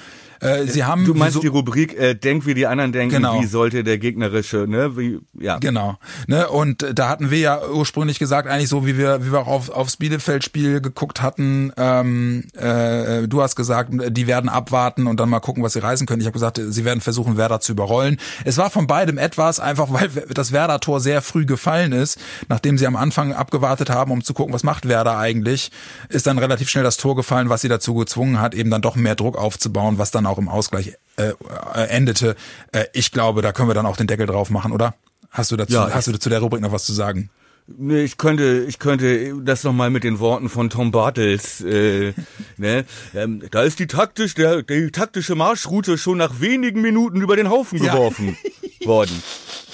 äh, 0.43 0.67
sie 0.67 0.83
haben 0.83 1.05
du 1.05 1.13
meinst 1.13 1.35
so, 1.35 1.39
die 1.41 1.47
Rubrik 1.47 1.97
äh, 1.97 2.15
denk 2.15 2.45
wie 2.45 2.53
die 2.53 2.67
anderen 2.67 2.91
denken, 2.91 3.15
genau. 3.15 3.41
wie 3.41 3.45
sollte 3.45 3.83
der 3.83 3.97
gegnerische, 3.97 4.65
ne? 4.67 4.97
Wie, 4.97 5.19
ja. 5.39 5.57
Genau. 5.57 5.97
Ne? 6.27 6.47
Und 6.49 6.85
da 6.93 7.09
hatten 7.09 7.31
wir 7.31 7.39
ja 7.39 7.61
ursprünglich 7.69 8.19
gesagt, 8.19 8.47
eigentlich 8.47 8.69
so 8.69 8.85
wie 8.85 8.97
wir 8.97 9.25
wie 9.25 9.31
wir 9.31 9.39
auch 9.39 9.47
auf, 9.47 9.69
aufs 9.69 9.97
Bielefeld-Spiel 9.97 10.81
geguckt 10.81 11.21
hatten. 11.21 11.71
Ähm, 11.77 12.45
äh, 12.55 13.27
du 13.27 13.41
hast 13.41 13.55
gesagt, 13.55 13.91
die 14.09 14.27
werden 14.27 14.49
abwarten 14.49 15.07
und 15.07 15.19
dann 15.19 15.29
mal 15.29 15.39
gucken, 15.39 15.63
was 15.63 15.73
sie 15.73 15.79
reisen 15.79 16.07
können. 16.07 16.21
Ich 16.21 16.27
habe 16.27 16.33
gesagt, 16.33 16.59
sie 16.63 16.85
werden 16.85 17.01
versuchen, 17.01 17.37
Werder 17.37 17.59
zu 17.59 17.71
überrollen. 17.71 18.17
Es 18.45 18.57
war 18.57 18.69
von 18.69 18.87
beidem 18.87 19.17
etwas, 19.17 19.59
einfach 19.59 19.91
weil 19.91 20.09
das 20.33 20.51
Werder-Tor 20.51 20.99
sehr 20.99 21.21
früh 21.21 21.45
gefallen 21.45 21.91
ist, 21.91 22.19
nachdem 22.49 22.77
sie 22.77 22.87
am 22.87 22.95
Anfang 22.95 23.33
abgewartet 23.33 23.89
haben, 23.89 24.11
um 24.11 24.23
zu 24.23 24.33
gucken, 24.33 24.53
was 24.53 24.63
macht 24.63 24.87
Werder 24.87 25.17
eigentlich, 25.17 25.71
ist 26.09 26.27
dann 26.27 26.37
relativ 26.37 26.69
schnell 26.69 26.83
das 26.83 26.97
Tor 26.97 27.15
gefallen, 27.15 27.49
was 27.49 27.61
sie 27.61 27.69
dazu 27.69 27.93
gezwungen 27.93 28.39
hat, 28.39 28.55
eben 28.55 28.69
dann 28.69 28.81
doch 28.81 28.95
mehr 28.95 29.15
Druck 29.15 29.37
aufzubauen, 29.37 29.97
was 29.97 30.11
dann 30.11 30.25
auch 30.25 30.32
im 30.37 30.49
Ausgleich 30.49 30.95
äh, 31.17 31.29
äh, 31.29 31.87
endete. 31.89 32.35
Äh, 32.71 32.85
ich 32.93 33.11
glaube, 33.11 33.41
da 33.41 33.51
können 33.51 33.69
wir 33.69 33.75
dann 33.75 33.85
auch 33.85 33.97
den 33.97 34.07
Deckel 34.07 34.25
drauf 34.25 34.49
machen, 34.49 34.71
oder? 34.71 34.95
Hast 35.29 35.51
du 35.51 35.57
dazu, 35.57 35.73
ja, 35.73 35.89
hast 35.91 36.07
du 36.07 36.17
zu 36.17 36.29
der 36.29 36.39
Rubrik 36.39 36.61
noch 36.61 36.71
was 36.71 36.85
zu 36.85 36.93
sagen? 36.93 37.29
Nee, 37.65 38.03
ich 38.03 38.17
könnte, 38.17 38.65
ich 38.67 38.77
könnte 38.77 39.35
das 39.41 39.63
nochmal 39.63 39.89
mit 39.89 40.03
den 40.03 40.19
Worten 40.19 40.49
von 40.49 40.69
Tom 40.69 40.91
Bartels, 40.91 41.61
äh, 41.61 42.13
ne, 42.57 42.85
ähm, 43.15 43.41
da 43.51 43.63
ist 43.63 43.79
die 43.79 43.87
taktisch, 43.87 44.35
der, 44.35 44.63
die 44.63 44.91
taktische 44.91 45.35
Marschroute 45.35 45.97
schon 45.97 46.17
nach 46.17 46.41
wenigen 46.41 46.81
Minuten 46.81 47.21
über 47.21 47.35
den 47.35 47.49
Haufen 47.49 47.79
geworfen 47.79 48.37
ja. 48.79 48.87
worden. 48.87 49.23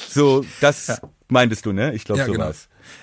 So, 0.10 0.46
das 0.62 0.88
ja. 0.88 1.00
meintest 1.30 1.66
du, 1.66 1.72
ne? 1.72 1.94
Ich 1.94 2.04
glaube, 2.06 2.20
ja, 2.20 2.26
so 2.26 2.32
genau. 2.32 2.52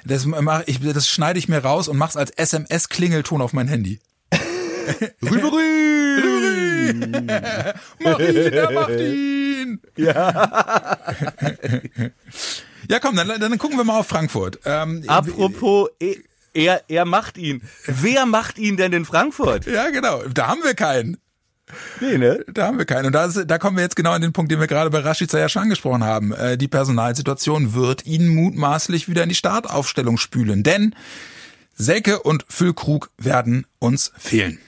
Das, 0.04 0.26
mach 0.26 0.62
ich, 0.66 0.80
das 0.80 1.08
schneide 1.08 1.38
ich 1.38 1.48
mir 1.48 1.58
raus 1.58 1.88
und 1.88 1.96
mach's 1.96 2.16
als 2.16 2.30
SMS-Klingelton 2.30 3.42
auf 3.42 3.52
mein 3.52 3.68
Handy. 3.68 3.98
Mach 8.00 8.18
ihn, 8.18 8.36
er 8.36 8.70
macht 8.70 8.90
ihn! 8.90 9.80
Ja. 9.96 10.98
ja, 12.90 12.98
komm, 13.00 13.16
dann, 13.16 13.40
dann 13.40 13.58
gucken 13.58 13.76
wir 13.76 13.84
mal 13.84 13.98
auf 14.00 14.08
Frankfurt. 14.08 14.60
Ähm, 14.64 15.04
Apropos, 15.06 15.88
er, 16.52 16.82
er 16.88 17.04
macht 17.04 17.38
ihn. 17.38 17.62
Wer 17.86 18.26
macht 18.26 18.58
ihn 18.58 18.76
denn 18.76 18.92
in 18.92 19.04
Frankfurt? 19.04 19.66
Ja, 19.66 19.90
genau. 19.90 20.22
Da 20.22 20.48
haben 20.48 20.62
wir 20.62 20.74
keinen. 20.74 21.18
Nee, 22.00 22.16
ne? 22.16 22.44
Da 22.52 22.66
haben 22.66 22.78
wir 22.78 22.84
keinen. 22.84 23.06
Und 23.06 23.12
da, 23.12 23.26
ist, 23.26 23.44
da 23.46 23.58
kommen 23.58 23.76
wir 23.76 23.82
jetzt 23.82 23.96
genau 23.96 24.12
an 24.12 24.22
den 24.22 24.32
Punkt, 24.32 24.52
den 24.52 24.60
wir 24.60 24.66
gerade 24.66 24.90
bei 24.90 25.00
Rashica 25.00 25.38
ja 25.38 25.48
schon 25.48 25.62
angesprochen 25.62 26.04
haben. 26.04 26.32
Äh, 26.32 26.56
die 26.56 26.68
Personalsituation 26.68 27.74
wird 27.74 28.06
ihn 28.06 28.28
mutmaßlich 28.28 29.08
wieder 29.08 29.24
in 29.24 29.28
die 29.28 29.34
Startaufstellung 29.34 30.16
spülen. 30.16 30.62
Denn 30.62 30.94
Selke 31.74 32.22
und 32.22 32.44
Füllkrug 32.48 33.10
werden 33.18 33.66
uns 33.78 34.12
fehlen. 34.16 34.58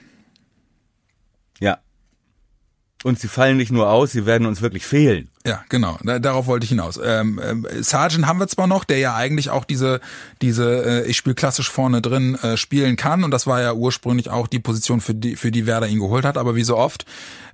Und 3.05 3.19
sie 3.19 3.29
fallen 3.29 3.57
nicht 3.57 3.71
nur 3.71 3.91
aus, 3.91 4.13
sie 4.13 4.27
werden 4.27 4.47
uns 4.47 4.61
wirklich 4.61 4.85
fehlen. 4.85 5.29
Ja, 5.49 5.65
genau. 5.71 5.97
Da, 6.05 6.19
darauf 6.19 6.47
wollte 6.47 6.65
ich 6.65 6.69
hinaus. 6.69 7.01
Ähm, 7.03 7.41
ähm, 7.43 7.67
Sargent 7.81 8.27
haben 8.27 8.39
wir 8.39 8.49
zwar 8.49 8.67
noch, 8.67 8.85
der 8.85 8.99
ja 8.99 9.15
eigentlich 9.15 9.49
auch 9.49 9.65
diese, 9.65 9.99
diese, 10.43 11.05
äh, 11.05 11.07
ich 11.07 11.17
spiele 11.17 11.35
klassisch 11.35 11.71
vorne 11.71 12.03
drin 12.03 12.35
äh, 12.35 12.59
spielen 12.59 12.97
kann 12.97 13.25
und 13.25 13.31
das 13.31 13.47
war 13.47 13.63
ja 13.63 13.73
ursprünglich 13.73 14.29
auch 14.29 14.47
die 14.47 14.59
Position, 14.59 15.01
für 15.01 15.15
die, 15.15 15.37
für 15.37 15.51
die 15.51 15.65
Werder 15.65 15.89
ihn 15.89 16.01
geholt 16.01 16.27
hat. 16.27 16.37
Aber 16.37 16.55
wie 16.55 16.65
so 16.65 16.77
oft 16.77 17.07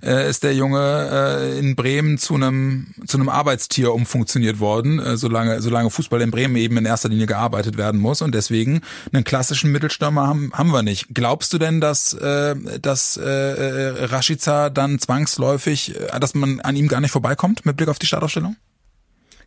äh, 0.03 0.29
ist 0.29 0.43
der 0.43 0.53
Junge 0.53 1.09
äh, 1.09 1.59
in 1.59 1.77
Bremen 1.77 2.17
zu 2.17 2.35
einem 2.35 2.87
zu 3.05 3.17
einem 3.17 3.29
Arbeitstier 3.29 3.93
umfunktioniert 3.93 4.59
worden, 4.59 4.99
äh, 4.99 5.15
solange 5.15 5.61
solange 5.61 5.89
Fußball 5.89 6.21
in 6.21 6.31
Bremen 6.31 6.57
eben 6.57 6.75
in 6.75 6.85
erster 6.85 7.07
Linie 7.07 7.27
gearbeitet 7.27 7.77
werden 7.77 7.99
muss 7.99 8.21
und 8.21 8.35
deswegen 8.35 8.81
einen 9.13 9.23
klassischen 9.23 9.71
Mittelstürmer 9.71 10.27
haben, 10.27 10.51
haben 10.53 10.71
wir 10.71 10.83
nicht. 10.83 11.07
Glaubst 11.13 11.53
du 11.53 11.57
denn, 11.57 11.79
dass 11.79 12.13
äh, 12.13 12.55
dass 12.81 13.15
äh, 13.17 13.23
äh 13.23 14.05
Rashica 14.05 14.69
dann 14.69 14.99
zwangsläufig, 14.99 15.95
äh, 15.95 16.19
dass 16.19 16.33
man 16.33 16.59
an 16.59 16.75
ihm 16.75 16.87
gar 16.87 16.99
nicht 16.99 17.11
vorbeikommt 17.11 17.65
mit 17.65 17.77
Blick 17.77 17.84
auf 17.89 17.99
die 17.99 18.05
Startaufstellung? 18.07 18.55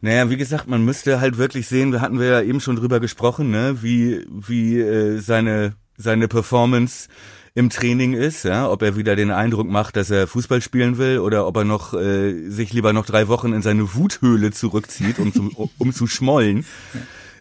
Naja, 0.00 0.30
wie 0.30 0.36
gesagt, 0.36 0.68
man 0.68 0.84
müsste 0.84 1.20
halt 1.20 1.38
wirklich 1.38 1.66
sehen, 1.66 1.92
wir 1.92 2.00
hatten 2.00 2.20
wir 2.20 2.28
ja 2.28 2.42
eben 2.42 2.60
schon 2.60 2.76
drüber 2.76 3.00
gesprochen, 3.00 3.50
ne, 3.50 3.82
wie, 3.82 4.24
wie 4.30 4.78
äh, 4.78 5.18
seine, 5.18 5.74
seine 5.96 6.28
Performance 6.28 7.08
im 7.54 7.70
Training 7.70 8.12
ist, 8.12 8.44
ja, 8.44 8.70
ob 8.70 8.82
er 8.82 8.96
wieder 8.96 9.16
den 9.16 9.32
Eindruck 9.32 9.68
macht, 9.68 9.96
dass 9.96 10.10
er 10.10 10.28
Fußball 10.28 10.62
spielen 10.62 10.96
will 10.98 11.18
oder 11.18 11.44
ob 11.44 11.56
er 11.56 11.64
noch 11.64 11.92
äh, 11.92 12.48
sich 12.48 12.72
lieber 12.72 12.92
noch 12.92 13.04
drei 13.04 13.26
Wochen 13.26 13.52
in 13.52 13.62
seine 13.62 13.94
Wuthöhle 13.94 14.52
zurückzieht, 14.52 15.18
um 15.18 15.32
zu, 15.32 15.70
um, 15.78 15.92
zu 15.92 16.06
schmollen. 16.06 16.64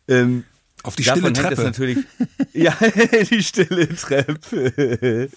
Ähm, 0.07 0.43
Auf 0.81 0.95
die 0.95 1.03
stille 1.03 1.21
Davon 1.21 1.33
Treppe. 1.35 1.61
natürlich. 1.61 1.99
ja, 2.53 2.75
die 3.29 3.43
stille 3.43 3.95
Treppe. 3.95 5.29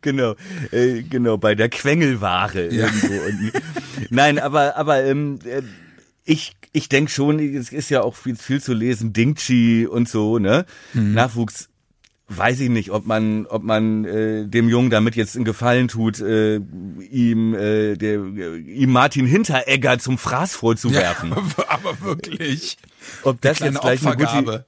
Genau, 0.00 0.34
äh, 0.72 1.02
genau, 1.02 1.36
bei 1.36 1.54
der 1.54 1.68
Quengelware 1.68 2.72
Ja. 2.72 2.86
irgendwo 2.86 3.14
unten. 3.14 3.52
Nein, 4.10 4.38
aber, 4.38 4.76
aber 4.76 5.04
ähm, 5.04 5.38
äh, 5.44 5.62
ich, 6.24 6.52
ich 6.72 6.88
denke 6.88 7.10
schon, 7.10 7.38
es 7.38 7.72
ist 7.72 7.90
ja 7.90 8.02
auch 8.02 8.14
viel, 8.14 8.36
viel 8.36 8.62
zu 8.62 8.72
lesen, 8.72 9.12
Dingchi 9.12 9.86
und 9.86 10.08
so, 10.08 10.38
ne? 10.38 10.64
Mhm. 10.94 11.14
Nachwuchs 11.14 11.68
weiß 12.30 12.60
ich 12.60 12.68
nicht, 12.68 12.90
ob 12.90 13.06
man, 13.06 13.46
ob 13.46 13.64
man 13.64 14.04
äh, 14.04 14.46
dem 14.46 14.68
Jungen 14.68 14.88
damit 14.90 15.16
jetzt 15.16 15.34
einen 15.34 15.44
Gefallen 15.44 15.88
tut, 15.88 16.20
äh, 16.20 16.56
ihm, 17.10 17.54
äh, 17.54 17.96
der, 17.96 18.20
äh, 18.20 18.56
ihm 18.58 18.92
Martin 18.92 19.26
Hinteregger 19.26 19.98
zum 19.98 20.16
Fraß 20.16 20.54
vorzuwerfen. 20.54 21.30
Ja, 21.30 21.64
aber 21.68 22.00
wirklich. 22.00 22.78
Ob 23.24 23.40
das 23.40 23.58
jetzt 23.58 23.80
gleich 23.80 24.06
eine 24.06 24.16
gute. 24.16 24.64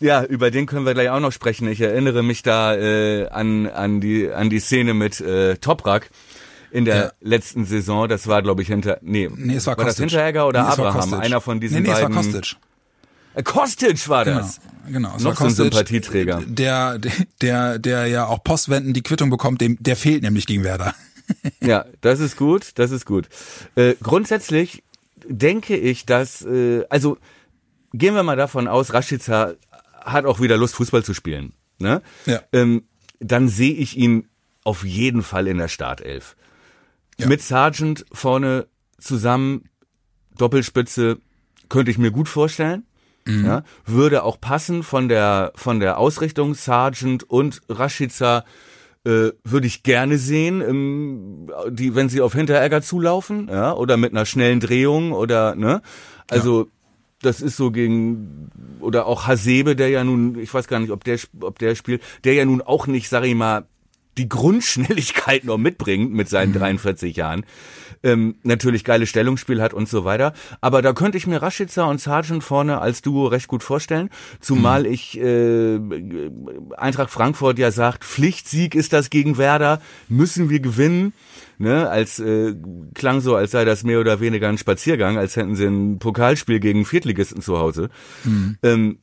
Ja, 0.00 0.24
über 0.24 0.50
den 0.50 0.66
können 0.66 0.86
wir 0.86 0.94
gleich 0.94 1.10
auch 1.10 1.20
noch 1.20 1.32
sprechen. 1.32 1.68
Ich 1.68 1.80
erinnere 1.80 2.22
mich 2.22 2.42
da 2.42 2.74
äh, 2.76 3.28
an 3.28 3.66
an 3.66 4.00
die 4.00 4.30
an 4.30 4.50
die 4.50 4.60
Szene 4.60 4.94
mit 4.94 5.20
äh, 5.20 5.56
Toprak 5.56 6.10
in 6.70 6.84
der 6.84 6.96
Ja. 6.96 7.12
letzten 7.20 7.64
Saison. 7.64 8.08
Das 8.08 8.26
war, 8.26 8.42
glaube 8.42 8.62
ich, 8.62 8.68
hinter 8.68 8.98
nee, 9.02 9.28
Nee, 9.34 9.54
es 9.56 9.66
war 9.66 9.76
war 9.76 9.84
das 9.84 9.96
Kostic. 9.96 10.10
Hinteregger 10.10 10.46
oder 10.46 10.62
Nee, 10.62 10.68
Abraham? 10.68 11.14
Einer 11.14 11.40
von 11.40 11.60
diesen 11.60 11.82
nee, 11.82 11.88
nee, 11.88 11.94
beiden. 11.94 12.10
es 12.10 12.16
war 12.16 12.22
Kostic. 12.32 12.56
Äh, 13.34 13.42
Kostic 13.42 14.08
war 14.08 14.24
Genau, 14.24 14.38
das. 14.38 14.60
genau. 14.90 15.14
Es 15.16 15.22
Noch 15.22 15.30
war 15.40 15.50
so 15.50 15.62
ein 15.64 15.70
Sympathieträger. 15.70 16.42
Der, 16.46 16.98
der, 17.42 17.78
der 17.78 18.06
ja 18.06 18.26
auch 18.26 18.42
Postwenden 18.44 18.92
die 18.94 19.02
Quittung 19.02 19.30
bekommt, 19.30 19.60
dem, 19.60 19.76
der 19.80 19.96
fehlt 19.96 20.22
nämlich 20.22 20.46
gegen 20.46 20.64
Werder. 20.64 20.94
Ja, 21.60 21.84
das 22.00 22.20
ist 22.20 22.36
gut, 22.36 22.70
das 22.76 22.90
ist 22.90 23.04
gut. 23.04 23.28
Äh, 23.74 23.94
grundsätzlich 24.02 24.82
denke 25.26 25.76
ich, 25.76 26.06
dass, 26.06 26.42
äh, 26.42 26.84
also 26.88 27.18
gehen 27.92 28.14
wir 28.14 28.22
mal 28.22 28.36
davon 28.36 28.66
aus, 28.66 28.94
Rashica 28.94 29.52
hat 30.12 30.26
auch 30.26 30.40
wieder 30.40 30.56
Lust, 30.56 30.74
Fußball 30.74 31.04
zu 31.04 31.14
spielen. 31.14 31.52
Ne? 31.78 32.02
Ja. 32.26 32.40
Ähm, 32.52 32.84
dann 33.20 33.48
sehe 33.48 33.74
ich 33.74 33.96
ihn 33.96 34.28
auf 34.64 34.84
jeden 34.84 35.22
Fall 35.22 35.46
in 35.46 35.58
der 35.58 35.68
Startelf. 35.68 36.36
Ja. 37.18 37.26
Mit 37.26 37.42
Sargent 37.42 38.04
vorne 38.12 38.66
zusammen, 38.98 39.64
Doppelspitze, 40.36 41.18
könnte 41.68 41.90
ich 41.90 41.98
mir 41.98 42.10
gut 42.10 42.28
vorstellen. 42.28 42.84
Mhm. 43.26 43.44
Ja, 43.44 43.62
würde 43.84 44.22
auch 44.22 44.40
passen 44.40 44.82
von 44.82 45.08
der 45.08 45.52
von 45.54 45.80
der 45.80 45.98
Ausrichtung 45.98 46.54
Sargent 46.54 47.28
und 47.28 47.60
Rashica 47.68 48.44
äh, 49.04 49.30
würde 49.44 49.66
ich 49.66 49.82
gerne 49.82 50.16
sehen, 50.16 50.62
ähm, 50.62 51.50
die 51.68 51.94
wenn 51.94 52.08
sie 52.08 52.22
auf 52.22 52.32
Hinteregger 52.32 52.80
zulaufen, 52.80 53.48
ja, 53.48 53.74
oder 53.74 53.96
mit 53.96 54.12
einer 54.12 54.24
schnellen 54.24 54.60
Drehung 54.60 55.12
oder 55.12 55.54
ne, 55.56 55.82
also 56.30 56.68
das 57.22 57.40
ist 57.40 57.56
so 57.56 57.70
gegen 57.70 58.50
oder 58.80 59.06
auch 59.06 59.26
Hasebe, 59.26 59.74
der 59.74 59.88
ja 59.88 60.04
nun, 60.04 60.38
ich 60.38 60.52
weiß 60.52 60.68
gar 60.68 60.78
nicht, 60.78 60.90
ob 60.90 61.04
der 61.04 61.18
ob 61.40 61.58
der 61.58 61.74
spielt, 61.74 62.02
der 62.24 62.34
ja 62.34 62.44
nun 62.44 62.62
auch 62.62 62.86
nicht, 62.86 63.08
sag 63.08 63.24
ich 63.24 63.34
mal, 63.34 63.66
die 64.18 64.28
Grundschnelligkeit 64.28 65.44
noch 65.44 65.58
mitbringt 65.58 66.12
mit 66.12 66.28
seinen 66.28 66.52
43 66.52 67.16
Jahren. 67.16 67.44
Ähm, 68.02 68.36
natürlich 68.42 68.84
geiles 68.84 69.08
Stellungsspiel 69.08 69.60
hat 69.60 69.74
und 69.74 69.88
so 69.88 70.04
weiter. 70.04 70.32
Aber 70.60 70.82
da 70.82 70.92
könnte 70.92 71.18
ich 71.18 71.26
mir 71.26 71.42
Rashica 71.42 71.84
und 71.84 72.00
Sargent 72.00 72.44
vorne 72.44 72.80
als 72.80 73.02
Duo 73.02 73.26
recht 73.26 73.48
gut 73.48 73.62
vorstellen. 73.62 74.10
Zumal 74.40 74.86
ich 74.86 75.18
äh, 75.18 75.80
Eintracht 76.76 77.10
Frankfurt 77.10 77.58
ja 77.58 77.72
sagt, 77.72 78.04
Pflichtsieg 78.04 78.74
ist 78.74 78.92
das 78.92 79.10
gegen 79.10 79.36
Werder, 79.36 79.80
müssen 80.08 80.50
wir 80.50 80.60
gewinnen. 80.60 81.12
Ne, 81.60 81.90
als 81.90 82.20
äh, 82.20 82.54
klang 82.94 83.20
so, 83.20 83.34
als 83.34 83.50
sei 83.50 83.64
das 83.64 83.82
mehr 83.82 83.98
oder 83.98 84.20
weniger 84.20 84.48
ein 84.48 84.58
Spaziergang, 84.58 85.18
als 85.18 85.34
hätten 85.34 85.56
sie 85.56 85.66
ein 85.66 85.98
Pokalspiel 85.98 86.60
gegen 86.60 86.84
Viertligisten 86.84 87.42
zu 87.42 87.58
Hause. 87.58 87.90
Ähm, 88.62 88.98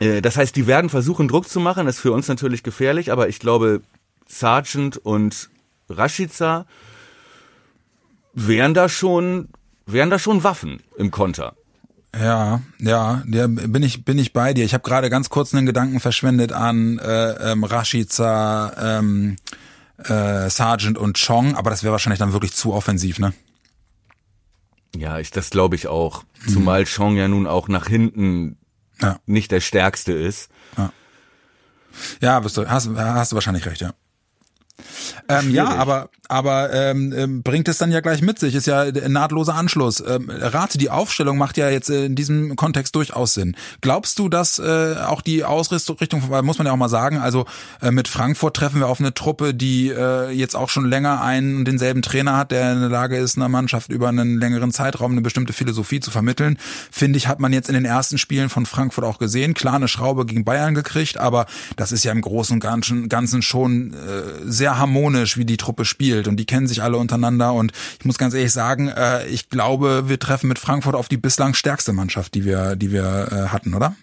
äh, 0.00 0.20
das 0.20 0.36
heißt, 0.36 0.56
die 0.56 0.66
werden 0.66 0.90
versuchen, 0.90 1.28
Druck 1.28 1.48
zu 1.48 1.60
machen. 1.60 1.86
Das 1.86 1.96
ist 1.96 2.02
für 2.02 2.12
uns 2.12 2.28
natürlich 2.28 2.62
gefährlich, 2.62 3.12
aber 3.12 3.28
ich 3.28 3.38
glaube, 3.38 3.82
Sargent 4.38 4.96
und 4.96 5.48
Rashica 5.88 6.66
wären 8.32 8.74
da 8.74 8.88
schon, 8.88 9.48
wären 9.86 10.10
da 10.10 10.18
schon 10.18 10.42
Waffen 10.42 10.82
im 10.96 11.10
Konter. 11.10 11.54
Ja, 12.18 12.62
ja, 12.78 13.22
der 13.26 13.48
bin 13.48 13.82
ich 13.82 14.04
bin 14.04 14.18
ich 14.18 14.32
bei 14.32 14.54
dir. 14.54 14.64
Ich 14.64 14.72
habe 14.72 14.84
gerade 14.84 15.10
ganz 15.10 15.30
kurz 15.30 15.52
einen 15.54 15.66
Gedanken 15.66 15.98
verschwendet 16.00 16.52
an 16.52 16.98
äh, 16.98 17.52
ähm, 17.52 17.64
Rashica, 17.64 18.98
ähm, 18.98 19.36
äh, 19.98 20.48
Sargent 20.48 20.96
und 20.98 21.18
Chong, 21.24 21.56
aber 21.56 21.70
das 21.70 21.82
wäre 21.82 21.92
wahrscheinlich 21.92 22.20
dann 22.20 22.32
wirklich 22.32 22.52
zu 22.54 22.72
offensiv, 22.72 23.18
ne? 23.18 23.34
Ja, 24.96 25.18
ich, 25.18 25.32
das 25.32 25.50
glaube 25.50 25.74
ich 25.74 25.88
auch. 25.88 26.24
Zumal 26.52 26.84
Chong 26.84 27.16
ja 27.16 27.26
nun 27.26 27.46
auch 27.48 27.66
nach 27.68 27.86
hinten 27.88 28.58
Ja. 29.00 29.18
nicht 29.26 29.50
der 29.50 29.60
stärkste 29.60 30.12
ist. 30.12 30.50
Ja, 32.20 32.42
wirst 32.44 32.56
du, 32.56 32.68
hast, 32.68 32.88
hast 32.96 33.32
du 33.32 33.34
wahrscheinlich 33.36 33.66
recht, 33.66 33.80
ja. 33.80 33.92
Ähm, 35.28 35.50
ja, 35.50 35.66
aber 35.68 36.10
aber 36.28 36.72
ähm, 36.72 37.12
ähm, 37.16 37.42
bringt 37.42 37.68
es 37.68 37.76
dann 37.76 37.92
ja 37.92 38.00
gleich 38.00 38.22
mit 38.22 38.38
sich, 38.38 38.54
ist 38.54 38.66
ja 38.66 38.80
ein 38.80 39.12
nahtloser 39.12 39.54
Anschluss. 39.54 40.02
Ähm, 40.06 40.30
rate, 40.30 40.78
die 40.78 40.88
Aufstellung 40.88 41.36
macht 41.36 41.58
ja 41.58 41.68
jetzt 41.68 41.90
äh, 41.90 42.06
in 42.06 42.14
diesem 42.14 42.56
Kontext 42.56 42.96
durchaus 42.96 43.34
Sinn. 43.34 43.56
Glaubst 43.82 44.18
du, 44.18 44.30
dass 44.30 44.58
äh, 44.58 44.96
auch 45.06 45.20
die 45.20 45.44
Ausrichtung, 45.44 46.22
weil 46.30 46.42
muss 46.42 46.56
man 46.56 46.66
ja 46.66 46.72
auch 46.72 46.78
mal 46.78 46.88
sagen, 46.88 47.18
also 47.18 47.44
äh, 47.82 47.90
mit 47.90 48.08
Frankfurt 48.08 48.56
treffen 48.56 48.80
wir 48.80 48.88
auf 48.88 49.00
eine 49.00 49.12
Truppe, 49.12 49.52
die 49.52 49.90
äh, 49.90 50.30
jetzt 50.30 50.56
auch 50.56 50.70
schon 50.70 50.86
länger 50.86 51.20
einen 51.20 51.58
und 51.58 51.66
denselben 51.66 52.00
Trainer 52.00 52.38
hat, 52.38 52.52
der 52.52 52.72
in 52.72 52.80
der 52.80 52.88
Lage 52.88 53.18
ist, 53.18 53.36
einer 53.36 53.50
Mannschaft 53.50 53.90
über 53.90 54.08
einen 54.08 54.38
längeren 54.38 54.72
Zeitraum 54.72 55.12
eine 55.12 55.20
bestimmte 55.20 55.52
Philosophie 55.52 56.00
zu 56.00 56.10
vermitteln. 56.10 56.58
Finde 56.90 57.18
ich, 57.18 57.28
hat 57.28 57.38
man 57.38 57.52
jetzt 57.52 57.68
in 57.68 57.74
den 57.74 57.84
ersten 57.84 58.16
Spielen 58.16 58.48
von 58.48 58.64
Frankfurt 58.64 59.04
auch 59.04 59.18
gesehen. 59.18 59.52
Klar, 59.52 59.74
eine 59.74 59.88
Schraube 59.88 60.24
gegen 60.24 60.44
Bayern 60.44 60.74
gekriegt, 60.74 61.18
aber 61.18 61.44
das 61.76 61.92
ist 61.92 62.02
ja 62.02 62.12
im 62.12 62.22
Großen 62.22 62.54
und 62.54 62.60
Ganzen, 62.60 63.10
Ganzen 63.10 63.42
schon 63.42 63.92
äh, 63.92 63.96
sehr 64.46 64.63
harmonisch, 64.72 65.36
wie 65.36 65.44
die 65.44 65.56
Truppe 65.56 65.84
spielt 65.84 66.26
und 66.28 66.36
die 66.36 66.46
kennen 66.46 66.66
sich 66.66 66.82
alle 66.82 66.96
untereinander 66.96 67.52
und 67.52 67.72
ich 67.98 68.04
muss 68.04 68.18
ganz 68.18 68.34
ehrlich 68.34 68.52
sagen, 68.52 68.88
äh, 68.88 69.26
ich 69.26 69.48
glaube, 69.50 70.08
wir 70.08 70.18
treffen 70.18 70.48
mit 70.48 70.58
Frankfurt 70.58 70.94
auf 70.94 71.08
die 71.08 71.16
bislang 71.16 71.54
stärkste 71.54 71.92
Mannschaft, 71.92 72.34
die 72.34 72.44
wir, 72.44 72.76
die 72.76 72.90
wir 72.92 73.28
äh, 73.30 73.48
hatten, 73.52 73.74
oder? 73.74 73.94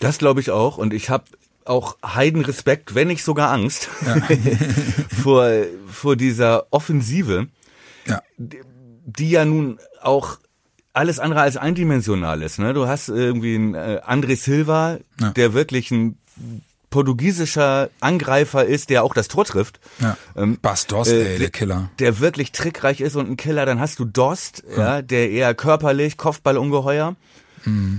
Das 0.00 0.18
glaube 0.18 0.40
ich 0.40 0.50
auch. 0.50 0.78
Und 0.78 0.94
ich 0.94 1.10
habe 1.10 1.24
auch 1.64 1.96
Heidenrespekt, 2.04 2.94
wenn 2.94 3.08
nicht 3.08 3.24
sogar 3.24 3.50
Angst, 3.50 3.88
vor, 5.22 5.50
vor 5.90 6.16
dieser 6.16 6.66
Offensive, 6.72 7.48
Ja. 8.06 8.22
die 8.38 9.30
ja 9.30 9.44
nun 9.44 9.78
auch 10.00 10.38
alles 10.94 11.18
andere 11.20 11.42
als 11.42 11.56
eindimensional 11.56 12.42
ist. 12.42 12.58
Ne? 12.58 12.72
Du 12.74 12.88
hast 12.88 13.08
irgendwie 13.08 13.54
einen 13.54 13.74
äh, 13.74 14.00
André 14.06 14.36
Silva, 14.36 14.98
Ja. 15.20 15.30
der 15.30 15.52
wirklich 15.54 15.90
ein 15.90 16.16
portugiesischer 16.90 17.90
Angreifer 18.00 18.64
ist, 18.64 18.90
der 18.90 19.04
auch 19.04 19.14
das 19.14 19.28
Tor 19.28 19.44
trifft. 19.44 19.80
Ja. 20.00 20.16
Ähm, 20.36 20.58
Bastos, 20.60 21.08
äh, 21.08 21.34
ey, 21.34 21.38
der 21.38 21.50
Killer. 21.50 21.90
Der 21.98 22.20
wirklich 22.20 22.52
trickreich 22.52 23.00
ist 23.00 23.16
und 23.16 23.28
ein 23.30 23.36
Killer. 23.36 23.66
Dann 23.66 23.80
hast 23.80 23.98
du 23.98 24.04
Dost, 24.04 24.62
ja, 24.76 25.02
der 25.02 25.30
eher 25.30 25.54
körperlich, 25.54 26.16
Kopfballungeheuer. 26.16 27.16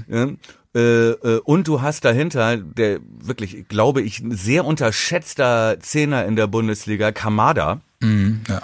Ja, 0.07 0.27
äh, 0.75 0.79
äh, 0.79 1.39
und 1.43 1.67
du 1.67 1.81
hast 1.81 2.05
dahinter, 2.05 2.57
der 2.57 2.99
wirklich, 3.21 3.67
glaube 3.67 4.01
ich, 4.01 4.19
ein 4.19 4.31
sehr 4.35 4.65
unterschätzter 4.65 5.77
Zehner 5.79 6.25
in 6.25 6.35
der 6.35 6.47
Bundesliga, 6.47 7.11
Kamada 7.11 7.81
Mhm, 7.99 8.41
ja. 8.47 8.61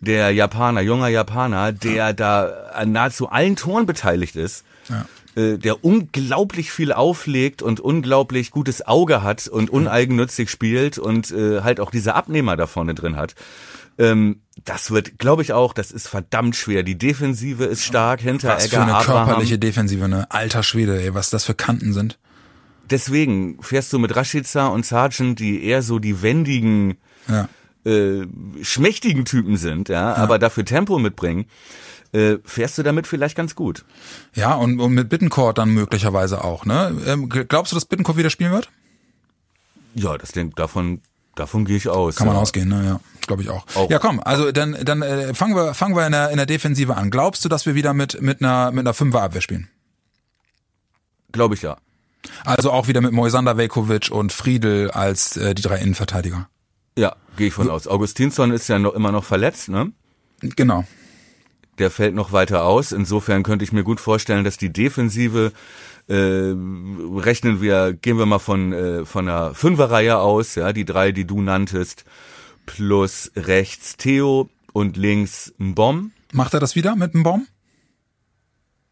der 0.00 0.30
Japaner, 0.30 0.80
junger 0.80 1.08
Japaner, 1.08 1.72
der 1.72 2.12
da 2.12 2.44
an 2.74 2.92
nahezu 2.92 3.28
allen 3.28 3.56
Toren 3.56 3.86
beteiligt 3.86 4.34
ist, 4.36 4.64
Ja. 4.88 5.04
Äh, 5.34 5.56
der 5.58 5.84
unglaublich 5.84 6.70
viel 6.72 6.92
auflegt 6.92 7.62
und 7.62 7.80
unglaublich 7.80 8.50
gutes 8.50 8.86
Auge 8.86 9.22
hat 9.22 9.48
und 9.48 9.70
uneigennützig 9.70 10.50
spielt 10.50 10.98
und 10.98 11.30
äh, 11.30 11.62
halt 11.62 11.80
auch 11.80 11.90
diese 11.90 12.14
Abnehmer 12.14 12.56
da 12.56 12.66
vorne 12.66 12.94
drin 12.94 13.16
hat. 13.16 13.34
Ähm, 13.98 14.40
das 14.64 14.90
wird, 14.90 15.18
glaube 15.18 15.42
ich 15.42 15.52
auch, 15.52 15.74
das 15.74 15.90
ist 15.90 16.08
verdammt 16.08 16.56
schwer. 16.56 16.82
Die 16.82 16.96
Defensive 16.96 17.64
ist 17.64 17.82
stark, 17.84 18.20
Was 18.24 18.66
für 18.68 18.80
eine 18.80 18.94
Abraham. 18.94 19.26
körperliche 19.26 19.58
Defensive, 19.58 20.08
ne? 20.08 20.26
Alter 20.30 20.62
Schwede, 20.62 21.00
ey, 21.02 21.14
was 21.14 21.30
das 21.30 21.44
für 21.44 21.54
Kanten 21.54 21.92
sind. 21.92 22.18
Deswegen 22.90 23.62
fährst 23.62 23.92
du 23.92 23.98
mit 23.98 24.14
Rashica 24.16 24.66
und 24.68 24.84
Sargent, 24.84 25.38
die 25.38 25.64
eher 25.64 25.82
so 25.82 25.98
die 25.98 26.20
wendigen, 26.22 26.96
Ja. 27.28 27.48
äh, 27.84 28.26
schmächtigen 28.62 29.24
Typen 29.24 29.56
sind, 29.56 29.88
ja, 29.88 30.14
aber 30.14 30.38
dafür 30.38 30.64
Tempo 30.64 30.98
mitbringen, 30.98 31.46
äh, 32.12 32.38
fährst 32.44 32.78
du 32.78 32.82
damit 32.82 33.06
vielleicht 33.06 33.36
ganz 33.36 33.54
gut. 33.54 33.84
Ja, 34.34 34.54
und, 34.54 34.80
und 34.80 34.92
mit 34.92 35.08
Bittencourt 35.08 35.58
dann 35.58 35.70
möglicherweise 35.70 36.44
auch, 36.44 36.64
ne? 36.64 36.94
Ähm, 37.06 37.28
glaubst 37.28 37.72
du, 37.72 37.76
dass 37.76 37.86
Bittencourt 37.86 38.16
wieder 38.18 38.30
spielen 38.30 38.52
wird? 38.52 38.70
Ja, 39.94 40.16
das 40.18 40.32
denk, 40.32 40.56
davon, 40.56 41.00
davon 41.34 41.64
gehe 41.64 41.76
ich 41.76 41.88
aus. 41.88 42.16
Kann 42.16 42.26
man 42.26 42.36
ja. 42.36 42.42
ausgehen, 42.42 42.68
ne? 42.68 42.84
Ja, 42.84 43.00
glaube 43.26 43.42
ich 43.42 43.50
auch. 43.50 43.66
Auch. 43.74 43.90
Ja, 43.90 43.98
komm, 43.98 44.20
also 44.20 44.52
dann, 44.52 44.76
dann 44.84 45.02
äh, 45.02 45.34
fangen 45.34 45.54
wir, 45.54 45.74
fangen 45.74 45.96
wir 45.96 46.06
in 46.06 46.12
der, 46.12 46.30
in 46.30 46.36
der 46.36 46.46
Defensive 46.46 46.96
an. 46.96 47.10
Glaubst 47.10 47.44
du, 47.44 47.48
dass 47.48 47.66
wir 47.66 47.74
wieder 47.74 47.94
mit, 47.94 48.20
mit 48.20 48.42
einer, 48.42 48.70
mit 48.72 48.80
einer 48.80 48.94
Fünferabwehr 48.94 49.40
spielen? 49.40 49.68
Glaube 51.32 51.54
ich 51.54 51.62
ja. 51.62 51.78
Also 52.44 52.70
auch 52.70 52.88
wieder 52.88 53.00
mit 53.00 53.12
Moisander 53.12 53.56
Velkovic 53.56 54.10
und 54.10 54.32
Friedel 54.32 54.90
als 54.90 55.36
äh, 55.36 55.54
die 55.54 55.62
drei 55.62 55.78
Innenverteidiger. 55.78 56.48
Ja, 56.96 57.16
gehe 57.36 57.48
ich 57.48 57.54
von 57.54 57.70
aus. 57.70 57.88
Augustinsson 57.88 58.52
ist 58.52 58.68
ja 58.68 58.78
noch 58.78 58.92
immer 58.94 59.12
noch 59.12 59.24
verletzt, 59.24 59.70
ne? 59.70 59.92
Genau. 60.40 60.84
Der 61.78 61.90
fällt 61.90 62.14
noch 62.14 62.32
weiter 62.32 62.64
aus. 62.64 62.92
Insofern 62.92 63.42
könnte 63.42 63.64
ich 63.64 63.72
mir 63.72 63.82
gut 63.84 64.00
vorstellen, 64.00 64.44
dass 64.44 64.56
die 64.56 64.72
Defensive 64.72 65.52
äh, 66.08 66.14
rechnen 66.14 67.60
wir, 67.60 67.92
gehen 67.94 68.18
wir 68.18 68.26
mal 68.26 68.38
von 68.38 68.72
äh, 68.72 69.04
von 69.04 69.28
einer 69.28 69.54
Fünferreihe 69.54 70.18
aus, 70.18 70.54
ja, 70.56 70.72
die 70.72 70.84
drei, 70.84 71.12
die 71.12 71.24
du 71.24 71.40
nanntest, 71.40 72.04
plus 72.66 73.30
rechts 73.36 73.96
Theo 73.96 74.48
und 74.72 74.96
links 74.96 75.52
Mbom. 75.58 76.12
Macht 76.32 76.54
er 76.54 76.60
das 76.60 76.74
wieder 76.74 76.96
mit 76.96 77.12
Bomb? 77.12 77.46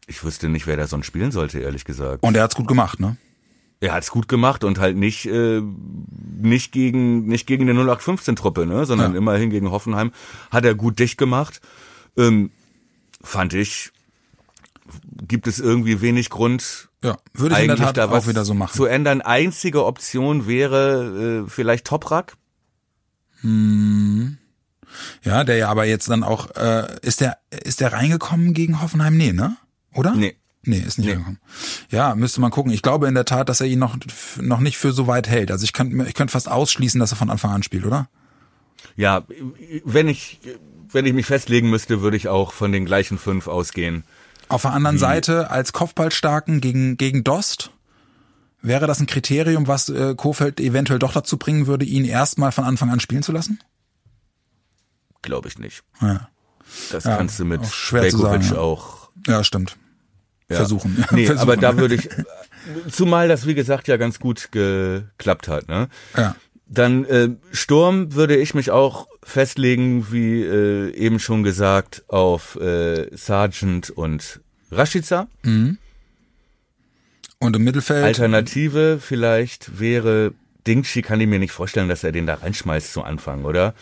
Ich 0.07 0.25
wüsste 0.25 0.49
nicht, 0.49 0.67
wer 0.67 0.77
da 0.77 0.87
sonst 0.87 1.07
spielen 1.07 1.31
sollte, 1.31 1.61
ehrlich 1.61 1.85
gesagt. 1.85 2.23
Und 2.23 2.37
er 2.37 2.43
hat's 2.43 2.55
gut 2.57 2.67
gemacht, 2.67 2.99
ne? 3.01 3.17
Er 3.83 3.95
hat's 3.95 4.11
gut 4.11 4.29
gemacht 4.29 4.63
und 4.65 4.79
halt 4.79 4.97
nicht 4.97 5.25
äh, 5.27 5.63
nicht 6.41 6.71
gegen 6.73 7.27
nicht 7.27 7.47
gegen 7.47 7.63
eine 7.69 7.79
0815 7.81 8.37
Truppe, 8.37 8.67
ne, 8.67 8.85
sondern 8.85 9.13
Ja. 9.13 9.19
immerhin 9.19 9.49
gegen 9.51 9.71
Hoffenheim 9.71 10.13
hat 10.51 10.65
er 10.65 10.75
gut 10.75 10.99
dicht 10.99 11.17
gemacht. 11.17 11.61
Ähm, 12.17 12.51
fand 13.23 13.55
ich 13.55 13.91
gibt 15.29 15.47
es 15.47 15.61
irgendwie 15.61 16.01
wenig 16.01 16.31
Grund 16.31 16.89
Ja, 17.05 17.17
würde 17.33 17.55
ich 17.55 17.61
in 17.63 17.69
der 17.69 17.77
eigentlich 17.79 17.93
da 17.93 18.11
was 18.11 18.25
auch 18.25 18.29
wieder 18.29 18.45
so 18.45 18.55
machen. 18.55 18.75
zu 18.75 18.87
ändern. 18.87 19.21
Einzige 19.21 19.85
Option 19.85 20.49
wäre 20.49 21.45
äh, 21.47 21.51
vielleicht 21.51 21.87
Toprak. 21.87 22.37
Ja, 25.23 25.45
der 25.45 25.57
ja 25.57 25.69
aber 25.69 25.85
jetzt 25.87 26.09
dann 26.11 26.25
auch, 26.25 26.55
äh, 26.57 26.99
ist 27.03 27.21
der, 27.21 27.39
ist 27.63 27.81
der 27.81 27.93
reingekommen 27.93 28.53
gegen 28.53 28.83
Hoffenheim? 28.83 29.17
Nee, 29.17 29.33
ne? 29.33 29.57
Oder? 29.95 30.15
Nee. 30.15 30.37
Nee, 30.63 30.79
ist 30.79 30.99
nicht 30.99 31.07
Nee. 31.07 31.13
reingekommen. 31.13 31.39
Ja, 31.91 32.15
müsste 32.17 32.41
man 32.41 32.51
gucken. 32.51 32.73
Ich 32.73 32.83
glaube 32.83 33.09
in 33.09 33.15
der 33.15 33.25
Tat, 33.25 33.49
dass 33.49 33.61
er 33.61 33.67
ihn 33.67 33.79
noch, 33.79 33.97
noch 34.41 34.61
nicht 34.61 34.77
für 34.77 34.93
so 34.93 35.07
weit 35.07 35.29
hält. 35.29 35.51
Also 35.51 35.65
ich 35.65 35.73
könnte 35.73 36.05
ich 36.07 36.15
könnte 36.15 36.33
fast 36.33 36.51
ausschließen, 36.51 37.01
dass 37.01 37.13
er 37.13 37.17
von 37.17 37.31
Anfang 37.31 37.53
an 37.53 37.63
spielt, 37.63 37.87
oder? 37.87 38.09
Ja, 38.97 39.25
wenn 39.85 40.09
ich 40.09 40.41
wenn 40.93 41.07
ich 41.07 41.13
mich 41.13 41.27
festlegen 41.27 41.71
müsste, 41.71 42.01
würde 42.01 42.17
ich 42.17 42.29
auch 42.29 42.53
von 42.53 42.73
den 42.73 42.85
gleichen 42.85 43.19
fünf 43.19 43.47
ausgehen. 43.47 44.05
Auf 44.49 44.63
der 44.63 44.73
anderen 44.73 44.99
Seite, 44.99 45.51
als 45.51 45.73
Kopfballstarken 45.73 46.61
gegen, 46.61 46.97
gegen 46.97 47.23
Dost, 47.23 47.71
wäre 48.63 48.89
das 48.89 48.99
ein 48.99 49.07
Kriterium, 49.07 49.69
was 49.69 49.89
äh, 49.89 50.15
Kofeld 50.17 50.59
eventuell 50.59 50.99
doch 50.99 51.13
dazu 51.13 51.37
bringen 51.37 51.67
würde, 51.69 51.85
ihn 51.85 52.05
erstmal 52.05 52.51
von 52.51 52.65
Anfang 52.65 52.91
an 52.91 52.99
spielen 52.99 53.23
zu 53.23 53.31
lassen? 53.31 53.61
Glaube 55.23 55.49
ich 55.49 55.59
nicht. 55.59 55.83
Ja, 56.01 56.29
Das 56.91 57.05
Ja, 57.05 57.17
kannst 57.17 57.39
du 57.39 57.45
mit 57.45 57.61
auch 57.61 57.73
schwer 57.73 58.03
Begovic 58.03 58.43
sagen, 58.43 58.55
ja. 58.55 58.61
auch 58.61 59.11
ja 59.27 59.45
stimmt. 59.45 59.77
ja. 60.49 60.57
Versuchen. 60.57 60.97
Nee, 61.13 61.27
Versuchen. 61.27 61.43
aber 61.43 61.57
da 61.57 61.77
würde 61.77 61.95
ich 61.95 62.09
zumal 62.91 63.29
das 63.29 63.47
wie 63.47 63.55
gesagt 63.55 63.87
ja 63.87 63.97
ganz 63.97 64.19
gut 64.19 64.51
geklappt 64.51 65.47
hat, 65.49 65.69
ne? 65.69 65.89
Ja. 66.17 66.35
Dann 66.73 67.05
äh, 67.05 67.31
Sturm 67.51 68.15
würde 68.15 68.37
ich 68.37 68.55
mich 68.55 68.71
auch 68.71 69.09
festlegen, 69.25 70.13
wie 70.13 70.41
äh, 70.43 70.95
eben 70.95 71.19
schon 71.19 71.43
gesagt, 71.43 72.05
auf 72.07 72.55
äh, 72.61 73.09
Sargent 73.17 73.91
und 73.91 74.41
Rashica. 74.71 75.27
Und 77.41 77.57
im 77.57 77.65
Mittelfeld. 77.65 78.05
Alternative 78.05 79.01
vielleicht 79.01 79.81
wäre 79.81 80.33
Dingshi, 80.65 81.03
kann 81.03 81.21
ich 81.21 81.27
mir 81.27 81.41
nicht 81.41 81.53
vorstellen, 81.53 81.89
dass 81.89 82.05
er 82.05 82.13
den 82.13 82.27
da 82.27 82.35
reinschmeißt 82.35 82.93
zu 82.93 83.03
Anfang, 83.03 83.45
oder? 83.45 83.75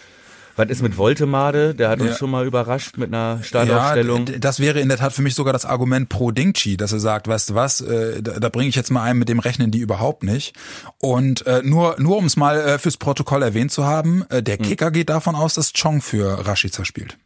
Was 0.58 0.68
ist 0.70 0.82
mit 0.82 0.98
Voltemade? 0.98 1.74
Der 1.74 1.88
hat 1.88 2.00
uns 2.00 2.10
Ja. 2.10 2.16
schon 2.16 2.30
mal 2.30 2.44
überrascht 2.44 2.96
mit 2.98 3.08
einer 3.14 3.36
Ja, 3.38 3.42
Startaufstellung. 3.42 4.24
d- 4.26 4.38
das 4.40 4.58
wäre 4.58 4.80
in 4.80 4.88
der 4.88 4.98
Tat 4.98 5.12
für 5.12 5.22
mich 5.22 5.34
sogar 5.34 5.52
das 5.52 5.64
Argument 5.64 6.08
pro 6.08 6.32
Dingchi, 6.32 6.76
dass 6.76 6.92
er 6.92 6.98
sagt, 6.98 7.28
weißt 7.28 7.50
du 7.50 7.54
was, 7.54 7.80
äh, 7.80 8.20
da, 8.22 8.40
da 8.40 8.48
bringe 8.48 8.68
ich 8.68 8.74
jetzt 8.74 8.90
mal 8.90 9.02
einen, 9.04 9.18
mit 9.20 9.28
dem 9.28 9.38
rechnen 9.38 9.70
die 9.70 9.78
überhaupt 9.78 10.24
nicht. 10.24 10.54
Und 10.98 11.46
äh, 11.46 11.62
nur, 11.64 11.94
nur 11.98 12.16
um 12.18 12.24
es 12.26 12.36
mal 12.36 12.58
äh, 12.60 12.78
fürs 12.78 12.96
Protokoll 12.96 13.42
erwähnt 13.42 13.70
zu 13.70 13.84
haben, 13.84 14.24
äh, 14.30 14.38
Hm. 14.38 14.44
der 14.44 14.58
Kicker 14.58 14.90
geht 14.90 15.08
davon 15.10 15.36
aus, 15.36 15.54
dass 15.54 15.72
Chong 15.72 16.00
für 16.02 16.46
Rashica 16.46 16.84
spielt. 16.84 17.16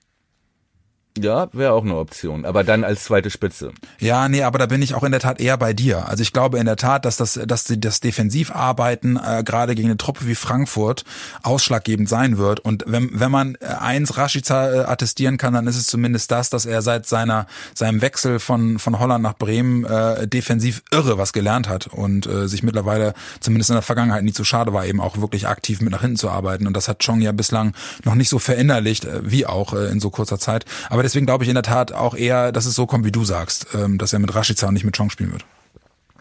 Ja, 1.18 1.48
wäre 1.52 1.72
auch 1.72 1.84
eine 1.84 1.96
Option. 1.96 2.44
Aber 2.44 2.64
dann 2.64 2.84
als 2.84 3.04
zweite 3.04 3.30
Spitze. 3.30 3.72
Ja, 3.98 4.28
nee, 4.28 4.42
aber 4.42 4.58
da 4.58 4.66
bin 4.66 4.80
ich 4.80 4.94
auch 4.94 5.02
in 5.02 5.12
der 5.12 5.20
Tat 5.20 5.40
eher 5.40 5.56
bei 5.56 5.72
dir. 5.72 6.08
Also 6.08 6.22
ich 6.22 6.32
glaube 6.32 6.58
in 6.58 6.66
der 6.66 6.76
Tat, 6.76 7.04
dass 7.04 7.16
das, 7.16 7.38
dass 7.46 7.64
das 7.64 8.00
Defensivarbeiten 8.00 9.16
äh, 9.22 9.42
gerade 9.44 9.74
gegen 9.74 9.88
eine 9.88 9.96
Truppe 9.96 10.26
wie 10.26 10.34
Frankfurt 10.34 11.04
ausschlaggebend 11.42 12.08
sein 12.08 12.38
wird. 12.38 12.60
Und 12.60 12.84
wenn, 12.86 13.10
wenn 13.12 13.30
man 13.30 13.56
äh, 13.60 13.66
eins 13.66 14.16
Rashica 14.16 14.72
äh, 14.72 14.78
attestieren 14.84 15.36
kann, 15.36 15.54
dann 15.54 15.66
ist 15.66 15.76
es 15.76 15.86
zumindest 15.86 16.30
das, 16.30 16.50
dass 16.50 16.66
er 16.66 16.82
seit 16.82 17.06
seiner 17.06 17.46
seinem 17.74 18.00
Wechsel 18.00 18.38
von 18.38 18.78
von 18.78 18.98
Holland 18.98 19.22
nach 19.22 19.36
Bremen 19.36 19.84
äh, 19.84 20.26
defensiv 20.26 20.82
irre 20.90 21.18
was 21.18 21.32
gelernt 21.32 21.68
hat 21.68 21.88
und 21.88 22.26
äh, 22.26 22.48
sich 22.48 22.62
mittlerweile 22.62 23.14
zumindest 23.40 23.70
in 23.70 23.74
der 23.74 23.82
Vergangenheit 23.82 24.24
nie 24.24 24.32
zu 24.32 24.44
schade 24.44 24.72
war, 24.72 24.86
eben 24.86 25.00
auch 25.00 25.18
wirklich 25.18 25.46
aktiv 25.46 25.80
mit 25.80 25.92
nach 25.92 26.00
hinten 26.00 26.16
zu 26.16 26.30
arbeiten. 26.30 26.66
Und 26.66 26.76
das 26.76 26.88
hat 26.88 27.04
Chong 27.04 27.20
ja 27.20 27.32
bislang 27.32 27.74
noch 28.04 28.14
nicht 28.14 28.28
so 28.28 28.38
verinnerlicht, 28.38 29.04
äh, 29.04 29.20
wie 29.22 29.46
auch 29.46 29.74
äh, 29.74 29.90
in 29.90 30.00
so 30.00 30.10
kurzer 30.10 30.38
Zeit. 30.38 30.64
Aber 30.88 31.01
deswegen 31.02 31.26
glaube 31.26 31.44
ich 31.44 31.48
in 31.48 31.54
der 31.54 31.62
Tat 31.62 31.92
auch 31.92 32.14
eher, 32.14 32.52
dass 32.52 32.66
es 32.66 32.74
so 32.74 32.86
kommt, 32.86 33.04
wie 33.04 33.12
du 33.12 33.24
sagst, 33.24 33.68
ähm, 33.74 33.98
dass 33.98 34.12
er 34.12 34.18
mit 34.18 34.34
Rashica 34.34 34.66
und 34.66 34.74
nicht 34.74 34.84
mit 34.84 34.96
Chong 34.96 35.10
spielen 35.10 35.32
wird. 35.32 35.44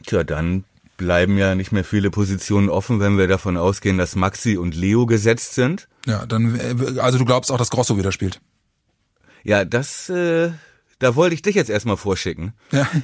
Tja, 0.06 0.24
dann 0.24 0.64
bleiben 0.98 1.38
ja 1.38 1.56
nicht 1.56 1.72
mehr 1.72 1.84
viele 1.84 2.12
Positionen 2.12 2.70
offen, 2.70 3.00
wenn 3.00 3.18
wir 3.18 3.28
davon 3.28 3.58
ausgehen, 3.58 3.98
dass 3.98 4.16
Maxi 4.16 4.58
und 4.58 4.76
Leo 4.76 5.06
gesetzt 5.06 5.56
sind. 5.56 5.88
Ja, 6.06 6.26
dann, 6.26 6.60
äh, 6.60 7.00
also 7.00 7.18
du 7.18 7.26
glaubst 7.26 7.52
auch, 7.52 7.58
dass 7.58 7.70
Grosso 7.72 7.98
wieder 7.98 8.12
spielt. 8.12 8.40
Ja, 9.44 9.66
das, 9.66 10.10
äh, 10.10 10.52
da 11.00 11.16
wollte 11.16 11.34
ich 11.34 11.42
dich 11.42 11.56
jetzt 11.56 11.70
erstmal 11.70 11.98
vorschicken. 11.98 12.54
Ja. 12.72 12.88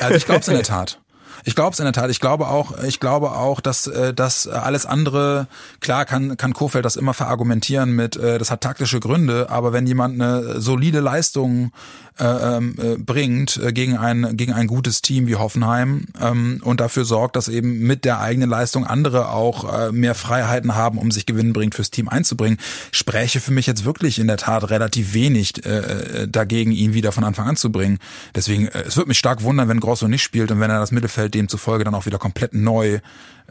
Also 0.00 0.16
ich 0.16 0.26
glaube 0.26 0.40
es 0.40 0.48
in 0.48 0.54
der 0.54 0.64
Tat. 0.64 1.00
Ich 1.44 1.54
glaube 1.54 1.72
es 1.72 1.78
in 1.78 1.84
der 1.84 1.92
Tat. 1.92 2.10
Ich 2.10 2.20
glaube 2.20 2.48
auch, 2.48 2.82
ich 2.84 3.00
glaube 3.00 3.32
auch, 3.32 3.60
dass 3.60 3.86
äh, 3.86 4.14
dass 4.14 4.46
alles 4.46 4.86
andere 4.86 5.48
klar 5.80 6.04
kann 6.04 6.36
kann 6.36 6.52
Kofeld 6.52 6.84
das 6.84 6.96
immer 6.96 7.14
verargumentieren 7.14 7.92
mit, 7.92 8.16
äh, 8.16 8.38
das 8.38 8.50
hat 8.50 8.60
taktische 8.60 9.00
Gründe. 9.00 9.50
Aber 9.50 9.72
wenn 9.72 9.86
jemand 9.86 10.20
eine 10.20 10.60
solide 10.60 11.00
Leistung 11.00 11.72
äh, 12.18 12.24
ähm, 12.24 12.76
äh, 12.78 12.96
bringt 12.96 13.60
gegen 13.72 13.96
ein 13.96 14.36
gegen 14.36 14.52
ein 14.52 14.66
gutes 14.66 15.02
Team 15.02 15.26
wie 15.26 15.36
Hoffenheim 15.36 16.06
ähm, 16.20 16.60
und 16.62 16.80
dafür 16.80 17.04
sorgt, 17.04 17.36
dass 17.36 17.48
eben 17.48 17.80
mit 17.80 18.04
der 18.04 18.20
eigenen 18.20 18.50
Leistung 18.50 18.86
andere 18.86 19.30
auch 19.30 19.72
äh, 19.72 19.92
mehr 19.92 20.14
Freiheiten 20.14 20.74
haben, 20.74 20.98
um 20.98 21.10
sich 21.10 21.26
gewinnbringend 21.26 21.74
fürs 21.74 21.90
Team 21.90 22.08
einzubringen, 22.08 22.58
spräche 22.92 23.40
für 23.40 23.52
mich 23.52 23.66
jetzt 23.66 23.84
wirklich 23.84 24.18
in 24.18 24.26
der 24.26 24.36
Tat 24.36 24.70
relativ 24.70 25.14
wenig 25.14 25.64
äh, 25.64 26.28
dagegen, 26.28 26.72
ihn 26.72 26.94
wieder 26.94 27.12
von 27.12 27.24
Anfang 27.24 27.48
an 27.48 27.56
zu 27.56 27.72
bringen. 27.72 27.98
Deswegen, 28.34 28.68
es 28.68 28.96
würde 28.96 29.08
mich 29.08 29.18
stark 29.18 29.42
wundern, 29.42 29.68
wenn 29.68 29.80
Grosso 29.80 30.06
nicht 30.06 30.22
spielt 30.22 30.50
und 30.50 30.60
wenn 30.60 30.70
er 30.70 30.80
das 30.80 30.92
Mittelfeld 30.92 31.31
demzufolge 31.34 31.84
dann 31.84 31.94
auch 31.94 32.06
wieder 32.06 32.18
komplett 32.18 32.54
neu 32.54 33.00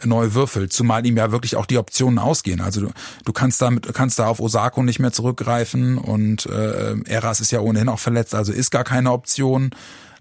neu 0.03 0.33
würfelt, 0.33 0.73
zumal 0.73 1.05
ihm 1.05 1.17
ja 1.17 1.31
wirklich 1.31 1.55
auch 1.55 1.65
die 1.65 1.77
Optionen 1.77 2.17
ausgehen. 2.17 2.61
Also 2.61 2.81
du, 2.81 2.89
du 3.25 3.33
kannst 3.33 3.61
da 3.61 3.69
mit, 3.69 3.85
du 3.85 3.93
kannst 3.93 4.17
da 4.19 4.27
auf 4.27 4.39
Osako 4.39 4.83
nicht 4.83 4.99
mehr 4.99 5.11
zurückgreifen 5.11 5.97
und 5.97 6.45
äh, 6.47 6.95
Eras 7.05 7.39
ist 7.39 7.51
ja 7.51 7.59
ohnehin 7.59 7.89
auch 7.89 7.99
verletzt, 7.99 8.33
also 8.33 8.51
ist 8.51 8.71
gar 8.71 8.83
keine 8.83 9.11
Option. 9.11 9.71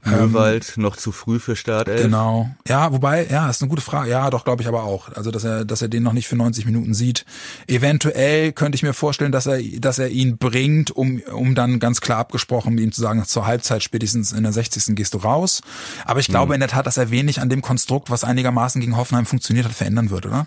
Möwald 0.05 0.77
noch 0.77 0.97
zu 0.97 1.13
früh 1.13 1.39
für 1.39 1.57
Startelf. 1.57 2.03
Genau. 2.03 2.51
Ja, 2.67 2.93
wobei, 2.93 3.27
ja, 3.27 3.51
ist 3.51 3.63
eine 3.63 3.69
gute 3.69 3.83
Frage. 3.83 4.11
Ja, 4.11 4.31
doch, 4.31 4.45
glaube 4.45 4.63
ich 4.63 4.69
aber 4.69 4.85
auch. 4.85 5.11
Also, 5.15 5.31
dass 5.31 5.45
er, 5.45 5.65
dass 5.65 5.83
er 5.83 5.89
den 5.89 6.03
noch 6.03 6.13
nicht 6.13 6.27
für 6.27 6.37
90 6.37 6.65
Minuten 6.65 6.95
sieht. 6.95 7.27
Eventuell 7.67 8.53
könnte 8.53 8.77
ich 8.77 8.83
mir 8.83 8.95
vorstellen, 8.95 9.33
dass 9.33 9.47
er, 9.47 9.61
dass 9.79 9.99
er 9.99 10.09
ihn 10.09 10.39
bringt, 10.39 10.91
um, 10.91 11.21
um 11.33 11.55
dann 11.55 11.81
ganz 11.81 12.01
klar 12.01 12.19
abgesprochen 12.19 12.75
mit 12.75 12.85
ihm 12.85 12.93
zu 12.93 13.01
sagen, 13.01 13.25
zur 13.25 13.47
Halbzeit 13.47 13.83
spätestens 13.83 14.33
in 14.33 14.43
der 14.43 14.53
60. 14.53 14.97
gehst 14.97 15.15
du 15.15 15.19
raus. 15.19 15.61
Aber 16.05 16.21
ich 16.21 16.29
glaube 16.29 16.55
in 16.55 16.61
der 16.61 16.69
Tat, 16.69 16.87
dass 16.87 16.97
er 16.97 17.11
wenig 17.11 17.41
an 17.41 17.51
dem 17.51 17.63
Konstrukt, 17.63 18.11
was 18.11 18.25
einigermaßen 18.25 18.81
gegen 18.81 18.97
Hoffenheim 18.97 19.27
funktioniert 19.27 19.67
hat, 19.67 19.73
verändern 19.73 20.11
wird, 20.11 20.27
oder? 20.27 20.47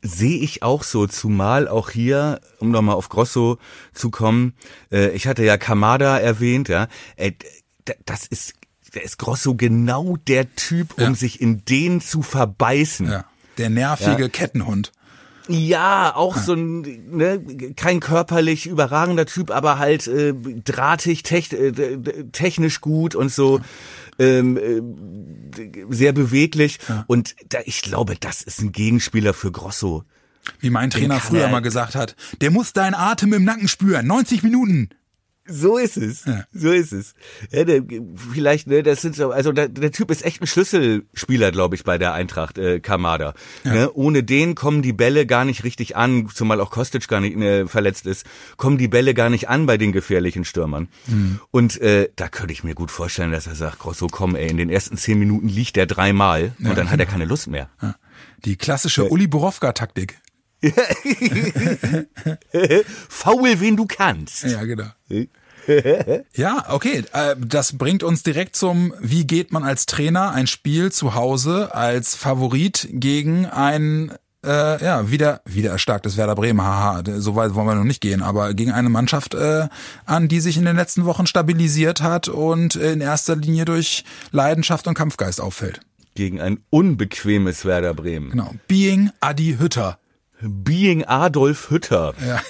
Sehe 0.00 0.38
ich 0.38 0.62
auch 0.62 0.84
so, 0.84 1.06
zumal 1.06 1.66
auch 1.66 1.90
hier, 1.90 2.40
um 2.60 2.70
nochmal 2.70 2.94
auf 2.94 3.08
Grosso 3.08 3.58
zu 3.92 4.10
kommen, 4.10 4.54
äh, 4.92 5.10
ich 5.10 5.26
hatte 5.26 5.42
ja 5.42 5.56
Kamada 5.56 6.18
erwähnt, 6.18 6.68
ja, 6.68 6.86
äh, 7.16 7.32
das 8.06 8.26
ist, 8.26 8.54
der 8.94 9.02
ist 9.04 9.18
Grosso 9.18 9.54
genau 9.54 10.16
der 10.28 10.54
Typ, 10.56 10.94
um 10.98 11.02
Ja. 11.04 11.14
sich 11.14 11.40
in 11.40 11.64
den 11.64 12.00
zu 12.00 12.22
verbeißen. 12.22 13.10
Ja. 13.10 13.24
Der 13.58 13.70
nervige 13.70 14.22
Ja. 14.22 14.28
Kettenhund. 14.28 14.92
Ja, 15.50 16.14
auch 16.14 16.36
so 16.36 16.52
ein, 16.52 16.82
ne, 17.16 17.42
kein 17.74 18.00
körperlich 18.00 18.66
überragender 18.66 19.24
Typ, 19.24 19.50
aber 19.50 19.78
halt 19.78 20.06
äh, 20.06 20.34
drahtig, 20.62 21.22
tech, 21.22 21.50
äh, 21.54 21.72
technisch 22.32 22.82
gut 22.82 23.14
und 23.14 23.32
so 23.32 23.60
ähm, 24.18 24.56
äh, 24.58 24.82
sehr 25.88 26.12
beweglich. 26.12 26.78
Und 27.06 27.34
da, 27.48 27.60
ich 27.64 27.80
glaube, 27.80 28.14
das 28.20 28.42
ist 28.42 28.60
ein 28.60 28.72
Gegenspieler 28.72 29.32
für 29.32 29.50
Grosso. 29.50 30.04
Wie 30.60 30.68
mein 30.70 30.90
Trainer 30.90 31.18
früher 31.18 31.42
er- 31.44 31.48
mal 31.50 31.60
gesagt 31.60 31.94
hat, 31.94 32.14
der 32.42 32.50
muss 32.50 32.74
deinen 32.74 32.94
Atem 32.94 33.32
im 33.32 33.44
Nacken 33.44 33.68
spüren. 33.68 34.06
90 34.06 34.42
Minuten. 34.42 34.90
So 35.48 35.78
ist 35.78 35.96
es. 35.96 36.26
Ja. 36.26 36.44
So 36.52 36.70
ist 36.70 36.92
es. 36.92 37.14
Ja, 37.50 37.64
der, 37.64 37.82
vielleicht, 38.32 38.66
ne, 38.66 38.82
das 38.82 39.00
sind 39.00 39.16
so, 39.16 39.30
also 39.30 39.52
der, 39.52 39.68
der 39.68 39.90
Typ 39.90 40.10
ist 40.10 40.24
echt 40.24 40.42
ein 40.42 40.46
Schlüsselspieler, 40.46 41.50
glaube 41.52 41.74
ich, 41.74 41.84
bei 41.84 41.96
der 41.96 42.12
Eintracht, 42.12 42.58
äh, 42.58 42.80
Kamada. 42.80 43.34
Ne? 43.64 43.90
Ohne 43.92 44.22
den 44.22 44.54
kommen 44.54 44.82
die 44.82 44.92
Bälle 44.92 45.26
gar 45.26 45.44
nicht 45.44 45.64
richtig 45.64 45.96
an, 45.96 46.28
zumal 46.32 46.60
auch 46.60 46.70
Kostic 46.70 47.08
gar 47.08 47.20
nicht 47.20 47.36
äh, 47.38 47.66
verletzt 47.66 48.06
ist, 48.06 48.26
kommen 48.56 48.76
die 48.76 48.88
Bälle 48.88 49.14
gar 49.14 49.30
nicht 49.30 49.48
an 49.48 49.66
bei 49.66 49.78
den 49.78 49.92
gefährlichen 49.92 50.44
Stürmern. 50.44 50.88
Mhm. 51.06 51.40
Und 51.50 51.80
äh, 51.80 52.10
da 52.16 52.28
könnte 52.28 52.52
ich 52.52 52.62
mir 52.62 52.74
gut 52.74 52.90
vorstellen, 52.90 53.32
dass 53.32 53.46
er 53.46 53.54
sagt, 53.54 53.78
Grosso, 53.78 54.08
komm, 54.08 54.36
ey, 54.36 54.48
in 54.48 54.58
den 54.58 54.70
ersten 54.70 54.96
zehn 54.96 55.18
Minuten 55.18 55.48
liegt 55.48 55.76
der 55.76 55.86
dreimal 55.86 56.52
und 56.58 56.76
dann 56.76 56.90
hat 56.90 57.00
er 57.00 57.06
keine 57.06 57.24
Lust 57.24 57.46
mehr. 57.46 57.70
Die 58.44 58.56
klassische 58.56 59.08
Uli 59.08 59.26
Borowka-Taktik. 59.26 60.20
Faul, 63.08 63.60
wen 63.60 63.76
du 63.76 63.86
kannst. 63.86 64.44
Ja, 64.44 64.64
genau. 64.64 64.86
ja, 66.34 66.64
okay. 66.70 67.04
Äh, 67.12 67.36
das 67.38 67.78
bringt 67.78 68.02
uns 68.02 68.22
direkt 68.22 68.56
zum, 68.56 68.94
wie 69.00 69.26
geht 69.26 69.52
man 69.52 69.64
als 69.64 69.86
Trainer 69.86 70.32
ein 70.32 70.46
Spiel 70.46 70.90
zu 70.92 71.14
Hause 71.14 71.74
als 71.74 72.14
Favorit 72.14 72.88
gegen 72.90 73.46
ein 73.46 74.12
äh, 74.44 74.82
ja, 74.84 75.10
wieder, 75.10 75.40
wieder 75.44 75.70
erstarktes 75.70 76.16
Werder 76.16 76.36
Bremen, 76.36 76.62
haha, 76.62 77.02
so 77.18 77.34
weit 77.34 77.54
wollen 77.54 77.66
wir 77.66 77.74
noch 77.74 77.84
nicht 77.84 78.00
gehen, 78.00 78.22
aber 78.22 78.54
gegen 78.54 78.70
eine 78.70 78.88
Mannschaft 78.88 79.34
äh, 79.34 79.68
an, 80.04 80.28
die 80.28 80.40
sich 80.40 80.56
in 80.56 80.64
den 80.64 80.76
letzten 80.76 81.04
Wochen 81.04 81.26
stabilisiert 81.26 82.02
hat 82.02 82.28
und 82.28 82.76
in 82.76 83.00
erster 83.00 83.34
Linie 83.36 83.64
durch 83.64 84.04
Leidenschaft 84.30 84.86
und 84.86 84.94
Kampfgeist 84.94 85.40
auffällt. 85.40 85.80
Gegen 86.14 86.40
ein 86.40 86.60
unbequemes 86.70 87.64
Werder 87.64 87.94
Bremen. 87.94 88.30
Genau. 88.30 88.54
Being 88.68 89.10
Adi 89.20 89.56
Hütter. 89.58 89.98
Being 90.40 91.04
Adolf 91.04 91.70
Hütter. 91.70 92.14
Ja. 92.24 92.40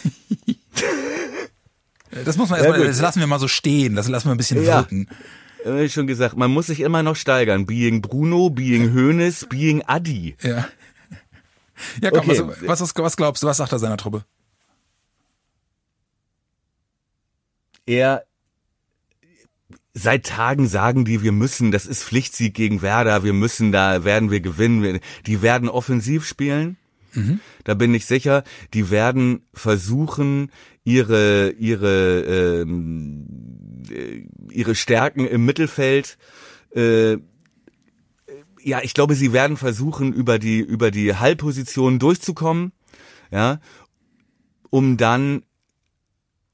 das 2.24 2.36
muss 2.36 2.50
man 2.50 2.60
erstmal, 2.60 2.86
das 2.86 3.00
lassen 3.00 3.20
wir 3.20 3.26
mal 3.26 3.38
so 3.38 3.48
stehen, 3.48 3.94
das 3.94 4.08
lassen 4.08 4.28
wir 4.28 4.32
ein 4.32 4.38
bisschen 4.38 4.62
Ja. 4.62 4.78
wirken. 4.78 5.08
Ich 5.82 5.92
schon 5.92 6.06
gesagt, 6.06 6.36
man 6.36 6.50
muss 6.52 6.66
sich 6.68 6.80
immer 6.80 7.02
noch 7.02 7.16
steigern. 7.16 7.66
Being 7.66 8.00
Bruno, 8.00 8.48
Being 8.48 8.94
Hoeneß, 8.94 9.46
Being 9.48 9.82
Adi. 9.82 10.36
Ja. 10.42 10.68
Ja, 12.00 12.10
komm, 12.10 12.30
Okay. 12.30 12.42
was, 12.66 12.80
was, 12.80 12.94
was 12.96 13.16
glaubst 13.16 13.42
du, 13.42 13.46
was 13.46 13.56
sagt 13.58 13.72
er 13.72 13.78
seiner 13.78 13.96
Truppe? 13.96 14.24
Er 17.86 18.24
seit 19.94 20.26
Tagen 20.26 20.68
sagen 20.68 21.04
die, 21.04 21.22
wir 21.22 21.32
müssen, 21.32 21.70
das 21.72 21.86
ist 21.86 22.04
Pflichtsieg 22.04 22.54
gegen 22.54 22.82
Werder, 22.82 23.24
wir 23.24 23.32
müssen 23.32 23.72
da, 23.72 24.04
werden 24.04 24.30
wir 24.30 24.40
gewinnen. 24.40 25.00
Die 25.26 25.42
werden 25.42 25.68
offensiv 25.68 26.24
spielen. 26.26 26.77
Da 27.64 27.74
bin 27.74 27.94
ich 27.94 28.06
sicher, 28.06 28.44
die 28.74 28.90
werden 28.90 29.42
versuchen, 29.52 30.50
ihre, 30.84 31.50
ihre, 31.50 32.60
ähm, 32.62 33.26
äh, 33.90 34.24
ihre 34.52 34.74
Stärken 34.74 35.26
im 35.26 35.44
Mittelfeld, 35.44 36.18
äh, 36.74 37.18
ja, 38.62 38.80
ich 38.82 38.94
glaube, 38.94 39.14
sie 39.14 39.32
werden 39.32 39.56
versuchen, 39.56 40.12
über 40.12 40.38
die, 40.38 40.58
über 40.58 40.90
die 40.90 41.14
Halbposition 41.14 41.98
durchzukommen, 41.98 42.72
ja, 43.30 43.60
um 44.70 44.96
dann 44.96 45.42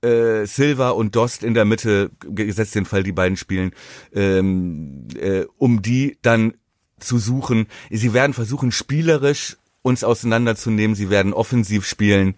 äh, 0.02 0.46
Silva 0.46 0.90
und 0.90 1.16
Dost 1.16 1.42
in 1.42 1.54
der 1.54 1.64
Mitte, 1.64 2.10
gesetzt 2.20 2.74
den 2.74 2.84
Fall, 2.84 3.02
die 3.02 3.12
beiden 3.12 3.36
spielen, 3.36 3.72
ähm, 4.12 5.08
äh, 5.16 5.44
um 5.56 5.82
die 5.82 6.18
dann 6.22 6.54
zu 6.98 7.18
suchen. 7.18 7.66
Sie 7.90 8.12
werden 8.12 8.34
versuchen, 8.34 8.70
spielerisch 8.70 9.56
uns 9.84 10.02
auseinanderzunehmen. 10.02 10.96
Sie 10.96 11.10
werden 11.10 11.34
offensiv 11.34 11.86
spielen. 11.86 12.34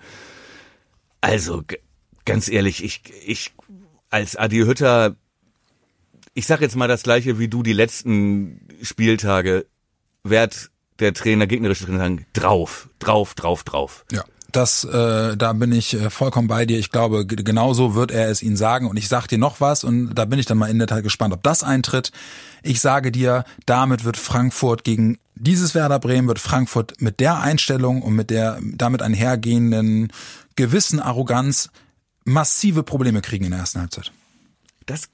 Also, 1.20 1.62
ganz 2.24 2.48
ehrlich, 2.48 2.84
ich, 2.84 3.02
ich, 3.24 3.52
als 4.10 4.36
Adi 4.36 4.58
Hütter, 4.58 5.16
ich 6.34 6.46
sag 6.46 6.60
jetzt 6.60 6.76
mal 6.76 6.88
das 6.88 7.04
gleiche 7.04 7.38
wie 7.38 7.48
du 7.48 7.62
die 7.62 7.72
letzten 7.72 8.68
Spieltage, 8.82 9.64
werd 10.24 10.70
der 10.98 11.14
Trainer, 11.14 11.46
gegnerische 11.46 11.84
Trainer 11.84 11.98
sagen, 11.98 12.26
drauf, 12.32 12.90
drauf, 12.98 13.34
drauf, 13.34 13.62
drauf. 13.62 14.04
Ja. 14.10 14.24
Das, 14.52 14.84
äh, 14.84 15.36
da 15.36 15.52
bin 15.52 15.72
ich 15.72 15.94
äh, 15.94 16.10
vollkommen 16.10 16.48
bei 16.48 16.66
dir. 16.66 16.78
Ich 16.78 16.90
glaube, 16.90 17.26
genauso 17.26 17.94
wird 17.94 18.10
er 18.10 18.30
es 18.30 18.42
ihnen 18.42 18.56
sagen. 18.56 18.86
Und 18.86 18.96
ich 18.96 19.08
sag 19.08 19.26
dir 19.26 19.38
noch 19.38 19.60
was, 19.60 19.84
und 19.84 20.14
da 20.14 20.24
bin 20.24 20.38
ich 20.38 20.46
dann 20.46 20.58
mal 20.58 20.70
in 20.70 20.78
der 20.78 20.86
Tat 20.86 21.02
gespannt, 21.02 21.34
ob 21.34 21.42
das 21.42 21.62
eintritt. 21.62 22.12
Ich 22.62 22.80
sage 22.80 23.12
dir, 23.12 23.44
damit 23.66 24.04
wird 24.04 24.16
Frankfurt 24.16 24.84
gegen 24.84 25.18
dieses 25.34 25.74
Werder 25.74 25.98
Bremen, 25.98 26.28
wird 26.28 26.38
Frankfurt 26.38 27.00
mit 27.00 27.20
der 27.20 27.40
Einstellung 27.40 28.02
und 28.02 28.14
mit 28.14 28.30
der 28.30 28.58
damit 28.62 29.02
einhergehenden 29.02 30.12
gewissen 30.54 31.00
Arroganz 31.00 31.70
massive 32.24 32.82
Probleme 32.82 33.20
kriegen 33.20 33.44
in 33.44 33.50
der 33.50 33.60
ersten 33.60 33.80
Halbzeit. 33.80 34.12
Das 34.86 35.08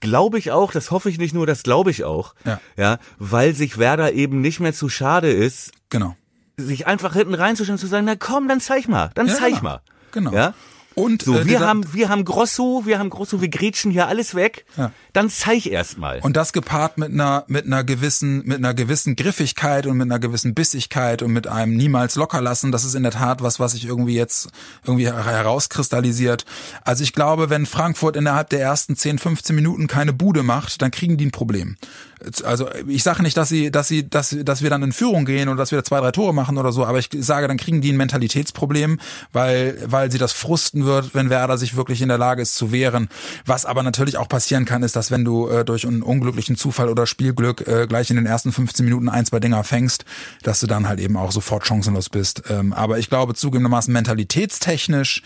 glaube 0.00 0.38
ich 0.38 0.50
auch, 0.50 0.72
das 0.72 0.90
hoffe 0.90 1.08
ich 1.08 1.18
nicht 1.18 1.32
nur, 1.32 1.46
das 1.46 1.62
glaube 1.62 1.90
ich 1.90 2.04
auch. 2.04 2.34
Ja. 2.44 2.60
ja, 2.76 2.98
weil 3.18 3.54
sich 3.54 3.78
Werder 3.78 4.12
eben 4.12 4.40
nicht 4.40 4.60
mehr 4.60 4.74
zu 4.74 4.88
schade 4.88 5.30
ist, 5.30 5.72
Genau. 5.92 6.16
Sich 6.64 6.86
einfach 6.86 7.12
hinten 7.14 7.34
reinzustellen 7.34 7.76
und 7.76 7.80
zu 7.80 7.86
sagen, 7.86 8.06
na 8.06 8.16
komm, 8.16 8.48
dann 8.48 8.60
zeig 8.60 8.88
mal, 8.88 9.10
dann 9.14 9.26
Ja, 9.28 9.34
zeig 9.34 9.50
genau. 9.50 9.62
mal. 9.62 9.80
Genau. 10.12 10.32
Ja? 10.32 10.54
Und 10.94 11.22
So, 11.22 11.34
äh, 11.38 11.46
wir 11.46 11.60
haben, 11.60 11.94
wir 11.94 12.10
haben 12.10 12.22
Grosso, 12.26 12.82
wir 12.84 12.98
haben 12.98 13.08
Grosso, 13.08 13.40
wir 13.40 13.48
grätschen 13.48 13.90
hier 13.90 14.08
alles 14.08 14.34
weg. 14.34 14.66
Ja. 14.76 14.92
Dann 15.14 15.30
zeig 15.30 15.64
erst 15.64 15.96
mal. 15.96 16.20
Und 16.22 16.36
das 16.36 16.52
gepaart 16.52 16.98
mit 16.98 17.10
einer, 17.12 17.44
mit 17.48 17.64
einer 17.64 17.82
gewissen, 17.82 18.42
mit 18.44 18.58
einer 18.58 18.74
gewissen 18.74 19.16
Griffigkeit 19.16 19.86
und 19.86 19.96
mit 19.96 20.04
einer 20.06 20.18
gewissen 20.18 20.52
Bissigkeit 20.52 21.22
und 21.22 21.32
mit 21.32 21.46
einem 21.46 21.78
niemals 21.78 22.16
locker 22.16 22.42
lassen. 22.42 22.72
Das 22.72 22.84
ist 22.84 22.94
in 22.94 23.04
der 23.04 23.12
Tat 23.12 23.42
was, 23.42 23.58
was 23.58 23.72
sich 23.72 23.86
irgendwie 23.86 24.16
jetzt 24.16 24.50
irgendwie 24.84 25.06
her- 25.06 25.24
herauskristallisiert. 25.24 26.44
Also 26.84 27.02
ich 27.04 27.14
glaube, 27.14 27.48
wenn 27.48 27.64
Frankfurt 27.64 28.14
innerhalb 28.16 28.50
der 28.50 28.60
ersten 28.60 28.94
10, 28.94 29.18
15 29.18 29.56
Minuten 29.56 29.86
keine 29.86 30.12
Bude 30.12 30.42
macht, 30.42 30.82
dann 30.82 30.90
kriegen 30.90 31.16
die 31.16 31.24
ein 31.26 31.30
Problem. 31.32 31.76
Also 32.44 32.68
ich 32.86 33.02
sage 33.02 33.22
nicht, 33.22 33.36
dass 33.36 33.48
sie, 33.48 33.70
dass 33.70 33.88
sie, 33.88 34.08
dass, 34.08 34.36
dass 34.42 34.62
wir 34.62 34.70
dann 34.70 34.82
in 34.82 34.92
Führung 34.92 35.24
gehen 35.24 35.48
und 35.48 35.56
dass 35.56 35.70
wir 35.70 35.78
da 35.78 35.84
zwei, 35.84 36.00
drei 36.00 36.10
Tore 36.10 36.34
machen 36.34 36.58
oder 36.58 36.72
so, 36.72 36.84
aber 36.84 36.98
ich 36.98 37.08
sage, 37.12 37.48
dann 37.48 37.56
kriegen 37.56 37.80
die 37.80 37.92
ein 37.92 37.96
Mentalitätsproblem, 37.96 39.00
weil, 39.32 39.78
weil 39.86 40.10
sie 40.10 40.18
das 40.18 40.32
frusten 40.32 40.84
wird, 40.84 41.14
wenn 41.14 41.30
Werder 41.30 41.58
sich 41.58 41.76
wirklich 41.76 42.02
in 42.02 42.08
der 42.08 42.18
Lage 42.18 42.42
ist 42.42 42.54
zu 42.54 42.72
wehren. 42.72 43.08
Was 43.46 43.64
aber 43.66 43.82
natürlich 43.82 44.16
auch 44.16 44.28
passieren 44.28 44.64
kann, 44.64 44.82
ist, 44.82 44.96
dass 44.96 45.10
wenn 45.10 45.24
du 45.24 45.48
äh, 45.48 45.64
durch 45.64 45.86
einen 45.86 46.02
unglücklichen 46.02 46.56
Zufall 46.56 46.88
oder 46.88 47.06
Spielglück 47.06 47.66
äh, 47.66 47.86
gleich 47.86 48.10
in 48.10 48.16
den 48.16 48.26
ersten 48.26 48.52
15 48.52 48.84
Minuten 48.84 49.08
ein, 49.08 49.26
zwei 49.26 49.40
Dinger 49.40 49.64
fängst, 49.64 50.04
dass 50.42 50.60
du 50.60 50.66
dann 50.66 50.88
halt 50.88 51.00
eben 51.00 51.16
auch 51.16 51.32
sofort 51.32 51.66
chancenlos 51.66 52.08
bist. 52.08 52.44
Ähm, 52.48 52.72
aber 52.72 52.98
ich 52.98 53.08
glaube 53.08 53.34
zugegebenermaßen 53.34 53.92
mentalitätstechnisch 53.92 55.22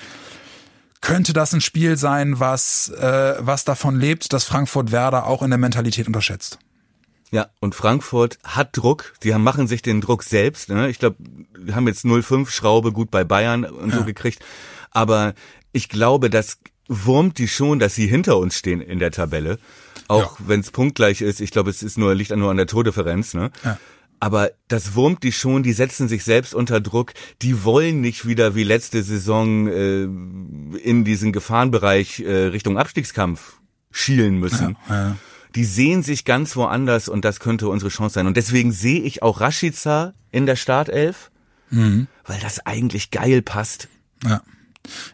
könnte 1.00 1.32
das 1.32 1.52
ein 1.52 1.60
Spiel 1.60 1.96
sein, 1.96 2.40
was, 2.40 2.88
äh, 2.88 3.34
was 3.38 3.64
davon 3.64 3.98
lebt, 3.98 4.32
dass 4.32 4.44
Frankfurt 4.44 4.92
Werder 4.92 5.26
auch 5.26 5.42
in 5.42 5.50
der 5.50 5.58
Mentalität 5.58 6.06
unterschätzt. 6.06 6.58
Ja, 7.36 7.50
und 7.60 7.74
Frankfurt 7.74 8.38
hat 8.44 8.70
Druck. 8.72 9.12
Die 9.22 9.34
haben, 9.34 9.42
machen 9.42 9.66
sich 9.66 9.82
den 9.82 10.00
Druck 10.00 10.22
selbst. 10.22 10.70
Ne? 10.70 10.88
Ich 10.88 10.98
glaube, 10.98 11.16
wir 11.54 11.76
haben 11.76 11.86
jetzt 11.86 12.06
0,5 12.06 12.48
Schraube 12.48 12.92
gut 12.92 13.10
bei 13.10 13.24
Bayern 13.24 13.66
und 13.66 13.92
so 13.92 14.04
gekriegt. 14.04 14.42
Aber 14.90 15.34
ich 15.72 15.90
glaube, 15.90 16.30
das 16.30 16.60
wurmt 16.88 17.36
die 17.36 17.46
schon, 17.46 17.78
dass 17.78 17.94
sie 17.94 18.06
hinter 18.06 18.38
uns 18.38 18.56
stehen 18.56 18.80
in 18.80 19.00
der 19.00 19.10
Tabelle. 19.10 19.58
Auch 20.08 20.38
wenn 20.46 20.60
es 20.60 20.70
punktgleich 20.70 21.20
ist. 21.20 21.42
Ich 21.42 21.50
glaube, 21.50 21.68
es 21.68 21.82
ist 21.82 21.98
nur, 21.98 22.14
liegt 22.14 22.34
nur 22.34 22.50
an 22.50 22.56
der 22.56 22.68
Tordifferenz. 22.68 23.34
Ne? 23.34 23.50
Ja. 23.62 23.78
Aber 24.18 24.52
das 24.68 24.94
wurmt 24.94 25.22
die 25.22 25.32
schon, 25.32 25.62
die 25.62 25.74
setzen 25.74 26.08
sich 26.08 26.24
selbst 26.24 26.54
unter 26.54 26.80
Druck, 26.80 27.12
die 27.42 27.64
wollen 27.64 28.00
nicht 28.00 28.26
wieder 28.26 28.54
wie 28.54 28.64
letzte 28.64 29.02
Saison 29.02 29.68
äh, 29.68 30.04
in 30.78 31.04
diesen 31.04 31.34
Gefahrenbereich 31.34 32.20
äh, 32.20 32.44
Richtung 32.46 32.78
Abstiegskampf 32.78 33.58
schielen 33.90 34.40
müssen. 34.40 34.78
Ja. 34.88 35.16
Die 35.56 35.64
sehen 35.64 36.02
sich 36.02 36.24
ganz 36.24 36.54
woanders 36.54 37.08
und 37.08 37.24
das 37.24 37.40
könnte 37.40 37.68
unsere 37.68 37.90
Chance 37.90 38.14
sein. 38.14 38.26
Und 38.26 38.36
deswegen 38.36 38.72
sehe 38.72 39.00
ich 39.00 39.22
auch 39.22 39.40
Rashica 39.40 40.12
in 40.30 40.46
der 40.46 40.56
Startelf, 40.56 41.30
weil 42.26 42.38
das 42.40 42.64
eigentlich 42.66 43.10
geil 43.10 43.42
passt. 43.42 43.88
Ja. 44.22 44.42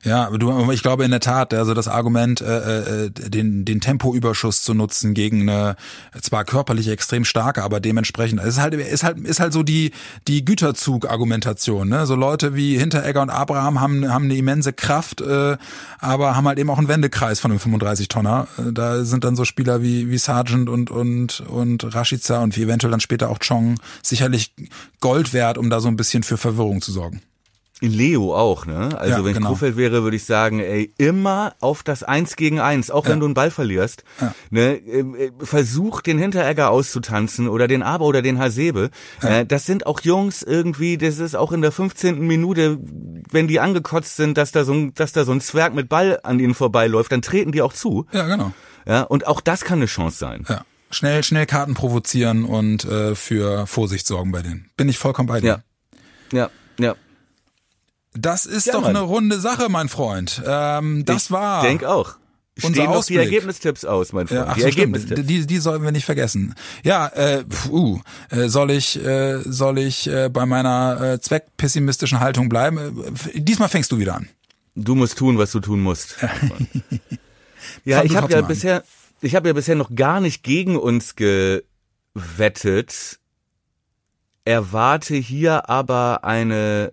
Ja, 0.05 0.31
du, 0.31 0.71
ich 0.73 0.83
glaube 0.83 1.05
in 1.05 1.11
der 1.11 1.21
Tat, 1.21 1.55
also 1.55 1.75
das 1.75 1.89
Argument, 1.89 2.41
äh, 2.41 3.07
äh, 3.07 3.11
den, 3.11 3.65
den 3.65 3.81
Tempoüberschuss 3.81 4.63
zu 4.63 4.75
nutzen 4.75 5.15
gegen 5.15 5.49
eine 5.49 5.77
zwar 6.21 6.45
körperlich 6.45 6.89
extrem 6.89 7.25
starke, 7.25 7.63
aber 7.63 7.81
dementsprechend, 7.81 8.41
ist 8.43 8.61
halt, 8.61 8.75
ist 8.75 9.05
halt, 9.05 9.19
ist 9.21 9.41
halt 9.41 9.53
so 9.53 9.63
die, 9.63 9.93
die 10.29 10.45
Güterzug-Argumentation, 10.45 11.89
ne? 11.89 12.07
So 12.07 12.15
Leute 12.15 12.55
wie 12.55 12.79
Hinteregger 12.79 13.23
und 13.23 13.31
Abraham 13.31 13.81
haben, 13.81 14.09
haben 14.13 14.25
eine 14.25 14.37
immense 14.37 14.73
Kraft, 14.73 15.21
äh, 15.21 15.57
aber 15.99 16.37
haben 16.37 16.47
halt 16.47 16.59
eben 16.59 16.71
auch 16.71 16.79
einen 16.79 16.89
Wendekreis 16.89 17.41
von 17.41 17.51
einem 17.51 17.61
35-Tonner. 17.61 18.49
Äh, 18.59 18.73
Da 18.73 19.05
sind 19.05 19.25
dann 19.25 19.37
so 19.37 19.45
Spieler 19.45 19.83
wie, 19.83 20.11
wie 20.11 20.19
Sargent 20.19 20.69
und, 20.69 20.91
und, 20.91 21.41
und 21.41 21.95
Rashica 21.95 22.43
und 22.43 22.57
wie 22.57 22.63
eventuell 22.63 22.91
dann 22.91 23.01
später 23.01 23.31
auch 23.31 23.39
Chong 23.39 23.77
sicherlich 24.03 24.55
Gold 25.01 25.33
wert, 25.33 25.59
um 25.59 25.71
da 25.71 25.81
so 25.81 25.89
ein 25.89 25.97
bisschen 25.97 26.23
für 26.23 26.37
Verwirrung 26.37 26.81
zu 26.81 26.93
sorgen. 26.93 27.23
Leo 27.89 28.35
auch, 28.35 28.67
ne? 28.67 28.97
Also 28.99 29.19
Ja, 29.19 29.25
wenn 29.25 29.33
ich 29.33 29.37
genau. 29.39 29.49
Krufeld 29.51 29.77
wäre, 29.77 30.03
würde 30.03 30.17
ich 30.17 30.25
sagen, 30.25 30.61
ey, 30.61 30.93
immer 30.99 31.55
auf 31.61 31.83
das 31.83 32.03
Eins 32.03 32.37
gegen 32.37 32.61
Eins, 32.61 32.91
auch 32.91 33.05
wenn 33.07 33.13
Ja. 33.15 33.19
du 33.21 33.25
einen 33.27 33.35
Ball 33.35 33.51
verlierst. 33.51 34.05
Ja. 34.21 34.35
Ne? 34.51 34.75
ähm, 34.77 35.15
äh, 35.15 35.31
Versuch 35.45 36.01
den 36.01 36.19
Hinteregger 36.19 36.71
auszutanzen 36.71 37.49
oder 37.49 37.69
den 37.69 37.83
Aber 37.83 38.05
oder 38.07 38.23
den 38.23 38.39
Hasebe. 38.39 38.91
Äh, 39.21 39.45
das 39.47 39.67
sind 39.67 39.87
auch 39.87 40.01
Jungs 40.01 40.43
irgendwie, 40.43 40.97
das 40.99 41.19
ist 41.19 41.35
auch 41.37 41.53
in 41.53 41.63
der 41.63 41.73
15. 41.73 42.21
Minute, 42.27 42.79
wenn 43.31 43.49
die 43.49 43.61
angekotzt 43.61 44.17
sind, 44.17 44.39
dass 44.39 44.53
da 44.53 44.65
so 44.65 44.73
ein, 44.73 44.95
dass 44.95 45.13
da 45.13 45.25
so 45.25 45.33
ein 45.33 45.41
Zwerg 45.41 45.75
mit 45.75 45.89
Ball 45.89 46.21
an 46.23 46.39
ihnen 46.41 46.55
vorbeiläuft, 46.55 47.13
dann 47.13 47.23
treten 47.23 47.53
die 47.53 47.63
auch 47.63 47.73
zu. 47.73 48.07
Ja, 48.13 48.27
genau. 48.27 48.53
Ja, 48.87 49.03
und 49.03 49.27
auch 49.27 49.41
das 49.41 49.63
kann 49.65 49.79
eine 49.79 49.87
Chance 49.87 50.19
sein. 50.19 50.45
Ja. 50.49 50.65
Schnell, 50.91 51.23
schnell 51.25 51.47
Karten 51.47 51.73
provozieren 51.75 52.45
und 52.45 52.85
äh, 52.85 53.15
für 53.15 53.67
Vorsicht 53.67 54.07
sorgen 54.07 54.31
bei 54.31 54.43
denen. 54.43 54.69
Bin 54.77 54.89
ich 54.91 54.99
vollkommen 54.99 55.27
bei 55.29 55.41
dir. 55.41 55.63
Ja. 56.33 56.39
Ja, 56.39 56.51
ja. 56.79 56.95
Das 58.15 58.47
ist 58.47 58.67
Ja, 58.67 58.75
doch 58.75 58.83
Mann. 58.83 58.91
eine 58.97 59.01
runde 59.05 59.41
Sache, 59.41 59.69
mein 59.69 59.89
Freund. 59.89 60.43
Ähm, 60.47 61.05
das 61.05 61.25
ich 61.25 61.31
war. 61.31 61.63
Denk 61.63 61.85
auch. 61.85 62.17
unser 62.57 62.69
Stehen 62.69 62.73
die 62.75 62.81
Ausblick. 62.89 63.19
Ergebnistipps 63.21 63.85
aus, 63.87 64.13
mein 64.13 64.27
Freund. 64.27 64.41
Ja, 64.41 64.47
ach 64.51 64.55
die. 64.57 64.63
Ergebnistipps. 64.63 65.23
Die, 65.27 65.47
die 65.47 65.59
sollten 65.59 65.83
wir 65.85 65.93
nicht 65.93 66.05
vergessen. 66.05 66.55
Ja, 66.85 67.07
äh, 67.09 67.45
puh, 67.45 68.01
äh, 68.31 68.49
soll 68.49 68.71
ich, 68.71 69.03
äh, 69.03 69.39
soll 69.45 69.79
ich 69.79 70.07
äh, 70.09 70.29
bei 70.29 70.45
meiner 70.45 71.01
äh, 71.15 71.21
zweckpessimistischen 71.21 72.21
Haltung 72.21 72.49
bleiben? 72.51 73.03
Äh, 73.35 73.41
diesmal 73.41 73.69
fängst 73.71 73.91
du 73.93 73.99
wieder 73.99 74.17
an. 74.17 74.29
Du 74.75 74.95
musst 74.95 75.17
tun, 75.19 75.39
was 75.39 75.53
du 75.53 75.61
tun 75.61 75.81
musst. 75.81 76.17
Ja, 77.85 77.99
Fang 77.99 78.07
ich 78.07 78.17
habe 78.17 78.33
ja 78.33 78.39
an. 78.41 78.49
bisher, 78.49 78.83
ich 79.21 79.35
habe 79.37 79.49
ja 79.49 79.55
bisher 79.55 79.77
noch 79.77 79.95
gar 79.95 80.21
nicht 80.21 80.43
gegen 80.43 80.77
uns 80.77 81.15
gewettet. 81.17 83.19
Erwarte 84.45 85.15
hier 85.15 85.71
aber 85.71 86.25
eine 86.25 86.93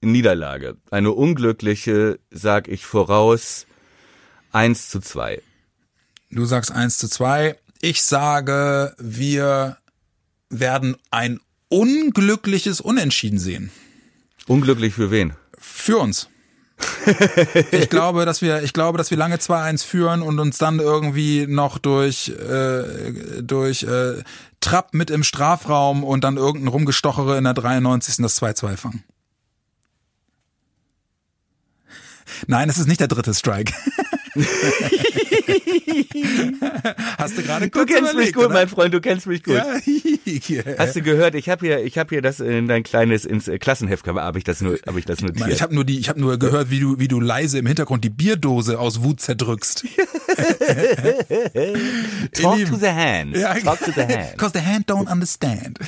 Niederlage. 0.00 0.76
Eine 0.90 1.12
unglückliche, 1.12 2.18
sag 2.30 2.68
ich 2.68 2.86
voraus, 2.86 3.66
1 4.52 4.90
zu 4.90 5.00
2. 5.00 5.42
Du 6.30 6.44
sagst 6.44 6.70
1 6.72 6.98
zu 6.98 7.08
2. 7.08 7.56
Ich 7.80 8.02
sage, 8.02 8.94
wir 8.98 9.78
werden 10.50 10.96
ein 11.10 11.40
unglückliches 11.68 12.80
Unentschieden 12.80 13.38
sehen. 13.38 13.70
Unglücklich 14.46 14.94
für 14.94 15.10
wen? 15.10 15.34
Für 15.58 15.98
uns. 15.98 16.28
ich 17.72 17.90
glaube, 17.90 18.24
dass 18.24 18.40
wir, 18.40 18.62
ich 18.62 18.72
glaube, 18.72 18.98
dass 18.98 19.10
wir 19.10 19.18
lange 19.18 19.36
2-1 19.36 19.84
führen 19.84 20.22
und 20.22 20.38
uns 20.38 20.58
dann 20.58 20.78
irgendwie 20.78 21.46
noch 21.46 21.78
durch, 21.78 22.28
äh, 22.28 23.42
durch 23.42 23.82
äh, 23.82 24.22
Trapp 24.60 24.94
mit 24.94 25.10
im 25.10 25.24
Strafraum 25.24 26.04
und 26.04 26.22
dann 26.22 26.36
irgendein 26.36 26.68
Rumgestochere 26.68 27.36
in 27.36 27.44
der 27.44 27.54
93. 27.54 28.16
das 28.18 28.40
2-2 28.40 28.76
fangen. 28.76 29.04
Nein, 32.46 32.68
es 32.68 32.78
ist 32.78 32.88
nicht 32.88 33.00
der 33.00 33.08
dritte 33.08 33.34
Strike. 33.34 33.72
Hast 37.18 37.36
du 37.38 37.42
gerade 37.42 37.68
Du 37.68 37.78
kurz 37.78 37.88
kennst 37.90 38.02
mich 38.02 38.12
überlegt, 38.12 38.34
gut, 38.34 38.44
oder? 38.46 38.54
mein 38.54 38.68
Freund, 38.68 38.94
du 38.94 39.00
kennst 39.00 39.26
mich 39.26 39.42
gut. 39.42 39.54
Ja. 39.56 39.64
Hast 40.78 40.96
du 40.96 41.02
gehört? 41.02 41.34
Ich 41.34 41.48
habe 41.48 41.66
hier, 41.66 41.84
ich 41.84 41.98
habe 41.98 42.10
hier 42.10 42.22
das 42.22 42.40
in 42.40 42.68
dein 42.68 42.82
kleines 42.82 43.24
ins 43.24 43.48
äh, 43.48 43.58
Klassenheft, 43.58 44.06
habe 44.06 44.38
ich 44.38 44.44
das 44.44 44.60
nur, 44.60 44.78
habe 44.86 44.98
ich 44.98 45.04
das 45.04 45.20
notiert. 45.20 45.48
Ich 45.50 45.62
habe 45.62 45.74
nur 45.74 45.84
die, 45.84 45.98
ich 45.98 46.08
habe 46.08 46.20
nur 46.20 46.38
gehört, 46.38 46.70
wie 46.70 46.80
du, 46.80 46.98
wie 46.98 47.08
du 47.08 47.20
leise 47.20 47.58
im 47.58 47.66
Hintergrund 47.66 48.04
die 48.04 48.10
Bierdose 48.10 48.78
aus 48.78 49.02
Wut 49.02 49.20
zerdrückst. 49.20 49.84
Talk 52.34 52.64
to 52.66 52.76
the 52.76 52.88
hand. 52.88 53.36
Ja, 53.36 53.54
Talk 53.54 53.78
to 53.80 53.90
the 53.94 54.02
hand. 54.02 54.36
Cause 54.38 54.52
the 54.54 54.60
hand 54.60 54.90
don't 54.90 55.10
understand. 55.10 55.78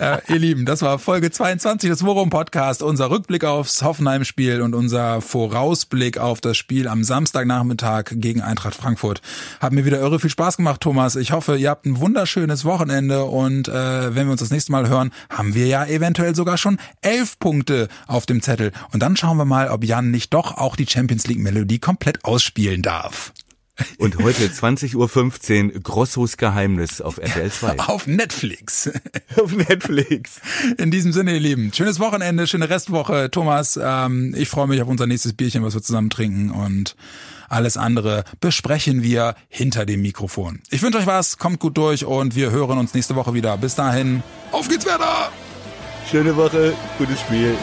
äh, 0.00 0.18
ihr 0.28 0.38
Lieben, 0.38 0.64
das 0.64 0.82
war 0.82 0.98
Folge 0.98 1.30
22 1.30 1.90
des 1.90 2.04
Worum 2.04 2.30
Podcast, 2.30 2.82
unser 2.82 3.10
Rückblick 3.10 3.44
aufs 3.44 3.82
Hoffenheim-Spiel 3.82 4.62
und 4.62 4.74
unser 4.74 5.20
Vorausblick 5.20 6.18
auf 6.18 6.40
das 6.40 6.56
Spiel 6.56 6.88
am 6.88 7.04
Samstagnachmittag 7.04 7.71
gegen 8.10 8.40
Eintracht 8.40 8.74
Frankfurt. 8.74 9.22
Hat 9.60 9.72
mir 9.72 9.84
wieder 9.84 10.00
irre 10.00 10.20
viel 10.20 10.30
Spaß 10.30 10.56
gemacht, 10.56 10.80
Thomas. 10.80 11.16
Ich 11.16 11.32
hoffe, 11.32 11.56
ihr 11.56 11.70
habt 11.70 11.86
ein 11.86 12.00
wunderschönes 12.00 12.64
Wochenende 12.64 13.24
und 13.24 13.68
äh, 13.68 14.14
wenn 14.14 14.26
wir 14.26 14.32
uns 14.32 14.40
das 14.40 14.50
nächste 14.50 14.72
Mal 14.72 14.88
hören, 14.88 15.12
haben 15.30 15.54
wir 15.54 15.66
ja 15.66 15.84
eventuell 15.84 16.34
sogar 16.34 16.58
schon 16.58 16.78
elf 17.00 17.38
Punkte 17.38 17.88
auf 18.06 18.26
dem 18.26 18.42
Zettel. 18.42 18.72
Und 18.92 19.02
dann 19.02 19.16
schauen 19.16 19.36
wir 19.36 19.44
mal, 19.44 19.68
ob 19.68 19.84
Jan 19.84 20.10
nicht 20.10 20.34
doch 20.34 20.56
auch 20.56 20.76
die 20.76 20.86
Champions 20.86 21.26
League 21.26 21.38
Melodie 21.38 21.78
komplett 21.78 22.24
ausspielen 22.24 22.82
darf. 22.82 23.32
Und 23.98 24.18
heute 24.18 24.46
20.15 24.46 25.74
Uhr 25.74 25.80
Grossos 25.80 26.36
Geheimnis 26.36 27.00
auf 27.00 27.18
RTL 27.18 27.50
2. 27.50 27.78
Auf 27.78 28.06
Netflix. 28.06 28.90
auf 29.42 29.52
Netflix. 29.52 30.40
In 30.78 30.90
diesem 30.90 31.12
Sinne, 31.12 31.34
ihr 31.34 31.40
Lieben, 31.40 31.72
schönes 31.72 32.00
Wochenende, 32.00 32.46
schöne 32.46 32.68
Restwoche. 32.68 33.30
Thomas, 33.30 33.78
ähm, 33.82 34.34
ich 34.36 34.48
freue 34.48 34.66
mich 34.66 34.80
auf 34.82 34.88
unser 34.88 35.06
nächstes 35.06 35.32
Bierchen, 35.32 35.64
was 35.64 35.74
wir 35.74 35.82
zusammen 35.82 36.10
trinken 36.10 36.50
und 36.50 36.96
alles 37.48 37.76
andere 37.76 38.24
besprechen 38.40 39.02
wir 39.02 39.34
hinter 39.48 39.84
dem 39.84 40.00
Mikrofon. 40.02 40.60
Ich 40.70 40.82
wünsche 40.82 40.98
euch 40.98 41.06
was, 41.06 41.36
kommt 41.36 41.60
gut 41.60 41.76
durch 41.76 42.04
und 42.04 42.34
wir 42.34 42.50
hören 42.50 42.78
uns 42.78 42.94
nächste 42.94 43.14
Woche 43.14 43.34
wieder. 43.34 43.56
Bis 43.58 43.74
dahin, 43.74 44.22
auf 44.52 44.68
geht's, 44.68 44.86
Werder! 44.86 45.30
Schöne 46.10 46.36
Woche, 46.36 46.74
gutes 46.98 47.20
Spiel. 47.20 47.54